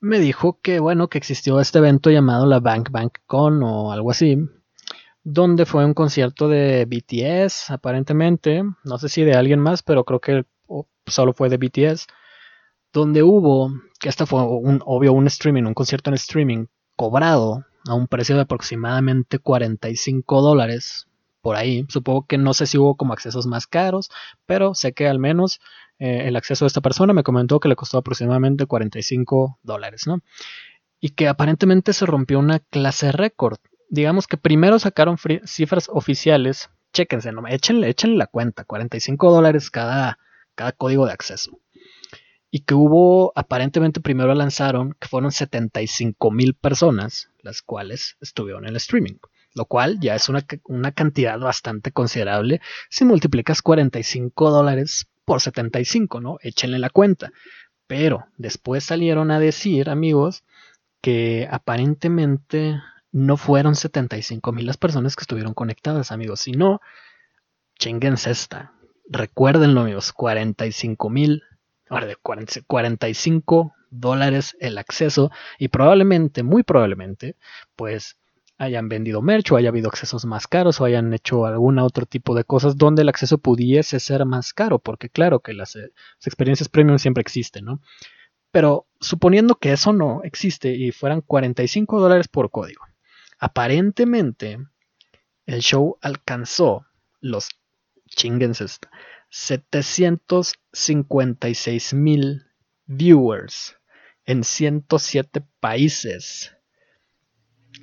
me 0.00 0.18
dijo 0.18 0.60
que 0.62 0.80
bueno, 0.80 1.08
que 1.08 1.18
existió 1.18 1.60
este 1.60 1.78
evento 1.78 2.10
llamado 2.10 2.46
la 2.46 2.60
Bank 2.60 2.90
Bank 2.90 3.18
Con 3.26 3.62
o 3.62 3.92
algo 3.92 4.10
así, 4.10 4.38
donde 5.22 5.66
fue 5.66 5.84
un 5.84 5.94
concierto 5.94 6.48
de 6.48 6.84
BTS, 6.86 7.70
aparentemente, 7.70 8.62
no 8.84 8.98
sé 8.98 9.08
si 9.08 9.22
de 9.22 9.34
alguien 9.34 9.60
más, 9.60 9.82
pero 9.82 10.04
creo 10.04 10.20
que 10.20 10.44
solo 11.06 11.32
fue 11.32 11.48
de 11.48 11.56
BTS, 11.56 12.06
donde 12.92 13.22
hubo, 13.22 13.70
que 13.98 14.08
esta 14.08 14.26
fue 14.26 14.42
un 14.42 14.80
obvio 14.84 15.12
un 15.12 15.26
streaming, 15.26 15.64
un 15.64 15.74
concierto 15.74 16.10
en 16.10 16.14
streaming 16.14 16.66
cobrado 16.96 17.64
a 17.88 17.94
un 17.94 18.06
precio 18.06 18.36
de 18.36 18.42
aproximadamente 18.42 19.38
45 19.38 20.42
dólares 20.42 21.08
por 21.46 21.54
ahí. 21.54 21.86
Supongo 21.88 22.26
que 22.26 22.38
no 22.38 22.54
sé 22.54 22.66
si 22.66 22.76
hubo 22.76 22.96
como 22.96 23.12
accesos 23.12 23.46
más 23.46 23.68
caros, 23.68 24.10
pero 24.46 24.74
sé 24.74 24.94
que 24.94 25.06
al 25.06 25.20
menos 25.20 25.60
eh, 26.00 26.22
el 26.26 26.34
acceso 26.34 26.64
de 26.64 26.66
esta 26.66 26.80
persona 26.80 27.12
me 27.12 27.22
comentó 27.22 27.60
que 27.60 27.68
le 27.68 27.76
costó 27.76 27.98
aproximadamente 27.98 28.66
45 28.66 29.60
dólares, 29.62 30.08
¿no? 30.08 30.22
Y 30.98 31.10
que 31.10 31.28
aparentemente 31.28 31.92
se 31.92 32.04
rompió 32.04 32.40
una 32.40 32.58
clase 32.58 33.12
récord. 33.12 33.58
Digamos 33.88 34.26
que 34.26 34.38
primero 34.38 34.80
sacaron 34.80 35.18
cifras 35.44 35.88
oficiales. 35.88 36.68
Chéquense, 36.92 37.30
no, 37.30 37.46
échenle, 37.46 37.90
échenle 37.90 38.16
la 38.16 38.26
cuenta, 38.26 38.64
45 38.64 39.30
dólares 39.30 39.70
cada, 39.70 40.18
cada 40.56 40.72
código 40.72 41.06
de 41.06 41.12
acceso 41.12 41.60
y 42.50 42.60
que 42.62 42.74
hubo, 42.74 43.32
aparentemente 43.36 44.00
primero 44.00 44.34
lanzaron, 44.34 44.96
que 44.98 45.06
fueron 45.06 45.30
75 45.30 46.32
mil 46.32 46.54
personas, 46.54 47.30
las 47.42 47.62
cuales 47.62 48.16
estuvieron 48.20 48.64
en 48.64 48.70
el 48.70 48.76
streaming, 48.76 49.18
lo 49.56 49.64
cual 49.64 49.98
ya 50.00 50.14
es 50.14 50.28
una, 50.28 50.44
una 50.64 50.92
cantidad 50.92 51.38
bastante 51.38 51.90
considerable 51.90 52.60
si 52.90 53.06
multiplicas 53.06 53.62
45 53.62 54.50
dólares 54.50 55.08
por 55.24 55.40
75, 55.40 56.20
¿no? 56.20 56.36
Échenle 56.42 56.78
la 56.78 56.90
cuenta. 56.90 57.32
Pero 57.86 58.26
después 58.36 58.84
salieron 58.84 59.30
a 59.30 59.40
decir, 59.40 59.88
amigos, 59.88 60.44
que 61.00 61.48
aparentemente 61.50 62.80
no 63.12 63.38
fueron 63.38 63.76
75 63.76 64.52
mil 64.52 64.66
las 64.66 64.76
personas 64.76 65.16
que 65.16 65.22
estuvieron 65.22 65.54
conectadas, 65.54 66.12
amigos, 66.12 66.40
sino, 66.40 66.82
chinguense 67.78 68.30
esta. 68.30 68.72
Recuérdenlo, 69.08 69.80
amigos, 69.80 70.12
45 70.12 71.08
mil 71.08 71.42
ahora 71.88 72.06
de 72.06 72.16
45 72.16 73.72
dólares 73.90 74.56
el 74.60 74.76
acceso 74.76 75.30
y 75.58 75.68
probablemente, 75.68 76.42
muy 76.42 76.62
probablemente, 76.62 77.36
pues 77.74 78.18
hayan 78.58 78.88
vendido 78.88 79.22
merch 79.22 79.52
o 79.52 79.56
haya 79.56 79.68
habido 79.68 79.88
accesos 79.88 80.24
más 80.24 80.46
caros 80.46 80.80
o 80.80 80.84
hayan 80.84 81.12
hecho 81.12 81.46
algún 81.46 81.78
otro 81.78 82.06
tipo 82.06 82.34
de 82.34 82.44
cosas 82.44 82.76
donde 82.76 83.02
el 83.02 83.08
acceso 83.08 83.38
pudiese 83.38 84.00
ser 84.00 84.24
más 84.24 84.54
caro, 84.54 84.78
porque 84.78 85.10
claro 85.10 85.40
que 85.40 85.52
las, 85.52 85.76
eh, 85.76 85.92
experiencias 86.24 86.68
premium 86.68 86.98
siempre 86.98 87.20
existen, 87.20 87.66
¿no? 87.66 87.80
Pero 88.50 88.86
suponiendo 89.00 89.56
que 89.56 89.72
eso 89.72 89.92
no 89.92 90.22
existe 90.22 90.74
y 90.74 90.92
fueran 90.92 91.20
45 91.20 92.00
dólares 92.00 92.28
por 92.28 92.50
código, 92.50 92.82
aparentemente 93.38 94.58
el 95.44 95.60
show 95.60 95.98
alcanzó 96.00 96.86
los 97.20 97.50
chinguense 98.08 98.64
esta, 98.64 98.90
756 99.30 101.94
mil 101.94 102.46
viewers 102.86 103.76
en 104.24 104.44
107 104.44 105.44
países. 105.60 106.55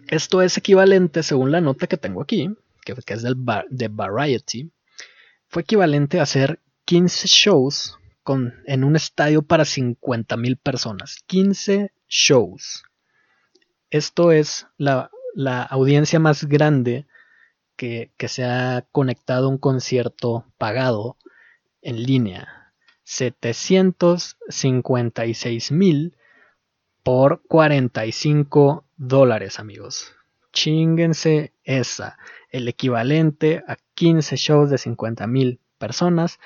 Esto 0.08 0.42
es 0.42 0.58
equivalente, 0.58 1.24
según 1.24 1.52
la 1.52 1.62
nota 1.62 1.88
que 1.88 1.98
tengo 1.98 2.22
aquí, 2.22 2.50
que, 2.84 2.94
es 3.08 3.24
del 3.24 3.38
de 3.70 3.88
Variety, 3.88 4.70
fue 5.48 5.62
equivalente 5.64 6.20
a 6.20 6.24
hacer 6.24 6.60
15 6.86 7.28
shows 7.28 7.98
con, 8.24 8.54
en 8.66 8.84
un 8.84 8.96
estadio 8.96 9.44
para 9.44 9.66
50 9.66 10.36
mil 10.38 10.58
personas. 10.58 11.18
15 11.28 11.92
shows. 12.08 12.84
Esto 13.90 14.32
es 14.32 14.68
la, 14.78 15.12
la 15.34 15.64
audiencia 15.64 16.20
más 16.20 16.44
grande 16.46 17.08
que, 17.76 18.12
que, 18.18 18.28
se 18.28 18.44
ha 18.46 18.86
conectado 18.92 19.48
a 19.48 19.50
un 19.50 19.58
concierto 19.58 20.46
pagado 20.58 21.18
en 21.82 22.04
línea. 22.04 22.74
756 23.04 25.72
mil 25.72 26.16
por 27.04 27.42
45 27.48 28.83
dólares, 28.98 29.60
amigos. 29.60 30.14
Chinguense 30.52 31.54
esa. 31.64 32.18
El 32.50 32.68
equivalente 32.68 33.64
a 33.68 33.78
15 33.96 34.36
shows 34.36 34.70
de 34.70 34.78
50 34.78 35.28
mil 35.28 35.60
personas. 35.78 36.40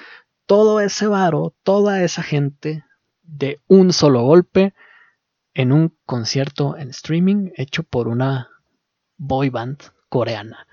Todo 0.45 0.79
ese 0.79 1.07
varo, 1.07 1.53
toda 1.63 2.03
esa 2.03 2.23
gente 2.23 2.85
de 3.23 3.59
un 3.67 3.91
solo 3.91 4.23
golpe 4.23 4.73
en 5.53 5.71
un 5.71 5.97
concierto 6.05 6.77
en 6.77 6.89
streaming 6.89 7.51
hecho 7.55 7.83
por 7.83 8.07
una 8.07 8.49
boy 9.17 9.49
band 9.49 9.79
coreana. 10.09 10.67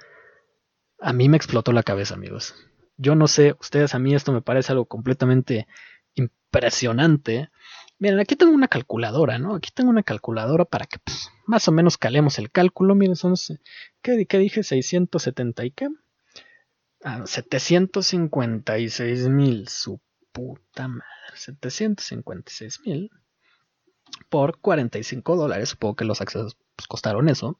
A 1.01 1.13
mí 1.13 1.29
me 1.29 1.37
explotó 1.37 1.73
la 1.73 1.83
cabeza, 1.83 2.15
amigos. 2.15 2.55
Yo 2.97 3.15
no 3.17 3.27
sé, 3.27 3.57
ustedes 3.61 3.95
a 3.95 3.99
mí 3.99 4.15
esto 4.15 4.33
me 4.33 4.43
parece 4.43 4.73
algo 4.73 4.85
completamente 4.85 5.67
impresionante. 6.15 7.51
Miren, 8.05 8.21
aquí 8.21 8.37
tengo 8.37 8.53
una 8.53 8.69
calculadora, 8.69 9.39
¿no? 9.39 9.55
Aquí 9.55 9.71
tengo 9.73 9.89
una 9.89 10.03
calculadora 10.03 10.67
para 10.67 10.85
que 10.85 10.99
pues, 10.99 11.31
más 11.47 11.67
o 11.69 11.73
menos 11.73 11.97
calemos 11.97 12.39
el 12.39 12.51
cálculo. 12.51 12.95
Miren, 12.95 13.17
son, 13.17 13.33
¿qué, 14.03 14.13
dije? 14.13 14.63
670 14.63 15.65
y 15.65 15.71
qué? 15.71 15.89
Ah, 17.03 17.23
756 17.25 19.29
mil, 19.31 19.69
su 19.69 20.03
puta 20.33 20.87
madre. 20.87 21.07
756 21.35 22.81
mil 22.85 23.11
por 24.29 24.61
45 24.61 25.37
dólares. 25.37 25.71
Supongo 25.71 25.97
que 25.97 26.05
los 26.05 26.21
accesos 26.21 26.59
pues, 26.77 26.87
costaron 26.87 27.31
eso. 27.31 27.59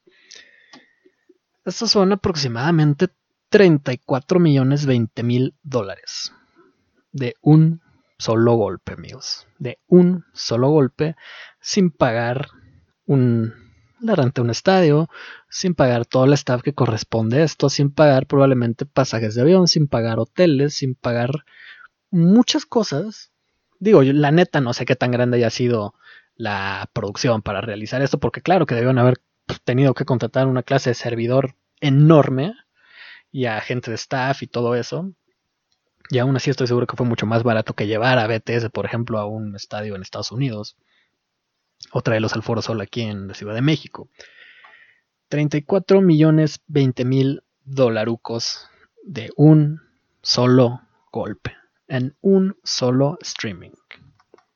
Estos 1.65 1.91
son 1.91 2.13
aproximadamente 2.13 3.09
34 3.49 4.41
millones 4.41 4.85
20 4.85 5.23
mil 5.23 5.55
dólares. 5.63 6.35
De 7.13 7.35
un 7.41 7.81
solo 8.25 8.55
golpe, 8.55 8.95
amigos. 8.95 9.47
De 9.59 9.79
un 9.87 10.25
solo 10.33 10.71
golpe, 10.71 11.15
sin 11.61 11.91
pagar 11.91 12.49
un, 13.05 13.53
la 14.01 14.15
renta 14.15 14.41
de 14.41 14.45
un 14.45 14.51
estadio, 14.51 15.11
sin 15.51 15.75
pagar 15.75 16.07
todo 16.07 16.25
el 16.25 16.33
staff 16.33 16.63
que 16.63 16.73
corresponde 16.73 17.43
a 17.43 17.45
esto, 17.45 17.69
sin 17.69 17.91
pagar 17.91 18.27
probablemente 18.27 18.87
pasajes 18.87 19.35
de 19.35 19.43
avión, 19.43 19.69
sin 19.69 19.89
pagar 19.89 20.19
hoteles, 20.19 20.73
sin 20.73 20.95
pagar 20.95 21.45
muchas 22.11 22.65
cosas. 22.65 23.33
Digo, 23.79 24.03
yo, 24.03 24.15
la 24.15 24.31
neta 24.31 24.63
no 24.63 24.73
sé 24.73 24.87
qué 24.87 24.97
tan 24.97 25.11
grande 25.11 25.37
haya 25.37 25.51
sido 25.51 25.95
la 26.35 26.89
producción 26.95 27.43
para 27.43 27.61
realizar 27.61 28.01
esto, 28.01 28.19
porque 28.19 28.41
claro 28.41 28.65
que 28.65 28.75
debieron 28.75 28.99
haber 28.99 29.21
tenido 29.65 29.93
que 29.93 30.07
contratar 30.07 30.47
una 30.47 30.63
clase 30.63 30.91
de 30.91 30.95
servidor 30.95 31.57
enorme 31.81 32.55
y 33.31 33.45
a 33.45 33.61
gente 33.61 33.91
de 33.91 33.97
staff 33.97 34.43
y 34.43 34.47
todo 34.47 34.75
eso. 34.75 35.13
Y 36.11 36.19
aún 36.19 36.37
así 36.37 36.51
estoy 36.51 36.67
seguro 36.67 36.87
que 36.87 36.97
fue 36.97 37.07
mucho 37.07 37.27
más 37.27 37.43
barato 37.43 37.75
que 37.75 37.87
llevar 37.87 38.19
a 38.19 38.27
BTS, 38.27 38.71
por 38.71 38.85
ejemplo, 38.85 39.19
a 39.19 39.27
un 39.27 39.57
estadio 39.57 39.97
en 39.97 40.03
Estados 40.03 40.33
Unidos. 40.33 40.77
O 41.93 42.03
traerlos 42.03 42.35
al 42.35 42.43
Foro 42.43 42.63
Sol 42.63 42.81
aquí 42.81 43.03
en 43.03 43.29
la 43.29 43.35
Ciudad 43.35 43.55
de 43.55 43.63
México. 43.63 44.09
34 45.29 46.01
millones 46.01 46.61
20 46.67 47.05
mil 47.05 47.43
dolarucos 47.65 48.69
de 49.03 49.31
un 49.37 49.81
solo 50.23 50.83
golpe. 51.11 51.57
En 51.89 52.17
un 52.21 52.57
solo 52.63 53.19
streaming. 53.21 53.73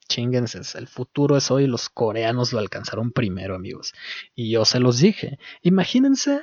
Chinguense, 0.08 0.60
el 0.78 0.88
futuro 0.88 1.36
es 1.36 1.50
hoy, 1.50 1.66
los 1.66 1.90
coreanos 1.90 2.54
lo 2.54 2.58
alcanzaron 2.58 3.12
primero, 3.12 3.54
amigos. 3.54 3.92
Y 4.34 4.50
yo 4.50 4.64
se 4.64 4.80
los 4.80 4.98
dije. 4.98 5.38
Imagínense 5.62 6.40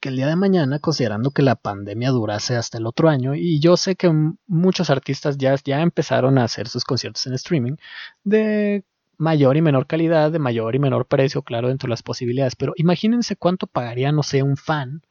que 0.00 0.10
el 0.10 0.16
día 0.16 0.26
de 0.28 0.36
mañana, 0.36 0.78
considerando 0.78 1.30
que 1.30 1.42
la 1.42 1.56
pandemia 1.56 2.10
durase 2.10 2.56
hasta 2.56 2.78
el 2.78 2.86
otro 2.86 3.08
año, 3.08 3.34
y 3.34 3.60
yo 3.60 3.76
sé 3.76 3.96
que 3.96 4.10
muchos 4.46 4.90
artistas 4.90 5.38
ya, 5.38 5.54
ya 5.64 5.80
empezaron 5.80 6.38
a 6.38 6.44
hacer 6.44 6.68
sus 6.68 6.84
conciertos 6.84 7.26
en 7.26 7.34
streaming 7.34 7.76
de 8.24 8.84
mayor 9.18 9.56
y 9.56 9.62
menor 9.62 9.86
calidad, 9.86 10.30
de 10.30 10.38
mayor 10.38 10.74
y 10.76 10.78
menor 10.78 11.06
precio, 11.06 11.42
claro, 11.42 11.68
dentro 11.68 11.88
de 11.88 11.90
las 11.90 12.02
posibilidades, 12.02 12.56
pero 12.56 12.72
imagínense 12.76 13.36
cuánto 13.36 13.66
pagaría, 13.66 14.12
no 14.12 14.22
sé, 14.22 14.42
un 14.42 14.56
fan 14.56 15.02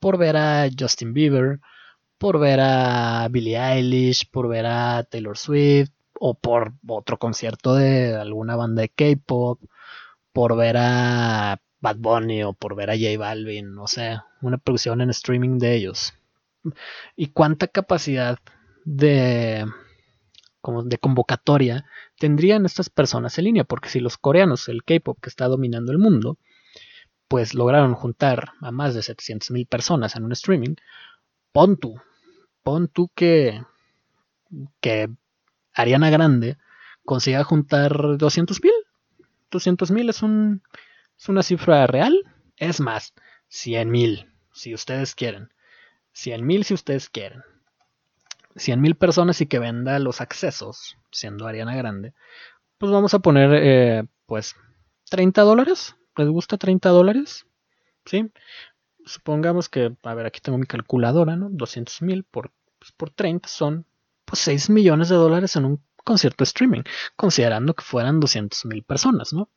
por 0.00 0.18
ver 0.18 0.36
a 0.36 0.68
Justin 0.78 1.12
Bieber, 1.14 1.60
por 2.18 2.40
ver 2.40 2.60
a 2.60 3.28
Billie 3.30 3.58
Eilish, 3.58 4.30
por 4.30 4.48
ver 4.48 4.66
a 4.66 5.04
Taylor 5.04 5.38
Swift, 5.38 5.90
o 6.20 6.34
por 6.34 6.74
otro 6.86 7.18
concierto 7.18 7.74
de 7.74 8.16
alguna 8.16 8.56
banda 8.56 8.82
de 8.82 8.88
K-pop, 8.88 9.60
por 10.32 10.56
ver 10.56 10.76
a 10.78 11.60
Bad 11.80 11.96
Bunny 11.96 12.42
o 12.42 12.52
por 12.52 12.74
ver 12.74 12.90
a 12.90 12.94
J 12.94 13.18
Balvin, 13.18 13.74
no 13.74 13.86
sé, 13.86 14.18
una 14.40 14.58
producción 14.58 15.00
en 15.00 15.10
streaming 15.10 15.58
de 15.58 15.74
ellos. 15.74 16.14
¿Y 17.16 17.28
cuánta 17.28 17.68
capacidad 17.68 18.38
de, 18.84 19.64
como 20.60 20.82
de 20.82 20.98
convocatoria 20.98 21.84
tendrían 22.18 22.66
estas 22.66 22.90
personas 22.90 23.38
en 23.38 23.44
línea? 23.44 23.64
Porque 23.64 23.88
si 23.88 24.00
los 24.00 24.18
coreanos, 24.18 24.68
el 24.68 24.82
K-pop 24.84 25.18
que 25.20 25.28
está 25.28 25.46
dominando 25.46 25.92
el 25.92 25.98
mundo, 25.98 26.38
pues 27.28 27.54
lograron 27.54 27.94
juntar 27.94 28.52
a 28.60 28.72
más 28.72 28.94
de 28.94 29.02
700 29.02 29.50
mil 29.50 29.66
personas 29.66 30.16
en 30.16 30.24
un 30.24 30.32
streaming, 30.32 30.74
pon 31.52 31.76
tú, 31.76 32.00
pon 32.62 32.88
tú 32.88 33.10
que, 33.14 33.62
que 34.80 35.10
Ariana 35.74 36.10
Grande 36.10 36.56
consiga 37.04 37.44
juntar 37.44 38.18
200 38.18 38.62
mil. 38.62 38.72
200 39.50 39.90
mil 39.90 40.10
es 40.10 40.22
un 40.22 40.62
¿Es 41.18 41.28
una 41.28 41.42
cifra 41.42 41.86
real? 41.86 42.22
Es 42.56 42.80
más, 42.80 43.12
100 43.48 43.90
mil, 43.90 44.32
si 44.52 44.74
ustedes 44.74 45.14
quieren. 45.14 45.52
100 46.12 46.46
mil 46.46 46.64
si 46.64 46.74
ustedes 46.74 47.08
quieren. 47.08 47.42
100 48.56 48.80
mil 48.80 48.96
personas 48.96 49.40
y 49.40 49.46
que 49.46 49.58
venda 49.58 49.98
los 49.98 50.20
accesos, 50.20 50.96
siendo 51.12 51.46
Ariana 51.46 51.76
Grande. 51.76 52.14
Pues 52.78 52.92
vamos 52.92 53.14
a 53.14 53.18
poner, 53.20 53.50
eh, 53.54 54.04
pues, 54.26 54.56
30 55.10 55.42
dólares. 55.42 55.96
¿Les 56.16 56.28
gusta 56.28 56.56
30 56.56 56.88
dólares? 56.90 57.46
¿Sí? 58.04 58.30
supongamos 59.08 59.68
que, 59.68 59.96
a 60.02 60.14
ver, 60.14 60.26
aquí 60.26 60.40
tengo 60.40 60.58
mi 60.58 60.66
calculadora, 60.66 61.36
¿no? 61.36 61.48
200 61.50 62.02
mil 62.02 62.24
por, 62.24 62.52
pues, 62.78 62.92
por 62.92 63.10
30 63.10 63.48
son 63.48 63.86
pues 64.24 64.40
6 64.40 64.70
millones 64.70 65.08
de 65.08 65.16
dólares 65.16 65.56
en 65.56 65.64
un 65.64 65.82
concierto 66.04 66.44
streaming, 66.44 66.82
considerando 67.16 67.74
que 67.74 67.82
fueran 67.82 68.20
200 68.20 68.66
mil 68.66 68.82
personas, 68.82 69.32
¿no? 69.32 69.50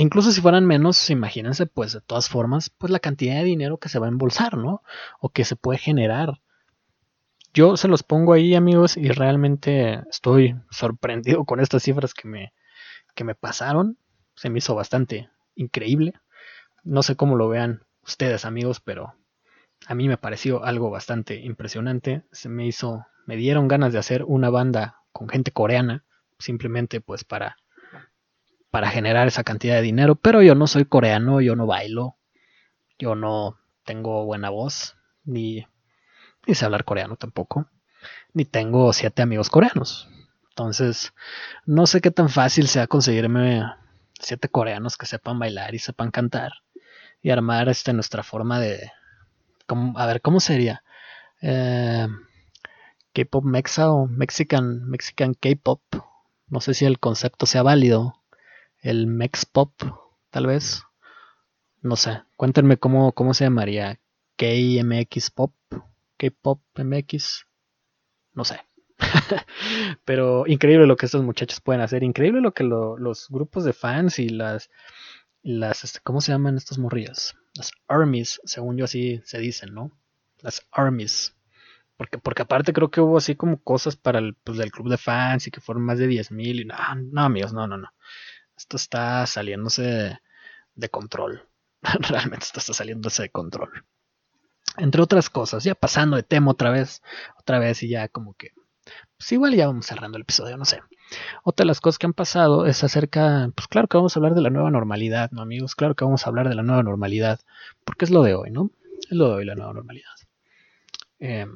Incluso 0.00 0.30
si 0.30 0.40
fueran 0.40 0.64
menos, 0.64 1.10
imagínense, 1.10 1.66
pues 1.66 1.92
de 1.92 2.00
todas 2.00 2.28
formas, 2.28 2.70
pues 2.70 2.92
la 2.92 3.00
cantidad 3.00 3.34
de 3.34 3.42
dinero 3.42 3.78
que 3.78 3.88
se 3.88 3.98
va 3.98 4.06
a 4.06 4.08
embolsar, 4.08 4.56
¿no? 4.56 4.80
O 5.18 5.30
que 5.30 5.44
se 5.44 5.56
puede 5.56 5.80
generar. 5.80 6.40
Yo 7.52 7.76
se 7.76 7.88
los 7.88 8.04
pongo 8.04 8.32
ahí, 8.32 8.54
amigos, 8.54 8.96
y 8.96 9.08
realmente 9.08 10.04
estoy 10.08 10.54
sorprendido 10.70 11.44
con 11.44 11.58
estas 11.58 11.82
cifras 11.82 12.14
que 12.14 12.28
me, 12.28 12.52
que 13.16 13.24
me 13.24 13.34
pasaron. 13.34 13.98
Se 14.36 14.50
me 14.50 14.58
hizo 14.58 14.76
bastante 14.76 15.30
increíble. 15.56 16.12
No 16.84 17.02
sé 17.02 17.16
cómo 17.16 17.34
lo 17.34 17.48
vean 17.48 17.82
ustedes, 18.04 18.44
amigos, 18.44 18.78
pero 18.78 19.14
a 19.88 19.96
mí 19.96 20.06
me 20.06 20.16
pareció 20.16 20.62
algo 20.62 20.90
bastante 20.90 21.40
impresionante. 21.40 22.22
Se 22.30 22.48
me 22.48 22.68
hizo, 22.68 23.04
me 23.26 23.34
dieron 23.34 23.66
ganas 23.66 23.92
de 23.92 23.98
hacer 23.98 24.22
una 24.22 24.48
banda 24.48 25.02
con 25.10 25.28
gente 25.28 25.50
coreana, 25.50 26.04
simplemente 26.38 27.00
pues 27.00 27.24
para 27.24 27.56
para 28.70 28.90
generar 28.90 29.28
esa 29.28 29.44
cantidad 29.44 29.76
de 29.76 29.82
dinero, 29.82 30.14
pero 30.16 30.42
yo 30.42 30.54
no 30.54 30.66
soy 30.66 30.84
coreano, 30.84 31.40
yo 31.40 31.56
no 31.56 31.66
bailo, 31.66 32.16
yo 32.98 33.14
no 33.14 33.58
tengo 33.84 34.24
buena 34.24 34.50
voz, 34.50 34.96
ni, 35.24 35.66
ni 36.46 36.54
sé 36.54 36.64
hablar 36.64 36.84
coreano 36.84 37.16
tampoco, 37.16 37.66
ni 38.34 38.44
tengo 38.44 38.92
siete 38.92 39.22
amigos 39.22 39.50
coreanos. 39.50 40.08
Entonces, 40.50 41.14
no 41.66 41.86
sé 41.86 42.00
qué 42.00 42.10
tan 42.10 42.28
fácil 42.28 42.68
sea 42.68 42.86
conseguirme 42.86 43.62
siete 44.18 44.48
coreanos 44.48 44.96
que 44.96 45.06
sepan 45.06 45.38
bailar 45.38 45.74
y 45.74 45.78
sepan 45.78 46.10
cantar 46.10 46.52
y 47.22 47.30
armar 47.30 47.68
este, 47.68 47.92
nuestra 47.92 48.22
forma 48.22 48.60
de... 48.60 48.90
a 49.96 50.06
ver, 50.06 50.20
¿cómo 50.20 50.40
sería? 50.40 50.82
Eh, 51.40 52.08
K-pop 53.14 53.44
mexa 53.44 53.90
o 53.90 54.06
Mexican, 54.06 54.88
Mexican 54.88 55.34
K-pop. 55.34 55.80
No 56.48 56.60
sé 56.60 56.74
si 56.74 56.84
el 56.84 56.98
concepto 56.98 57.46
sea 57.46 57.62
válido 57.62 58.17
el 58.80 59.06
Mex 59.06 59.46
Pop, 59.46 59.72
tal 60.30 60.46
vez. 60.46 60.82
No 61.80 61.96
sé, 61.96 62.22
cuéntenme 62.36 62.76
cómo, 62.76 63.12
cómo 63.12 63.34
se 63.34 63.44
llamaría. 63.44 64.00
KMX 64.36 65.30
Pop, 65.30 65.52
K-Pop 66.16 66.60
MX, 66.76 67.46
no 68.34 68.44
sé. 68.44 68.60
Pero 70.04 70.46
increíble 70.46 70.86
lo 70.86 70.96
que 70.96 71.06
estos 71.06 71.24
muchachos 71.24 71.60
pueden 71.60 71.82
hacer, 71.82 72.02
increíble 72.02 72.40
lo 72.40 72.52
que 72.52 72.64
los 72.64 73.28
grupos 73.28 73.64
de 73.64 73.72
fans 73.72 74.18
y 74.18 74.28
las, 74.28 74.70
las, 75.42 75.84
este, 75.84 76.00
¿cómo 76.02 76.20
se 76.20 76.32
llaman 76.32 76.56
estos 76.56 76.78
morrillas? 76.78 77.36
Las 77.54 77.72
armies, 77.88 78.40
según 78.44 78.76
yo 78.76 78.84
así 78.84 79.20
se 79.24 79.38
dicen, 79.38 79.74
¿no? 79.74 79.90
Las 80.40 80.66
armies. 80.70 81.34
Porque, 81.96 82.18
porque 82.18 82.42
aparte 82.42 82.72
creo 82.72 82.92
que 82.92 83.00
hubo 83.00 83.18
así 83.18 83.34
como 83.34 83.60
cosas 83.60 83.96
para 83.96 84.20
el 84.20 84.34
pues, 84.34 84.56
del 84.58 84.70
club 84.70 84.88
de 84.88 84.98
fans 84.98 85.48
y 85.48 85.50
que 85.50 85.60
fueron 85.60 85.84
más 85.84 85.98
de 85.98 86.06
10.000 86.06 86.60
y 86.60 86.64
no, 86.64 86.76
no 87.12 87.22
amigos, 87.22 87.52
no, 87.52 87.66
no, 87.66 87.76
no 87.76 87.90
esto 88.58 88.76
está 88.76 89.24
saliéndose 89.26 90.18
de 90.74 90.88
control. 90.88 91.48
Realmente 91.82 92.44
esto 92.44 92.60
está 92.60 92.74
saliéndose 92.74 93.22
de 93.22 93.30
control. 93.30 93.84
Entre 94.76 95.00
otras 95.00 95.30
cosas, 95.30 95.64
ya 95.64 95.74
pasando 95.74 96.16
de 96.16 96.22
tema 96.24 96.50
otra 96.50 96.70
vez, 96.70 97.02
otra 97.38 97.58
vez 97.58 97.82
y 97.82 97.88
ya 97.88 98.08
como 98.08 98.34
que, 98.34 98.52
pues 99.16 99.32
igual 99.32 99.54
ya 99.54 99.66
vamos 99.66 99.86
cerrando 99.86 100.16
el 100.16 100.22
episodio, 100.22 100.56
no 100.56 100.64
sé. 100.64 100.80
Otra 101.42 101.64
de 101.64 101.68
las 101.68 101.80
cosas 101.80 101.98
que 101.98 102.06
han 102.06 102.12
pasado 102.12 102.66
es 102.66 102.84
acerca, 102.84 103.50
pues 103.54 103.68
claro 103.68 103.88
que 103.88 103.96
vamos 103.96 104.14
a 104.14 104.20
hablar 104.20 104.34
de 104.34 104.42
la 104.42 104.50
nueva 104.50 104.70
normalidad, 104.70 105.30
¿no 105.30 105.40
amigos? 105.40 105.74
Claro 105.74 105.94
que 105.94 106.04
vamos 106.04 106.26
a 106.26 106.28
hablar 106.28 106.48
de 106.48 106.54
la 106.54 106.62
nueva 106.62 106.82
normalidad, 106.82 107.40
porque 107.84 108.04
es 108.04 108.10
lo 108.10 108.22
de 108.22 108.34
hoy, 108.34 108.50
¿no? 108.50 108.70
Es 109.08 109.16
lo 109.16 109.28
de 109.28 109.34
hoy 109.36 109.44
la 109.44 109.54
nueva 109.54 109.72
normalidad. 109.72 110.14
Eh, 111.20 111.46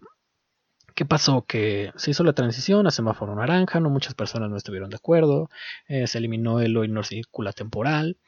¿Qué 1.02 1.06
pasó? 1.06 1.44
Que 1.44 1.90
se 1.96 2.12
hizo 2.12 2.22
la 2.22 2.32
transición 2.32 2.86
a 2.86 2.92
semáforo 2.92 3.34
naranja, 3.34 3.80
no 3.80 3.90
muchas 3.90 4.14
personas 4.14 4.50
no 4.50 4.56
estuvieron 4.56 4.88
de 4.88 4.94
acuerdo, 4.94 5.50
eh, 5.88 6.06
se 6.06 6.18
eliminó 6.18 6.60
el 6.60 6.76
hoy 6.76 6.86
no 6.86 7.02
circula 7.02 7.52
temporal, 7.52 8.18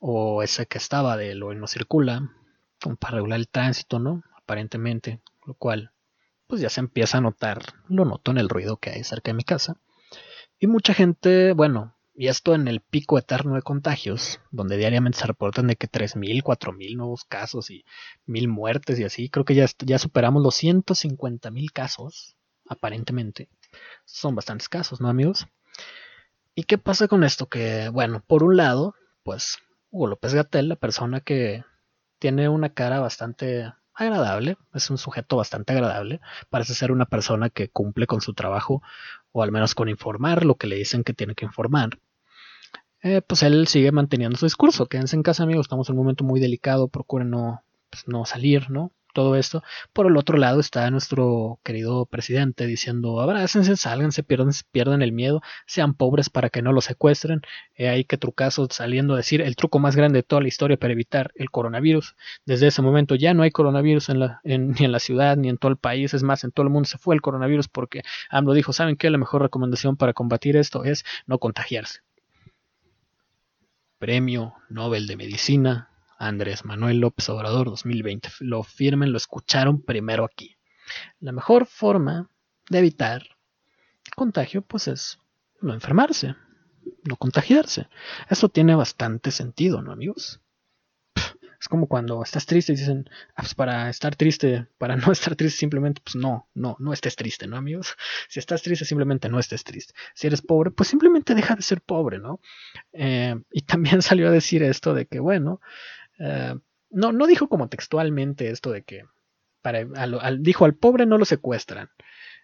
o 0.00 0.42
ese 0.42 0.66
que 0.66 0.78
estaba 0.78 1.16
del 1.16 1.44
hoy 1.44 1.54
no 1.54 1.68
circula, 1.68 2.28
para 2.98 3.14
regular 3.14 3.38
el 3.38 3.46
tránsito, 3.46 4.00
¿no? 4.00 4.24
Aparentemente, 4.36 5.20
lo 5.46 5.54
cual 5.54 5.92
pues 6.48 6.60
ya 6.60 6.70
se 6.70 6.80
empieza 6.80 7.18
a 7.18 7.20
notar, 7.20 7.62
lo 7.86 8.04
noto 8.04 8.32
en 8.32 8.38
el 8.38 8.48
ruido 8.48 8.78
que 8.78 8.90
hay 8.90 9.04
cerca 9.04 9.30
de 9.30 9.36
mi 9.36 9.44
casa. 9.44 9.76
Y 10.58 10.66
mucha 10.66 10.94
gente, 10.94 11.52
bueno, 11.52 11.94
y 12.20 12.26
esto 12.26 12.56
en 12.56 12.66
el 12.66 12.80
pico 12.80 13.16
eterno 13.16 13.54
de 13.54 13.62
contagios, 13.62 14.40
donde 14.50 14.76
diariamente 14.76 15.18
se 15.18 15.26
reportan 15.28 15.68
de 15.68 15.76
que 15.76 15.88
3.000, 15.88 16.42
4.000 16.42 16.96
nuevos 16.96 17.24
casos 17.24 17.70
y 17.70 17.84
1.000 18.26 18.48
muertes 18.48 18.98
y 18.98 19.04
así. 19.04 19.30
Creo 19.30 19.44
que 19.44 19.54
ya, 19.54 19.66
ya 19.78 20.00
superamos 20.00 20.42
los 20.42 20.60
150.000 20.60 21.70
casos, 21.72 22.36
aparentemente. 22.68 23.48
Son 24.04 24.34
bastantes 24.34 24.68
casos, 24.68 25.00
¿no, 25.00 25.08
amigos? 25.08 25.46
¿Y 26.56 26.64
qué 26.64 26.76
pasa 26.76 27.06
con 27.06 27.22
esto? 27.22 27.46
Que, 27.46 27.88
bueno, 27.88 28.20
por 28.26 28.42
un 28.42 28.56
lado, 28.56 28.96
pues 29.22 29.58
Hugo 29.90 30.08
López 30.08 30.34
Gatel, 30.34 30.70
la 30.70 30.76
persona 30.76 31.20
que 31.20 31.62
tiene 32.18 32.48
una 32.48 32.70
cara 32.70 32.98
bastante 32.98 33.72
agradable, 33.94 34.56
es 34.74 34.90
un 34.90 34.98
sujeto 34.98 35.36
bastante 35.36 35.72
agradable, 35.72 36.20
parece 36.50 36.74
ser 36.74 36.90
una 36.90 37.06
persona 37.06 37.48
que 37.48 37.68
cumple 37.68 38.08
con 38.08 38.20
su 38.20 38.34
trabajo, 38.34 38.82
o 39.30 39.44
al 39.44 39.52
menos 39.52 39.76
con 39.76 39.88
informar 39.88 40.44
lo 40.44 40.56
que 40.56 40.66
le 40.66 40.74
dicen 40.74 41.04
que 41.04 41.14
tiene 41.14 41.36
que 41.36 41.44
informar. 41.44 42.00
Eh, 43.02 43.22
pues 43.22 43.42
él 43.44 43.68
sigue 43.68 43.92
manteniendo 43.92 44.36
su 44.36 44.46
discurso. 44.46 44.86
Quédense 44.86 45.16
en 45.16 45.22
casa, 45.22 45.44
amigos, 45.44 45.66
estamos 45.66 45.88
en 45.88 45.94
un 45.94 45.98
momento 45.98 46.24
muy 46.24 46.40
delicado, 46.40 46.88
procuren 46.88 47.30
no, 47.30 47.62
pues, 47.90 48.08
no 48.08 48.24
salir, 48.24 48.70
¿no? 48.70 48.92
Todo 49.14 49.36
esto. 49.36 49.62
Por 49.92 50.06
el 50.06 50.16
otro 50.16 50.36
lado 50.36 50.60
está 50.60 50.90
nuestro 50.90 51.60
querido 51.64 52.06
presidente 52.06 52.66
diciendo, 52.66 53.20
abrácense, 53.20 53.76
sálganse, 53.76 54.22
pierdan, 54.22 54.50
pierdan 54.70 55.02
el 55.02 55.12
miedo, 55.12 55.40
sean 55.66 55.94
pobres 55.94 56.28
para 56.30 56.50
que 56.50 56.60
no 56.62 56.72
los 56.72 56.84
secuestren. 56.84 57.40
Eh, 57.76 57.88
hay 57.88 58.04
que 58.04 58.18
trucazo 58.18 58.68
saliendo 58.70 59.14
a 59.14 59.16
decir 59.16 59.40
el 59.42 59.56
truco 59.56 59.78
más 59.78 59.96
grande 59.96 60.18
de 60.18 60.22
toda 60.24 60.42
la 60.42 60.48
historia 60.48 60.76
para 60.76 60.92
evitar 60.92 61.32
el 61.36 61.50
coronavirus. 61.50 62.16
Desde 62.46 62.66
ese 62.68 62.82
momento 62.82 63.14
ya 63.14 63.32
no 63.34 63.42
hay 63.42 63.50
coronavirus 63.50 64.10
en 64.10 64.20
la, 64.20 64.40
ni 64.44 64.84
en 64.84 64.92
la 64.92 64.98
ciudad 65.00 65.36
ni 65.36 65.48
en 65.48 65.58
todo 65.58 65.70
el 65.70 65.78
país. 65.78 66.14
Es 66.14 66.22
más, 66.22 66.44
en 66.44 66.52
todo 66.52 66.64
el 66.64 66.72
mundo 66.72 66.88
se 66.88 66.98
fue 66.98 67.14
el 67.14 67.22
coronavirus 67.22 67.68
porque 67.68 68.02
AMLO 68.30 68.54
dijo, 68.54 68.72
¿saben 68.72 68.96
qué? 68.96 69.10
La 69.10 69.18
mejor 69.18 69.42
recomendación 69.42 69.96
para 69.96 70.12
combatir 70.12 70.56
esto 70.56 70.84
es 70.84 71.04
no 71.26 71.38
contagiarse. 71.38 72.07
Premio 73.98 74.54
Nobel 74.68 75.06
de 75.06 75.16
Medicina, 75.16 75.90
Andrés 76.18 76.64
Manuel 76.64 76.98
López 76.98 77.28
Obrador 77.28 77.68
2020. 77.70 78.30
Lo 78.40 78.62
firmen, 78.62 79.12
lo 79.12 79.18
escucharon 79.18 79.82
primero 79.82 80.24
aquí. 80.24 80.56
La 81.20 81.32
mejor 81.32 81.66
forma 81.66 82.30
de 82.70 82.78
evitar 82.78 83.22
contagio, 84.18 84.62
pues 84.62 84.88
es 84.88 85.18
no 85.60 85.72
enfermarse, 85.72 86.34
no 87.04 87.16
contagiarse. 87.16 87.88
Eso 88.28 88.48
tiene 88.48 88.74
bastante 88.74 89.30
sentido, 89.30 89.82
¿no, 89.82 89.92
amigos? 89.92 90.40
Es 91.60 91.68
como 91.68 91.88
cuando 91.88 92.22
estás 92.22 92.46
triste 92.46 92.72
y 92.72 92.76
dicen, 92.76 93.10
ah, 93.34 93.42
pues 93.42 93.54
para 93.54 93.90
estar 93.90 94.14
triste, 94.14 94.68
para 94.78 94.96
no 94.96 95.10
estar 95.12 95.34
triste, 95.34 95.58
simplemente, 95.58 96.00
pues 96.02 96.14
no, 96.14 96.48
no, 96.54 96.76
no 96.78 96.92
estés 96.92 97.16
triste, 97.16 97.46
¿no, 97.46 97.56
amigos? 97.56 97.96
Si 98.28 98.38
estás 98.38 98.62
triste, 98.62 98.84
simplemente 98.84 99.28
no 99.28 99.38
estés 99.38 99.64
triste. 99.64 99.94
Si 100.14 100.26
eres 100.26 100.42
pobre, 100.42 100.70
pues 100.70 100.88
simplemente 100.88 101.34
deja 101.34 101.56
de 101.56 101.62
ser 101.62 101.80
pobre, 101.80 102.18
¿no? 102.18 102.40
Eh, 102.92 103.34
y 103.52 103.62
también 103.62 104.02
salió 104.02 104.28
a 104.28 104.32
decir 104.32 104.62
esto 104.62 104.94
de 104.94 105.06
que, 105.06 105.18
bueno, 105.18 105.60
eh, 106.18 106.54
no, 106.90 107.12
no 107.12 107.26
dijo 107.26 107.48
como 107.48 107.68
textualmente 107.68 108.50
esto 108.50 108.70
de 108.70 108.82
que, 108.82 109.04
para, 109.62 109.84
dijo 110.38 110.64
al 110.64 110.74
pobre 110.74 111.06
no 111.06 111.18
lo 111.18 111.24
secuestran. 111.24 111.90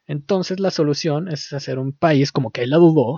Entonces 0.06 0.60
la 0.60 0.70
solución 0.70 1.28
es 1.28 1.52
hacer 1.52 1.78
un 1.78 1.92
país 1.92 2.32
como 2.32 2.50
que 2.50 2.62
él 2.62 2.70
la 2.70 2.76
dudó, 2.76 3.16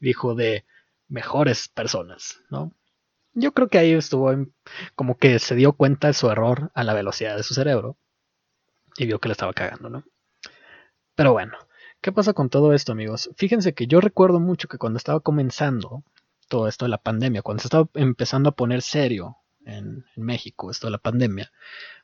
dijo 0.00 0.34
de 0.34 0.64
mejores 1.08 1.68
personas, 1.68 2.40
¿no? 2.50 2.72
Yo 3.40 3.52
creo 3.52 3.68
que 3.68 3.78
ahí 3.78 3.92
estuvo 3.92 4.32
como 4.96 5.16
que 5.16 5.38
se 5.38 5.54
dio 5.54 5.72
cuenta 5.72 6.08
de 6.08 6.14
su 6.14 6.28
error 6.28 6.72
a 6.74 6.82
la 6.82 6.92
velocidad 6.92 7.36
de 7.36 7.44
su 7.44 7.54
cerebro 7.54 7.96
y 8.96 9.06
vio 9.06 9.20
que 9.20 9.28
le 9.28 9.32
estaba 9.32 9.52
cagando, 9.52 9.88
¿no? 9.88 10.04
Pero 11.14 11.32
bueno, 11.32 11.56
¿qué 12.00 12.10
pasa 12.10 12.32
con 12.32 12.50
todo 12.50 12.72
esto, 12.72 12.90
amigos? 12.90 13.30
Fíjense 13.36 13.74
que 13.74 13.86
yo 13.86 14.00
recuerdo 14.00 14.40
mucho 14.40 14.66
que 14.66 14.78
cuando 14.78 14.96
estaba 14.96 15.20
comenzando 15.20 16.02
todo 16.48 16.66
esto 16.66 16.84
de 16.84 16.88
la 16.88 16.98
pandemia, 16.98 17.42
cuando 17.42 17.60
se 17.60 17.68
estaba 17.68 17.88
empezando 17.94 18.48
a 18.48 18.56
poner 18.56 18.82
serio 18.82 19.36
en, 19.64 20.04
en 20.16 20.22
México, 20.24 20.72
esto 20.72 20.88
de 20.88 20.92
la 20.92 20.98
pandemia, 20.98 21.52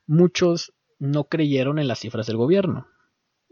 muchos 0.07 0.72
no 1.01 1.24
creyeron 1.24 1.80
en 1.80 1.89
las 1.89 1.99
cifras 1.99 2.28
del 2.28 2.37
gobierno 2.37 2.87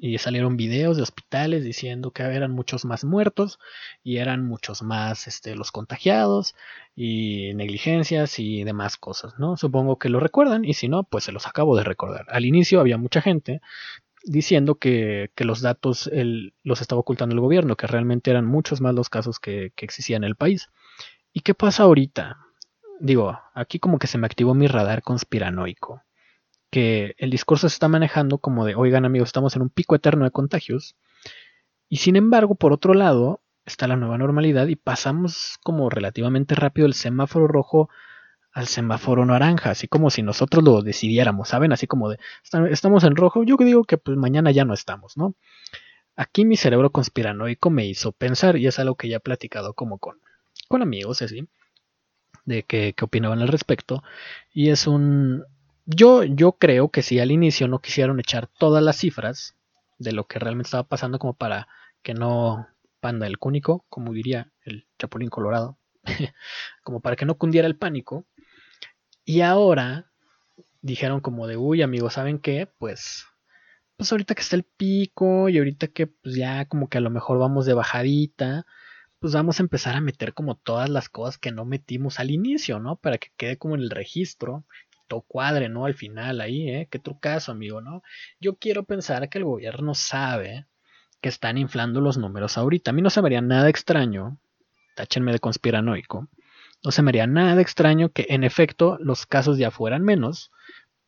y 0.04 0.18
salieron 0.18 0.56
videos 0.56 0.96
de 0.96 1.04
hospitales 1.04 1.62
diciendo 1.62 2.10
que 2.10 2.24
eran 2.24 2.50
muchos 2.50 2.84
más 2.84 3.04
muertos 3.04 3.60
y 4.02 4.16
eran 4.16 4.44
muchos 4.44 4.82
más 4.82 5.28
este, 5.28 5.54
los 5.54 5.70
contagiados 5.70 6.56
y 6.96 7.52
negligencias 7.54 8.40
y 8.40 8.64
demás 8.64 8.96
cosas, 8.96 9.38
¿no? 9.38 9.56
Supongo 9.56 10.00
que 10.00 10.08
lo 10.08 10.18
recuerdan 10.18 10.64
y 10.64 10.74
si 10.74 10.88
no, 10.88 11.04
pues 11.04 11.22
se 11.22 11.30
los 11.30 11.46
acabo 11.46 11.76
de 11.76 11.84
recordar. 11.84 12.26
Al 12.30 12.44
inicio 12.44 12.80
había 12.80 12.98
mucha 12.98 13.22
gente 13.22 13.60
diciendo 14.24 14.74
que, 14.74 15.30
los 15.36 15.60
datos 15.60 16.10
los 16.64 16.80
estaba 16.80 17.00
ocultando 17.00 17.36
el 17.36 17.40
gobierno, 17.40 17.76
que 17.76 17.86
realmente 17.86 18.32
eran 18.32 18.44
muchos 18.44 18.80
más 18.80 18.96
los 18.96 19.08
casos 19.08 19.38
que, 19.38 19.72
que 19.76 19.84
existían 19.84 20.24
en 20.24 20.30
el 20.30 20.34
país. 20.36 20.68
¿Y 21.32 21.42
qué 21.42 21.54
pasa 21.54 21.84
ahorita? 21.84 22.38
Digo, 22.98 23.38
aquí 23.54 23.78
como 23.78 24.00
que 24.00 24.08
se 24.08 24.18
me 24.18 24.26
activó 24.26 24.52
mi 24.52 24.66
radar 24.66 25.02
conspiranoico. 25.02 26.02
Que 26.72 27.14
el 27.18 27.30
discurso 27.30 27.68
se 27.68 27.74
está 27.74 27.86
manejando 27.86 28.38
como 28.38 28.64
de, 28.64 28.74
oigan 28.74 29.04
amigos, 29.04 29.28
estamos 29.28 29.54
en 29.54 29.62
un 29.62 29.68
pico 29.68 29.94
eterno 29.94 30.24
de 30.24 30.30
contagios. 30.30 30.96
Y 31.90 31.98
sin 31.98 32.16
embargo, 32.16 32.54
por 32.54 32.72
otro 32.72 32.94
lado, 32.94 33.42
está 33.66 33.86
la 33.86 33.96
nueva 33.96 34.16
normalidad 34.16 34.66
y 34.68 34.76
pasamos 34.76 35.58
como 35.62 35.90
relativamente 35.90 36.54
rápido 36.54 36.86
el 36.86 36.94
semáforo 36.94 37.46
rojo 37.46 37.90
al 38.52 38.66
semáforo 38.66 39.26
naranja, 39.26 39.70
así 39.70 39.86
como 39.86 40.08
si 40.08 40.22
nosotros 40.22 40.64
lo 40.64 40.80
decidiéramos, 40.80 41.50
¿saben? 41.50 41.72
Así 41.72 41.86
como 41.86 42.08
de, 42.08 42.18
estamos 42.70 43.04
en 43.04 43.16
rojo, 43.16 43.44
yo 43.44 43.56
digo 43.58 43.84
que 43.84 43.98
pues 43.98 44.16
mañana 44.16 44.50
ya 44.50 44.64
no 44.64 44.72
estamos, 44.72 45.18
¿no? 45.18 45.34
Aquí 46.16 46.46
mi 46.46 46.56
cerebro 46.56 46.90
conspiranoico 46.90 47.68
me 47.68 47.86
hizo 47.86 48.12
pensar, 48.12 48.56
y 48.56 48.66
es 48.66 48.78
algo 48.78 48.94
que 48.94 49.08
ya 49.08 49.18
he 49.18 49.20
platicado 49.20 49.74
como 49.74 49.98
con, 49.98 50.20
con 50.68 50.80
amigos, 50.80 51.20
así, 51.20 51.46
de 52.46 52.62
qué 52.62 52.94
opinaban 53.02 53.40
al 53.40 53.48
respecto, 53.48 54.02
y 54.54 54.70
es 54.70 54.86
un... 54.86 55.44
Yo, 55.84 56.22
yo 56.22 56.52
creo 56.52 56.90
que 56.90 57.02
si 57.02 57.18
al 57.18 57.32
inicio 57.32 57.66
no 57.66 57.80
quisieron 57.80 58.20
echar 58.20 58.46
todas 58.46 58.82
las 58.82 58.96
cifras 58.96 59.56
de 59.98 60.12
lo 60.12 60.26
que 60.26 60.38
realmente 60.38 60.68
estaba 60.68 60.84
pasando 60.84 61.18
como 61.18 61.34
para 61.34 61.66
que 62.02 62.14
no 62.14 62.68
panda 63.00 63.26
el 63.26 63.38
cúnico, 63.38 63.84
como 63.88 64.12
diría 64.12 64.52
el 64.64 64.86
Chapulín 64.98 65.28
Colorado, 65.28 65.78
como 66.84 67.00
para 67.00 67.16
que 67.16 67.26
no 67.26 67.36
cundiera 67.36 67.66
el 67.66 67.76
pánico, 67.76 68.26
y 69.24 69.40
ahora 69.40 70.12
dijeron 70.82 71.20
como 71.20 71.46
de, 71.46 71.56
uy 71.56 71.82
amigos, 71.82 72.14
¿saben 72.14 72.38
qué? 72.38 72.68
Pues, 72.78 73.26
pues 73.96 74.12
ahorita 74.12 74.34
que 74.34 74.42
está 74.42 74.56
el 74.56 74.64
pico 74.64 75.48
y 75.48 75.58
ahorita 75.58 75.88
que 75.88 76.06
pues 76.06 76.36
ya 76.36 76.66
como 76.66 76.88
que 76.88 76.98
a 76.98 77.00
lo 77.00 77.10
mejor 77.10 77.38
vamos 77.38 77.66
de 77.66 77.74
bajadita, 77.74 78.66
pues 79.18 79.32
vamos 79.34 79.60
a 79.60 79.62
empezar 79.62 79.96
a 79.96 80.00
meter 80.00 80.34
como 80.34 80.56
todas 80.56 80.88
las 80.88 81.08
cosas 81.08 81.38
que 81.38 81.52
no 81.52 81.64
metimos 81.64 82.18
al 82.20 82.30
inicio, 82.30 82.80
¿no? 82.80 82.96
Para 82.96 83.18
que 83.18 83.28
quede 83.36 83.58
como 83.58 83.74
en 83.76 83.82
el 83.82 83.90
registro, 83.90 84.64
cuadre, 85.20 85.68
¿no? 85.68 85.84
Al 85.84 85.94
final 85.94 86.40
ahí, 86.40 86.68
¿eh? 86.68 86.88
Qué 86.90 86.98
trucazo, 86.98 87.52
amigo, 87.52 87.80
¿no? 87.80 88.02
Yo 88.40 88.56
quiero 88.56 88.84
pensar 88.84 89.28
que 89.28 89.38
el 89.38 89.44
gobierno 89.44 89.94
sabe 89.94 90.66
que 91.20 91.28
están 91.28 91.58
inflando 91.58 92.00
los 92.00 92.18
números 92.18 92.58
ahorita. 92.58 92.90
A 92.90 92.94
mí 92.94 93.02
no 93.02 93.10
se 93.10 93.22
me 93.22 93.28
haría 93.28 93.40
nada 93.40 93.68
extraño, 93.68 94.38
táchenme 94.96 95.32
de 95.32 95.38
conspiranoico, 95.38 96.28
no 96.84 96.90
se 96.90 97.02
me 97.02 97.10
haría 97.10 97.26
nada 97.26 97.60
extraño 97.60 98.10
que 98.10 98.26
en 98.28 98.42
efecto 98.42 98.98
los 99.00 99.24
casos 99.26 99.56
ya 99.56 99.70
fueran 99.70 100.02
menos, 100.02 100.50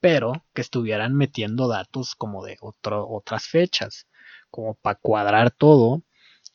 pero 0.00 0.44
que 0.54 0.60
estuvieran 0.60 1.14
metiendo 1.14 1.66
datos 1.66 2.14
como 2.14 2.44
de 2.44 2.56
otras 2.60 3.46
fechas, 3.46 4.06
como 4.50 4.74
para 4.74 4.98
cuadrar 5.00 5.50
todo 5.50 6.02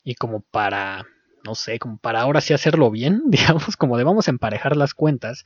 y 0.04 0.16
como 0.16 0.42
para, 0.42 1.06
no 1.44 1.56
sé, 1.56 1.80
como 1.80 1.98
para 1.98 2.22
ahora 2.22 2.42
sí 2.42 2.54
hacerlo 2.54 2.92
bien, 2.92 3.24
digamos, 3.28 3.78
como 3.78 3.98
de 3.98 4.04
vamos 4.04 4.28
a 4.28 4.32
emparejar 4.32 4.76
las 4.78 4.94
cuentas, 4.94 5.46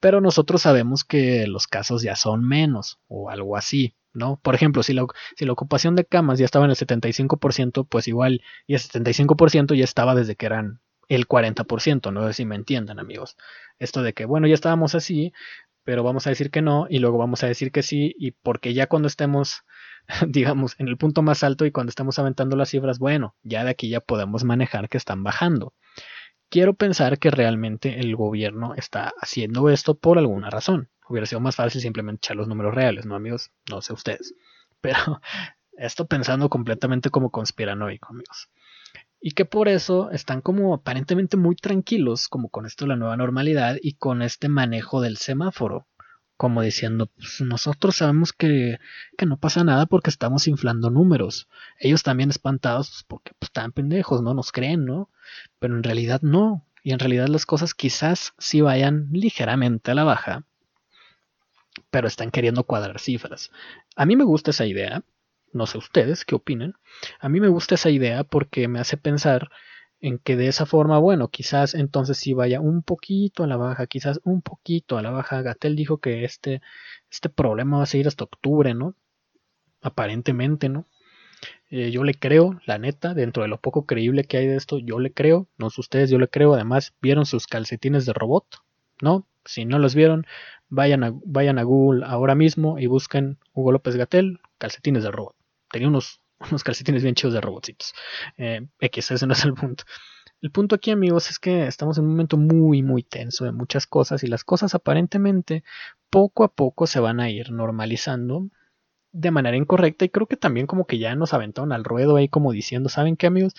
pero 0.00 0.20
nosotros 0.20 0.62
sabemos 0.62 1.04
que 1.04 1.46
los 1.46 1.66
casos 1.66 2.02
ya 2.02 2.16
son 2.16 2.46
menos 2.46 2.98
o 3.08 3.30
algo 3.30 3.56
así. 3.56 3.94
¿no? 4.14 4.38
Por 4.42 4.54
ejemplo, 4.54 4.84
si 4.84 4.92
la, 4.92 5.04
si 5.36 5.44
la 5.44 5.52
ocupación 5.52 5.96
de 5.96 6.04
camas 6.04 6.38
ya 6.38 6.44
estaba 6.44 6.64
en 6.64 6.70
el 6.70 6.76
75%, 6.76 7.86
pues 7.88 8.06
igual, 8.06 8.42
y 8.66 8.74
el 8.74 8.80
75% 8.80 9.74
ya 9.74 9.82
estaba 9.82 10.14
desde 10.14 10.36
que 10.36 10.46
eran 10.46 10.80
el 11.08 11.26
40%, 11.26 12.12
no 12.12 12.26
sé 12.28 12.32
si 12.32 12.44
me 12.44 12.54
entiendan 12.54 13.00
amigos. 13.00 13.36
Esto 13.80 14.02
de 14.02 14.12
que, 14.12 14.24
bueno, 14.24 14.46
ya 14.46 14.54
estábamos 14.54 14.94
así, 14.94 15.32
pero 15.84 16.02
vamos 16.02 16.26
a 16.26 16.30
decir 16.30 16.50
que 16.50 16.62
no 16.62 16.86
y 16.88 16.98
luego 16.98 17.18
vamos 17.18 17.44
a 17.44 17.46
decir 17.46 17.70
que 17.70 17.82
sí 17.82 18.14
y 18.18 18.30
porque 18.32 18.72
ya 18.72 18.86
cuando 18.86 19.08
estemos, 19.08 19.64
digamos, 20.28 20.74
en 20.78 20.88
el 20.88 20.96
punto 20.96 21.22
más 21.22 21.42
alto 21.42 21.66
y 21.66 21.72
cuando 21.72 21.90
estemos 21.90 22.18
aventando 22.18 22.56
las 22.56 22.70
cifras, 22.70 22.98
bueno, 22.98 23.34
ya 23.42 23.64
de 23.64 23.70
aquí 23.70 23.88
ya 23.88 24.00
podemos 24.00 24.44
manejar 24.44 24.88
que 24.88 24.98
están 24.98 25.22
bajando. 25.22 25.74
Quiero 26.48 26.74
pensar 26.74 27.18
que 27.18 27.30
realmente 27.30 28.00
el 28.00 28.14
gobierno 28.16 28.74
está 28.74 29.12
haciendo 29.20 29.70
esto 29.70 29.94
por 29.94 30.18
alguna 30.18 30.50
razón. 30.50 30.88
Hubiera 31.08 31.26
sido 31.26 31.40
más 31.40 31.56
fácil 31.56 31.80
simplemente 31.80 32.20
echar 32.26 32.36
los 32.36 32.48
números 32.48 32.74
reales, 32.74 33.06
¿no, 33.06 33.14
amigos? 33.14 33.50
No 33.70 33.80
sé 33.82 33.92
ustedes. 33.92 34.34
Pero 34.80 35.20
esto 35.76 36.06
pensando 36.06 36.48
completamente 36.48 37.10
como 37.10 37.30
conspiranoico, 37.30 38.08
amigos 38.10 38.48
y 39.26 39.30
que 39.30 39.46
por 39.46 39.68
eso 39.68 40.10
están 40.10 40.42
como 40.42 40.74
aparentemente 40.74 41.38
muy 41.38 41.56
tranquilos, 41.56 42.28
como 42.28 42.50
con 42.50 42.66
esto 42.66 42.84
de 42.84 42.90
la 42.90 42.96
nueva 42.96 43.16
normalidad 43.16 43.78
y 43.80 43.94
con 43.94 44.20
este 44.20 44.50
manejo 44.50 45.00
del 45.00 45.16
semáforo, 45.16 45.86
como 46.36 46.62
diciendo, 46.62 47.06
pues 47.06 47.40
nosotros 47.40 47.96
sabemos 47.96 48.32
que, 48.32 48.78
que 49.16 49.26
no 49.26 49.36
pasa 49.36 49.64
nada 49.64 49.86
porque 49.86 50.10
estamos 50.10 50.48
inflando 50.48 50.90
números. 50.90 51.48
Ellos 51.78 52.02
también 52.02 52.30
espantados 52.30 52.88
pues, 52.90 53.04
porque 53.04 53.32
pues, 53.38 53.48
están 53.48 53.72
pendejos, 53.72 54.22
no 54.22 54.34
nos 54.34 54.52
creen, 54.52 54.84
¿no? 54.84 55.10
Pero 55.58 55.76
en 55.76 55.82
realidad 55.82 56.20
no. 56.22 56.66
Y 56.82 56.92
en 56.92 56.98
realidad 56.98 57.28
las 57.28 57.46
cosas 57.46 57.74
quizás 57.74 58.34
sí 58.38 58.60
vayan 58.60 59.08
ligeramente 59.10 59.90
a 59.90 59.94
la 59.94 60.04
baja, 60.04 60.44
pero 61.90 62.08
están 62.08 62.30
queriendo 62.30 62.64
cuadrar 62.64 63.00
cifras. 63.00 63.50
A 63.96 64.04
mí 64.04 64.16
me 64.16 64.24
gusta 64.24 64.50
esa 64.50 64.66
idea, 64.66 65.02
no 65.52 65.66
sé 65.66 65.78
ustedes 65.78 66.26
qué 66.26 66.34
opinan. 66.34 66.74
A 67.20 67.30
mí 67.30 67.40
me 67.40 67.48
gusta 67.48 67.76
esa 67.76 67.88
idea 67.88 68.24
porque 68.24 68.68
me 68.68 68.80
hace 68.80 68.98
pensar 68.98 69.50
en 70.04 70.18
que 70.18 70.36
de 70.36 70.48
esa 70.48 70.66
forma, 70.66 70.98
bueno, 70.98 71.28
quizás 71.28 71.74
entonces 71.74 72.18
sí 72.18 72.34
vaya 72.34 72.60
un 72.60 72.82
poquito 72.82 73.42
a 73.42 73.46
la 73.46 73.56
baja, 73.56 73.86
quizás 73.86 74.20
un 74.24 74.42
poquito 74.42 74.98
a 74.98 75.02
la 75.02 75.10
baja. 75.10 75.40
Gatel 75.40 75.76
dijo 75.76 75.96
que 75.96 76.24
este, 76.24 76.60
este 77.10 77.30
problema 77.30 77.78
va 77.78 77.84
a 77.84 77.86
seguir 77.86 78.06
hasta 78.06 78.24
octubre, 78.24 78.74
¿no? 78.74 78.94
Aparentemente, 79.80 80.68
¿no? 80.68 80.84
Eh, 81.70 81.90
yo 81.90 82.04
le 82.04 82.12
creo, 82.12 82.60
la 82.66 82.76
neta, 82.76 83.14
dentro 83.14 83.44
de 83.44 83.48
lo 83.48 83.58
poco 83.58 83.86
creíble 83.86 84.24
que 84.24 84.36
hay 84.36 84.46
de 84.46 84.56
esto, 84.56 84.78
yo 84.78 84.98
le 84.98 85.10
creo, 85.10 85.48
no 85.56 85.70
sé 85.70 85.80
ustedes, 85.80 86.10
yo 86.10 86.18
le 86.18 86.28
creo. 86.28 86.52
Además, 86.52 86.92
vieron 87.00 87.24
sus 87.24 87.46
calcetines 87.46 88.04
de 88.04 88.12
robot, 88.12 88.44
¿no? 89.00 89.26
Si 89.46 89.64
no 89.64 89.78
los 89.78 89.94
vieron, 89.94 90.26
vayan 90.68 91.02
a, 91.02 91.14
vayan 91.24 91.58
a 91.58 91.62
Google 91.62 92.04
ahora 92.06 92.34
mismo 92.34 92.78
y 92.78 92.88
busquen 92.88 93.38
Hugo 93.54 93.72
López 93.72 93.96
Gatel, 93.96 94.40
calcetines 94.58 95.02
de 95.02 95.10
robot 95.10 95.34
tenía 95.74 95.88
unos, 95.88 96.20
unos 96.48 96.64
calcetines 96.64 97.02
bien 97.02 97.14
chidos 97.14 97.34
de 97.34 97.40
robotcitos. 97.40 97.94
Eh, 98.36 98.66
X, 98.80 99.10
ese 99.10 99.26
no 99.26 99.32
es 99.32 99.44
el 99.44 99.54
punto. 99.54 99.84
El 100.40 100.50
punto 100.50 100.74
aquí, 100.74 100.90
amigos, 100.90 101.30
es 101.30 101.38
que 101.38 101.66
estamos 101.66 101.96
en 101.98 102.04
un 102.04 102.10
momento 102.10 102.36
muy, 102.36 102.82
muy 102.82 103.02
tenso 103.02 103.44
de 103.44 103.52
muchas 103.52 103.86
cosas 103.86 104.22
y 104.24 104.26
las 104.26 104.44
cosas 104.44 104.74
aparentemente 104.74 105.64
poco 106.10 106.44
a 106.44 106.52
poco 106.52 106.86
se 106.86 107.00
van 107.00 107.20
a 107.20 107.30
ir 107.30 107.50
normalizando 107.50 108.48
de 109.12 109.30
manera 109.30 109.56
incorrecta 109.56 110.04
y 110.04 110.10
creo 110.10 110.26
que 110.26 110.36
también 110.36 110.66
como 110.66 110.86
que 110.86 110.98
ya 110.98 111.14
nos 111.14 111.32
aventaron 111.32 111.72
al 111.72 111.84
ruedo 111.84 112.16
ahí 112.16 112.28
como 112.28 112.52
diciendo, 112.52 112.88
¿saben 112.88 113.16
qué, 113.16 113.26
amigos? 113.26 113.54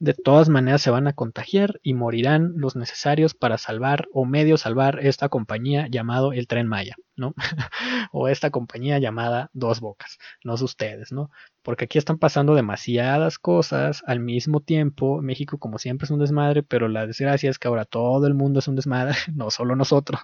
de 0.00 0.14
todas 0.14 0.48
maneras 0.48 0.80
se 0.80 0.90
van 0.90 1.06
a 1.06 1.12
contagiar 1.12 1.78
y 1.82 1.92
morirán 1.92 2.54
los 2.56 2.74
necesarios 2.74 3.34
para 3.34 3.58
salvar 3.58 4.08
o 4.12 4.24
medio 4.24 4.56
salvar 4.56 4.98
esta 5.02 5.28
compañía 5.28 5.88
llamado 5.88 6.32
el 6.32 6.46
Tren 6.46 6.66
Maya, 6.66 6.96
¿no? 7.16 7.34
o 8.12 8.26
esta 8.26 8.50
compañía 8.50 8.98
llamada 8.98 9.50
Dos 9.52 9.80
Bocas, 9.80 10.18
no 10.42 10.54
es 10.54 10.62
ustedes, 10.62 11.12
¿no? 11.12 11.30
Porque 11.62 11.84
aquí 11.84 11.98
están 11.98 12.18
pasando 12.18 12.54
demasiadas 12.54 13.38
cosas 13.38 14.02
al 14.06 14.20
mismo 14.20 14.60
tiempo. 14.60 15.20
México, 15.22 15.58
como 15.58 15.78
siempre, 15.78 16.06
es 16.06 16.10
un 16.10 16.20
desmadre, 16.20 16.62
pero 16.62 16.88
la 16.88 17.06
desgracia 17.06 17.50
es 17.50 17.58
que 17.58 17.68
ahora 17.68 17.84
todo 17.84 18.26
el 18.26 18.34
mundo 18.34 18.60
es 18.60 18.68
un 18.68 18.76
desmadre, 18.76 19.14
no 19.34 19.50
solo 19.50 19.76
nosotros. 19.76 20.20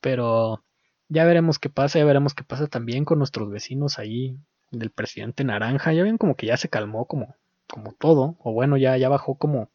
pero 0.00 0.64
ya 1.08 1.24
veremos 1.24 1.58
qué 1.58 1.70
pasa, 1.70 1.98
ya 1.98 2.04
veremos 2.04 2.34
qué 2.34 2.44
pasa 2.44 2.66
también 2.66 3.04
con 3.04 3.18
nuestros 3.18 3.50
vecinos 3.50 3.98
ahí 3.98 4.38
del 4.70 4.90
presidente 4.90 5.44
Naranja. 5.44 5.92
Ya 5.92 6.02
ven 6.02 6.18
como 6.18 6.36
que 6.36 6.46
ya 6.46 6.56
se 6.56 6.68
calmó 6.68 7.06
como 7.06 7.36
como 7.66 7.92
todo, 7.92 8.36
o 8.40 8.52
bueno, 8.52 8.76
ya, 8.76 8.96
ya 8.96 9.08
bajó 9.08 9.36
como, 9.36 9.70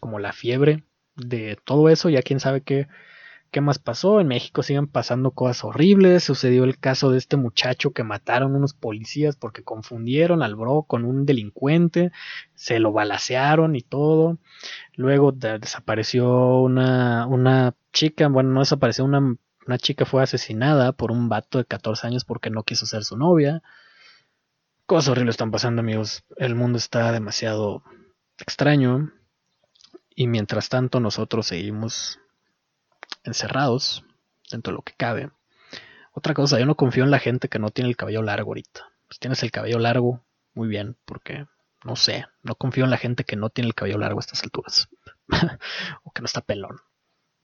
como 0.00 0.18
la 0.18 0.32
fiebre 0.32 0.84
de 1.16 1.58
todo 1.64 1.88
eso, 1.88 2.08
ya 2.10 2.22
quién 2.22 2.40
sabe 2.40 2.62
qué, 2.62 2.88
qué 3.54 3.60
más 3.60 3.78
pasó. 3.78 4.20
En 4.20 4.26
México 4.26 4.64
siguen 4.64 4.88
pasando 4.88 5.30
cosas 5.30 5.62
horribles. 5.62 6.24
Sucedió 6.24 6.64
el 6.64 6.76
caso 6.76 7.12
de 7.12 7.18
este 7.18 7.36
muchacho 7.36 7.92
que 7.92 8.02
mataron 8.02 8.56
unos 8.56 8.74
policías 8.74 9.36
porque 9.36 9.62
confundieron 9.62 10.42
al 10.42 10.56
bro 10.56 10.82
con 10.82 11.04
un 11.04 11.24
delincuente, 11.24 12.10
se 12.56 12.80
lo 12.80 12.90
balacearon 12.90 13.76
y 13.76 13.82
todo. 13.82 14.38
Luego 14.96 15.30
desapareció 15.30 16.62
una, 16.62 17.28
una 17.28 17.76
chica, 17.92 18.26
bueno, 18.26 18.50
no 18.50 18.60
desapareció, 18.60 19.04
una, 19.04 19.36
una 19.68 19.78
chica 19.78 20.04
fue 20.04 20.24
asesinada 20.24 20.90
por 20.90 21.12
un 21.12 21.28
vato 21.28 21.58
de 21.58 21.64
14 21.64 22.08
años 22.08 22.24
porque 22.24 22.50
no 22.50 22.64
quiso 22.64 22.86
ser 22.86 23.04
su 23.04 23.16
novia. 23.16 23.62
Cosas 24.86 25.10
horribles 25.10 25.34
están 25.34 25.52
pasando, 25.52 25.78
amigos. 25.78 26.24
El 26.38 26.56
mundo 26.56 26.76
está 26.76 27.12
demasiado 27.12 27.84
extraño. 28.36 29.12
Y 30.16 30.26
mientras 30.26 30.68
tanto, 30.68 30.98
nosotros 30.98 31.46
seguimos 31.46 32.18
encerrados 33.24 34.04
dentro 34.50 34.72
de 34.72 34.76
lo 34.76 34.82
que 34.82 34.94
cabe. 34.96 35.30
Otra 36.12 36.34
cosa, 36.34 36.58
yo 36.58 36.66
no 36.66 36.76
confío 36.76 37.04
en 37.04 37.10
la 37.10 37.18
gente 37.18 37.48
que 37.48 37.58
no 37.58 37.70
tiene 37.70 37.90
el 37.90 37.96
cabello 37.96 38.22
largo 38.22 38.50
ahorita. 38.50 38.88
Si 39.10 39.18
tienes 39.18 39.42
el 39.42 39.50
cabello 39.50 39.78
largo, 39.78 40.22
muy 40.54 40.68
bien, 40.68 40.96
porque 41.04 41.46
no 41.84 41.96
sé, 41.96 42.26
no 42.42 42.54
confío 42.54 42.84
en 42.84 42.90
la 42.90 42.96
gente 42.96 43.24
que 43.24 43.36
no 43.36 43.50
tiene 43.50 43.68
el 43.68 43.74
cabello 43.74 43.98
largo 43.98 44.18
a 44.18 44.22
estas 44.22 44.42
alturas. 44.42 44.88
o 46.04 46.12
que 46.12 46.22
no 46.22 46.26
está 46.26 46.40
pelón. 46.40 46.76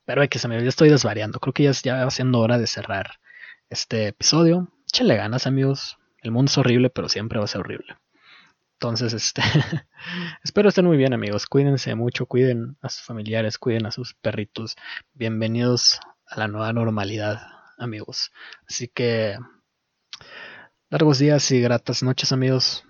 Pero 0.04 0.22
hay 0.22 0.28
que 0.28 0.38
se 0.38 0.48
me 0.48 0.60
ya 0.62 0.68
estoy 0.68 0.88
desvariando. 0.88 1.40
Creo 1.40 1.52
que 1.52 1.64
ya, 1.64 1.72
ya 1.72 2.04
va 2.04 2.10
siendo 2.10 2.38
hora 2.40 2.58
de 2.58 2.66
cerrar 2.66 3.20
este 3.68 4.08
episodio. 4.08 4.68
Échenle 4.86 5.16
ganas, 5.16 5.46
amigos. 5.46 5.98
El 6.22 6.32
mundo 6.32 6.50
es 6.50 6.58
horrible, 6.58 6.90
pero 6.90 7.08
siempre 7.08 7.38
va 7.38 7.44
a 7.44 7.48
ser 7.48 7.60
horrible. 7.60 7.96
Entonces, 8.82 9.12
este, 9.12 9.42
espero 10.42 10.70
estén 10.70 10.86
muy 10.86 10.96
bien, 10.96 11.12
amigos. 11.12 11.44
Cuídense 11.44 11.94
mucho, 11.94 12.24
cuiden 12.24 12.78
a 12.80 12.88
sus 12.88 13.02
familiares, 13.02 13.58
cuiden 13.58 13.84
a 13.84 13.90
sus 13.90 14.14
perritos. 14.14 14.74
Bienvenidos 15.12 16.00
a 16.24 16.38
la 16.38 16.48
nueva 16.48 16.72
normalidad, 16.72 17.42
amigos. 17.76 18.32
Así 18.66 18.88
que, 18.88 19.36
Largos 20.88 21.18
días 21.18 21.50
y 21.50 21.60
gratas 21.60 22.02
noches 22.02 22.32
amigos. 22.32 22.86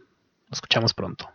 Nos 0.48 0.58
escuchamos 0.58 0.94
pronto. 0.94 1.28